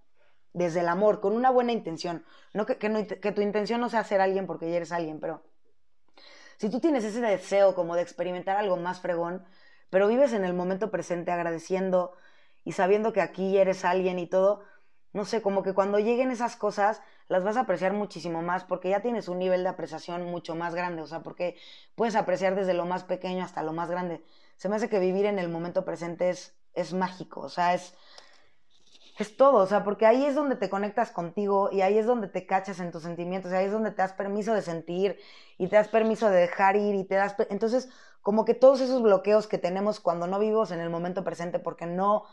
desde 0.56 0.80
el 0.80 0.88
amor, 0.88 1.20
con 1.20 1.34
una 1.34 1.50
buena 1.50 1.72
intención, 1.72 2.24
no 2.54 2.64
que, 2.64 2.78
que, 2.78 3.32
tu 3.32 3.42
intención 3.42 3.78
no 3.78 3.90
sea 3.90 4.04
ser 4.04 4.22
alguien 4.22 4.46
porque 4.46 4.70
ya 4.70 4.76
eres 4.76 4.90
alguien, 4.90 5.20
pero 5.20 5.42
si 6.56 6.70
tú 6.70 6.80
tienes 6.80 7.04
ese 7.04 7.20
deseo 7.20 7.74
como 7.74 7.94
de 7.94 8.00
experimentar 8.00 8.56
algo 8.56 8.78
más 8.78 9.00
fregón, 9.00 9.44
pero 9.90 10.08
vives 10.08 10.32
en 10.32 10.44
el 10.44 10.54
momento 10.54 10.90
presente 10.90 11.30
agradeciendo 11.30 12.12
y 12.64 12.72
sabiendo 12.72 13.12
que 13.12 13.20
aquí 13.20 13.58
eres 13.58 13.84
alguien 13.84 14.18
y 14.18 14.26
todo, 14.26 14.62
no 15.12 15.24
sé, 15.24 15.40
como 15.40 15.62
que 15.62 15.72
cuando 15.72 15.98
lleguen 15.98 16.30
esas 16.30 16.56
cosas 16.56 17.00
las 17.28 17.42
vas 17.42 17.56
a 17.56 17.60
apreciar 17.60 17.92
muchísimo 17.92 18.42
más 18.42 18.64
porque 18.64 18.90
ya 18.90 19.00
tienes 19.00 19.28
un 19.28 19.38
nivel 19.38 19.62
de 19.62 19.70
apreciación 19.70 20.24
mucho 20.24 20.54
más 20.54 20.74
grande, 20.74 21.02
o 21.02 21.06
sea, 21.06 21.22
porque 21.22 21.56
puedes 21.94 22.16
apreciar 22.16 22.54
desde 22.54 22.74
lo 22.74 22.84
más 22.84 23.04
pequeño 23.04 23.44
hasta 23.44 23.62
lo 23.62 23.72
más 23.72 23.90
grande. 23.90 24.22
Se 24.56 24.68
me 24.68 24.76
hace 24.76 24.88
que 24.88 24.98
vivir 24.98 25.24
en 25.24 25.38
el 25.38 25.48
momento 25.48 25.84
presente 25.84 26.28
es, 26.28 26.54
es 26.74 26.92
mágico, 26.92 27.40
o 27.40 27.48
sea, 27.48 27.74
es, 27.74 27.94
es 29.18 29.36
todo, 29.36 29.62
o 29.62 29.66
sea, 29.66 29.82
porque 29.84 30.04
ahí 30.04 30.26
es 30.26 30.34
donde 30.34 30.56
te 30.56 30.68
conectas 30.68 31.10
contigo 31.10 31.70
y 31.72 31.80
ahí 31.80 31.96
es 31.96 32.04
donde 32.04 32.28
te 32.28 32.46
cachas 32.46 32.80
en 32.80 32.90
tus 32.90 33.02
sentimientos, 33.02 33.52
y 33.52 33.54
ahí 33.54 33.66
es 33.66 33.72
donde 33.72 33.90
te 33.92 34.02
das 34.02 34.12
permiso 34.12 34.52
de 34.52 34.60
sentir 34.60 35.18
y 35.56 35.68
te 35.68 35.76
das 35.76 35.88
permiso 35.88 36.28
de 36.28 36.40
dejar 36.40 36.76
ir 36.76 36.94
y 36.94 37.04
te 37.04 37.14
das... 37.14 37.34
Entonces, 37.48 37.88
como 38.26 38.44
que 38.44 38.54
todos 38.54 38.80
esos 38.80 39.02
bloqueos 39.02 39.46
que 39.46 39.56
tenemos 39.56 40.00
cuando 40.00 40.26
no 40.26 40.40
vivimos 40.40 40.72
en 40.72 40.80
el 40.80 40.90
momento 40.90 41.22
presente 41.22 41.60
porque 41.60 41.86
no 41.86 42.24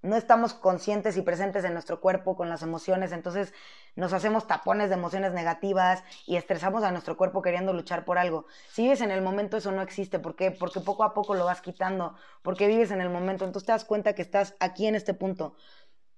no 0.00 0.14
estamos 0.14 0.54
conscientes 0.54 1.16
y 1.16 1.22
presentes 1.22 1.64
en 1.64 1.72
nuestro 1.72 2.00
cuerpo 2.00 2.36
con 2.36 2.48
las 2.48 2.62
emociones, 2.62 3.10
entonces 3.10 3.52
nos 3.96 4.12
hacemos 4.12 4.46
tapones 4.46 4.90
de 4.90 4.94
emociones 4.94 5.32
negativas 5.32 6.04
y 6.24 6.36
estresamos 6.36 6.84
a 6.84 6.92
nuestro 6.92 7.16
cuerpo 7.16 7.42
queriendo 7.42 7.72
luchar 7.72 8.04
por 8.04 8.16
algo. 8.16 8.46
Si 8.70 8.82
vives 8.82 9.00
en 9.00 9.10
el 9.10 9.22
momento, 9.22 9.56
eso 9.56 9.72
no 9.72 9.82
existe. 9.82 10.20
¿Por 10.20 10.36
qué? 10.36 10.52
Porque 10.52 10.78
poco 10.78 11.02
a 11.02 11.14
poco 11.14 11.34
lo 11.34 11.44
vas 11.44 11.60
quitando, 11.60 12.14
porque 12.42 12.68
vives 12.68 12.92
en 12.92 13.00
el 13.00 13.10
momento, 13.10 13.44
entonces 13.44 13.66
te 13.66 13.72
das 13.72 13.84
cuenta 13.84 14.14
que 14.14 14.22
estás 14.22 14.54
aquí 14.60 14.86
en 14.86 14.94
este 14.94 15.14
punto 15.14 15.56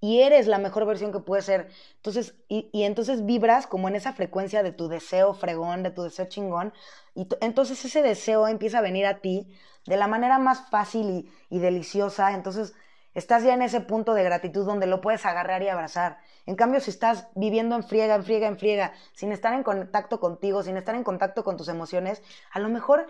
y 0.03 0.21
eres 0.21 0.49
la 0.49 0.59
mejor 0.59 0.85
versión 0.85 1.13
que 1.13 1.21
puedes 1.21 1.47
ser. 1.47 1.71
Entonces, 1.97 2.35
y, 2.49 2.69
entonces 2.83 3.25
vibras 3.25 3.67
como 3.67 3.89
en 3.89 3.95
esa 3.95 4.13
frecuencia 4.13 4.63
de 4.63 4.73
tu 4.73 4.89
deseo 4.89 5.33
fregón, 5.33 5.83
de 5.83 5.93
tu 5.93 6.03
deseo 6.03 6.27
chingón, 6.27 6.75
y 7.15 7.27
entonces 7.41 7.83
ese 7.85 8.03
deseo 8.03 8.49
empieza 8.49 8.79
a 8.79 8.83
venir 8.83 9.07
a 9.07 9.21
ti 9.21 9.49
de 9.87 9.97
la 9.97 10.09
manera 10.09 10.39
más 10.39 10.69
fácil 10.71 11.09
y, 11.51 11.57
y 11.57 11.59
deliciosa. 11.61 12.35
Entonces, 12.35 12.75
Estás 13.15 13.45
ya 13.45 13.53
en 13.53 13.61
ese 13.61 13.81
punto 13.83 14.15
de 14.15 14.25
gratitud 14.25 14.65
donde 14.65 14.87
lo 14.87 15.03
puedes 15.03 15.27
agarrar 15.27 15.63
y 15.63 15.69
abrazar. 15.69 16.19
En 16.47 16.57
cambio, 16.57 16.81
si 16.81 16.91
estás 16.91 17.29
viviendo 17.35 17.77
en 17.77 17.85
friega, 17.85 18.15
en 18.15 18.25
friega, 18.25 18.49
en 18.49 18.59
friega, 18.59 18.95
sin 19.13 19.33
estar 19.33 19.53
en 19.53 19.63
contacto 19.63 20.19
contigo, 20.19 20.63
sin 20.63 20.79
estar 20.79 20.95
en 20.95 21.05
contacto 21.05 21.45
con 21.45 21.59
tus 21.59 21.69
emociones, 21.69 22.23
a 22.53 22.59
lo 22.59 22.71
mejor 22.71 23.07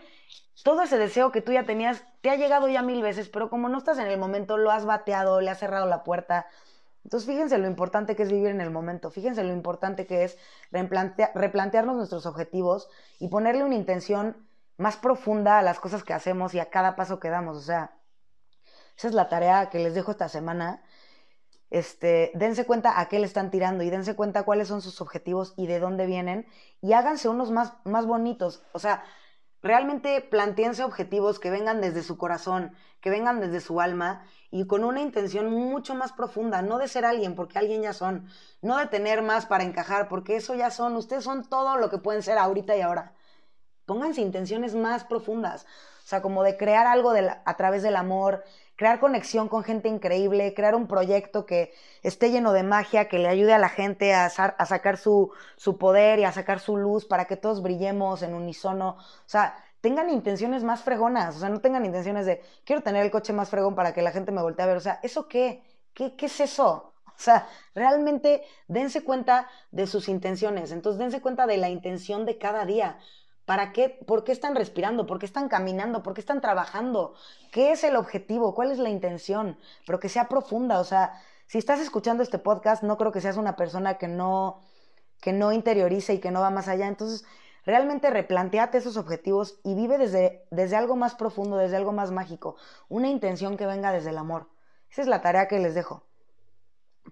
todo 0.64 0.82
ese 0.82 0.98
deseo 0.98 1.30
que 1.30 1.40
tú 1.40 1.52
ya 1.52 1.64
tenías 1.64 2.04
te 2.20 2.30
ha 2.30 2.36
llegado 2.36 2.68
ya 2.68 2.82
mil 2.82 3.00
veces, 3.00 3.28
pero 3.28 3.48
como 3.48 3.68
no 3.68 3.78
estás 3.78 3.98
en 3.98 4.08
el 4.08 4.18
momento, 4.18 4.56
lo 4.56 4.72
has 4.72 4.84
bateado, 4.84 5.40
le 5.40 5.50
has 5.50 5.60
cerrado 5.60 5.86
la 5.86 6.02
puerta. 6.02 6.46
Entonces, 7.04 7.28
fíjense 7.28 7.58
lo 7.58 7.66
importante 7.66 8.14
que 8.14 8.22
es 8.22 8.30
vivir 8.30 8.48
en 8.48 8.60
el 8.60 8.70
momento, 8.70 9.10
fíjense 9.10 9.42
lo 9.42 9.52
importante 9.52 10.06
que 10.06 10.24
es 10.24 10.38
replantearnos 10.70 11.96
nuestros 11.96 12.26
objetivos 12.26 12.88
y 13.18 13.28
ponerle 13.28 13.64
una 13.64 13.74
intención 13.74 14.36
más 14.76 14.96
profunda 14.96 15.58
a 15.58 15.62
las 15.62 15.80
cosas 15.80 16.04
que 16.04 16.12
hacemos 16.12 16.54
y 16.54 16.60
a 16.60 16.70
cada 16.70 16.96
paso 16.96 17.18
que 17.18 17.28
damos. 17.28 17.56
O 17.56 17.62
sea, 17.62 17.96
esa 18.96 19.08
es 19.08 19.14
la 19.14 19.28
tarea 19.28 19.70
que 19.70 19.78
les 19.78 19.94
dejo 19.94 20.12
esta 20.12 20.28
semana. 20.28 20.82
Este, 21.70 22.30
dense 22.34 22.66
cuenta 22.66 23.00
a 23.00 23.08
qué 23.08 23.18
le 23.18 23.24
están 23.24 23.50
tirando 23.50 23.82
y 23.82 23.90
dense 23.90 24.14
cuenta 24.14 24.42
cuáles 24.42 24.68
son 24.68 24.82
sus 24.82 25.00
objetivos 25.00 25.54
y 25.56 25.66
de 25.66 25.80
dónde 25.80 26.04
vienen 26.06 26.46
y 26.82 26.92
háganse 26.92 27.28
unos 27.28 27.50
más, 27.50 27.72
más 27.84 28.06
bonitos. 28.06 28.62
O 28.72 28.78
sea, 28.78 29.04
realmente 29.62 30.20
planteense 30.20 30.84
objetivos 30.84 31.38
que 31.38 31.50
vengan 31.50 31.80
desde 31.80 32.02
su 32.02 32.18
corazón, 32.18 32.74
que 33.00 33.10
vengan 33.10 33.40
desde 33.40 33.60
su 33.60 33.80
alma 33.80 34.24
y 34.50 34.66
con 34.66 34.84
una 34.84 35.00
intención 35.00 35.50
mucho 35.50 35.94
más 35.94 36.12
profunda, 36.12 36.62
no 36.62 36.78
de 36.78 36.88
ser 36.88 37.04
alguien, 37.04 37.34
porque 37.34 37.58
alguien 37.58 37.82
ya 37.82 37.92
son, 37.92 38.28
no 38.60 38.76
de 38.78 38.86
tener 38.86 39.22
más 39.22 39.46
para 39.46 39.64
encajar, 39.64 40.08
porque 40.08 40.36
eso 40.36 40.54
ya 40.54 40.70
son, 40.70 40.96
ustedes 40.96 41.24
son 41.24 41.48
todo 41.48 41.76
lo 41.76 41.90
que 41.90 41.98
pueden 41.98 42.22
ser 42.22 42.38
ahorita 42.38 42.76
y 42.76 42.80
ahora. 42.80 43.14
Pónganse 43.86 44.20
intenciones 44.20 44.74
más 44.74 45.04
profundas, 45.04 45.66
o 46.04 46.06
sea, 46.06 46.22
como 46.22 46.42
de 46.42 46.56
crear 46.56 46.86
algo 46.86 47.12
a 47.44 47.56
través 47.56 47.82
del 47.82 47.96
amor, 47.96 48.44
crear 48.82 48.98
conexión 48.98 49.48
con 49.48 49.62
gente 49.62 49.88
increíble, 49.88 50.54
crear 50.54 50.74
un 50.74 50.88
proyecto 50.88 51.46
que 51.46 51.72
esté 52.02 52.32
lleno 52.32 52.52
de 52.52 52.64
magia, 52.64 53.08
que 53.08 53.20
le 53.20 53.28
ayude 53.28 53.52
a 53.52 53.58
la 53.58 53.68
gente 53.68 54.12
a, 54.12 54.28
sacar 54.28 54.96
su, 54.96 55.30
su 55.56 55.78
poder 55.78 56.18
y 56.18 56.24
a 56.24 56.32
sacar 56.32 56.58
su 56.58 56.76
luz 56.76 57.04
para 57.04 57.26
que 57.26 57.36
todos 57.36 57.62
brillemos 57.62 58.24
en 58.24 58.34
unísono. 58.34 58.96
O 58.98 59.28
sea, 59.28 59.54
tengan 59.80 60.10
intenciones 60.10 60.64
más 60.64 60.82
fregonas, 60.82 61.36
o 61.36 61.38
sea, 61.38 61.48
no 61.48 61.60
tengan 61.60 61.86
intenciones 61.86 62.26
de 62.26 62.42
quiero 62.64 62.82
tener 62.82 63.04
el 63.04 63.12
coche 63.12 63.32
más 63.32 63.50
fregón 63.50 63.76
para 63.76 63.94
que 63.94 64.02
la 64.02 64.10
gente 64.10 64.32
me 64.32 64.42
voltee 64.42 64.64
a 64.64 64.66
ver. 64.66 64.78
O 64.78 64.80
sea, 64.80 64.98
¿eso 65.04 65.28
qué? 65.28 65.62
¿Qué, 65.94 66.16
qué 66.16 66.26
es 66.26 66.40
eso? 66.40 66.92
O 67.06 67.24
sea, 67.24 67.46
realmente 67.76 68.42
dense 68.66 69.04
cuenta 69.04 69.48
de 69.70 69.86
sus 69.86 70.08
intenciones. 70.08 70.72
Entonces, 70.72 70.98
dense 70.98 71.20
cuenta 71.20 71.46
de 71.46 71.56
la 71.56 71.68
intención 71.68 72.26
de 72.26 72.36
cada 72.36 72.64
día. 72.64 72.98
¿Para 73.44 73.72
qué? 73.72 73.88
¿Por 74.06 74.24
qué 74.24 74.32
están 74.32 74.54
respirando? 74.54 75.06
¿Por 75.06 75.18
qué 75.18 75.26
están 75.26 75.48
caminando? 75.48 76.02
¿Por 76.02 76.14
qué 76.14 76.20
están 76.20 76.40
trabajando? 76.40 77.14
¿Qué 77.50 77.72
es 77.72 77.82
el 77.82 77.96
objetivo? 77.96 78.54
¿Cuál 78.54 78.70
es 78.70 78.78
la 78.78 78.88
intención? 78.88 79.58
Pero 79.84 79.98
que 79.98 80.08
sea 80.08 80.28
profunda. 80.28 80.78
O 80.78 80.84
sea, 80.84 81.20
si 81.46 81.58
estás 81.58 81.80
escuchando 81.80 82.22
este 82.22 82.38
podcast, 82.38 82.82
no 82.82 82.96
creo 82.96 83.10
que 83.10 83.20
seas 83.20 83.36
una 83.36 83.56
persona 83.56 83.98
que 83.98 84.06
no, 84.06 84.60
que 85.20 85.32
no 85.32 85.52
interiorice 85.52 86.14
y 86.14 86.20
que 86.20 86.30
no 86.30 86.40
va 86.40 86.50
más 86.50 86.68
allá. 86.68 86.86
Entonces, 86.86 87.24
realmente 87.66 88.10
replanteate 88.10 88.78
esos 88.78 88.96
objetivos 88.96 89.58
y 89.64 89.74
vive 89.74 89.98
desde, 89.98 90.46
desde 90.50 90.76
algo 90.76 90.94
más 90.94 91.16
profundo, 91.16 91.56
desde 91.56 91.76
algo 91.76 91.92
más 91.92 92.12
mágico. 92.12 92.56
Una 92.88 93.08
intención 93.08 93.56
que 93.56 93.66
venga 93.66 93.90
desde 93.90 94.10
el 94.10 94.18
amor. 94.18 94.50
Esa 94.88 95.02
es 95.02 95.08
la 95.08 95.20
tarea 95.20 95.48
que 95.48 95.58
les 95.58 95.74
dejo. 95.74 96.06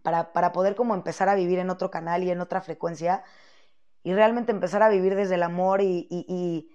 Para, 0.02 0.32
para 0.32 0.52
poder 0.52 0.76
como 0.76 0.94
empezar 0.94 1.28
a 1.28 1.34
vivir 1.34 1.58
en 1.58 1.70
otro 1.70 1.90
canal 1.90 2.22
y 2.22 2.30
en 2.30 2.40
otra 2.40 2.60
frecuencia 2.60 3.24
y 4.02 4.12
realmente 4.14 4.52
empezar 4.52 4.82
a 4.82 4.88
vivir 4.88 5.14
desde 5.14 5.34
el 5.34 5.42
amor 5.42 5.80
y, 5.80 6.06
y, 6.10 6.70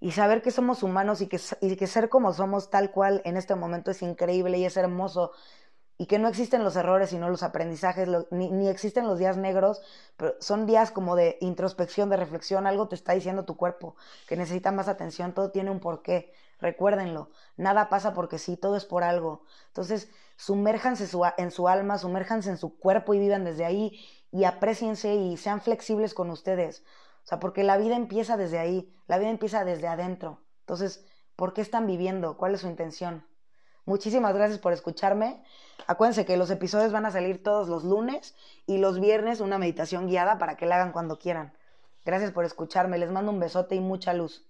y, 0.00 0.10
saber 0.12 0.42
que 0.42 0.50
somos 0.50 0.82
humanos 0.82 1.20
y 1.20 1.26
que, 1.26 1.40
y 1.60 1.76
que 1.76 1.86
ser 1.86 2.08
como 2.08 2.32
somos 2.32 2.70
tal 2.70 2.90
cual 2.90 3.22
en 3.24 3.36
este 3.36 3.54
momento 3.54 3.90
es 3.90 4.02
increíble 4.02 4.58
y 4.58 4.64
es 4.64 4.76
hermoso 4.76 5.32
y 6.00 6.06
que 6.06 6.18
no 6.18 6.28
existen 6.28 6.64
los 6.64 6.76
errores 6.76 7.10
sino 7.10 7.28
los 7.28 7.42
aprendizajes, 7.42 8.08
ni, 8.30 8.50
ni, 8.50 8.68
existen 8.68 9.06
los 9.06 9.18
días 9.18 9.36
negros, 9.36 9.82
pero 10.16 10.34
son 10.40 10.64
días 10.64 10.90
como 10.90 11.14
de 11.14 11.36
introspección, 11.42 12.08
de 12.08 12.16
reflexión, 12.16 12.66
algo 12.66 12.88
te 12.88 12.94
está 12.94 13.12
diciendo 13.12 13.44
tu 13.44 13.58
cuerpo, 13.58 13.96
que 14.26 14.34
necesita 14.34 14.72
más 14.72 14.88
atención, 14.88 15.34
todo 15.34 15.50
tiene 15.50 15.70
un 15.70 15.78
porqué, 15.78 16.32
recuérdenlo, 16.58 17.30
nada 17.58 17.90
pasa 17.90 18.14
porque 18.14 18.38
sí, 18.38 18.56
todo 18.56 18.76
es 18.76 18.86
por 18.86 19.02
algo. 19.02 19.44
Entonces, 19.66 20.10
sumérjanse 20.36 21.06
en 21.36 21.50
su 21.50 21.68
alma, 21.68 21.98
sumérjanse 21.98 22.48
en 22.48 22.56
su 22.56 22.78
cuerpo 22.78 23.12
y 23.12 23.18
vivan 23.18 23.44
desde 23.44 23.66
ahí 23.66 24.00
y 24.32 24.44
apreciense 24.44 25.14
y 25.14 25.36
sean 25.36 25.60
flexibles 25.60 26.14
con 26.14 26.30
ustedes. 26.30 26.84
O 27.24 27.26
sea, 27.26 27.40
porque 27.40 27.64
la 27.64 27.76
vida 27.76 27.96
empieza 27.96 28.36
desde 28.36 28.58
ahí, 28.58 28.94
la 29.06 29.18
vida 29.18 29.30
empieza 29.30 29.64
desde 29.64 29.88
adentro. 29.88 30.40
Entonces, 30.60 31.04
¿por 31.36 31.52
qué 31.52 31.60
están 31.60 31.86
viviendo? 31.86 32.36
¿Cuál 32.36 32.54
es 32.54 32.62
su 32.62 32.68
intención? 32.68 33.26
Muchísimas 33.84 34.34
gracias 34.34 34.58
por 34.58 34.72
escucharme. 34.72 35.42
Acuérdense 35.86 36.24
que 36.24 36.36
los 36.36 36.50
episodios 36.50 36.92
van 36.92 37.06
a 37.06 37.10
salir 37.10 37.42
todos 37.42 37.68
los 37.68 37.84
lunes 37.84 38.36
y 38.66 38.78
los 38.78 39.00
viernes 39.00 39.40
una 39.40 39.58
meditación 39.58 40.06
guiada 40.06 40.38
para 40.38 40.56
que 40.56 40.66
la 40.66 40.76
hagan 40.76 40.92
cuando 40.92 41.18
quieran. 41.18 41.52
Gracias 42.04 42.30
por 42.30 42.44
escucharme. 42.44 42.98
Les 42.98 43.10
mando 43.10 43.32
un 43.32 43.40
besote 43.40 43.74
y 43.74 43.80
mucha 43.80 44.14
luz. 44.14 44.49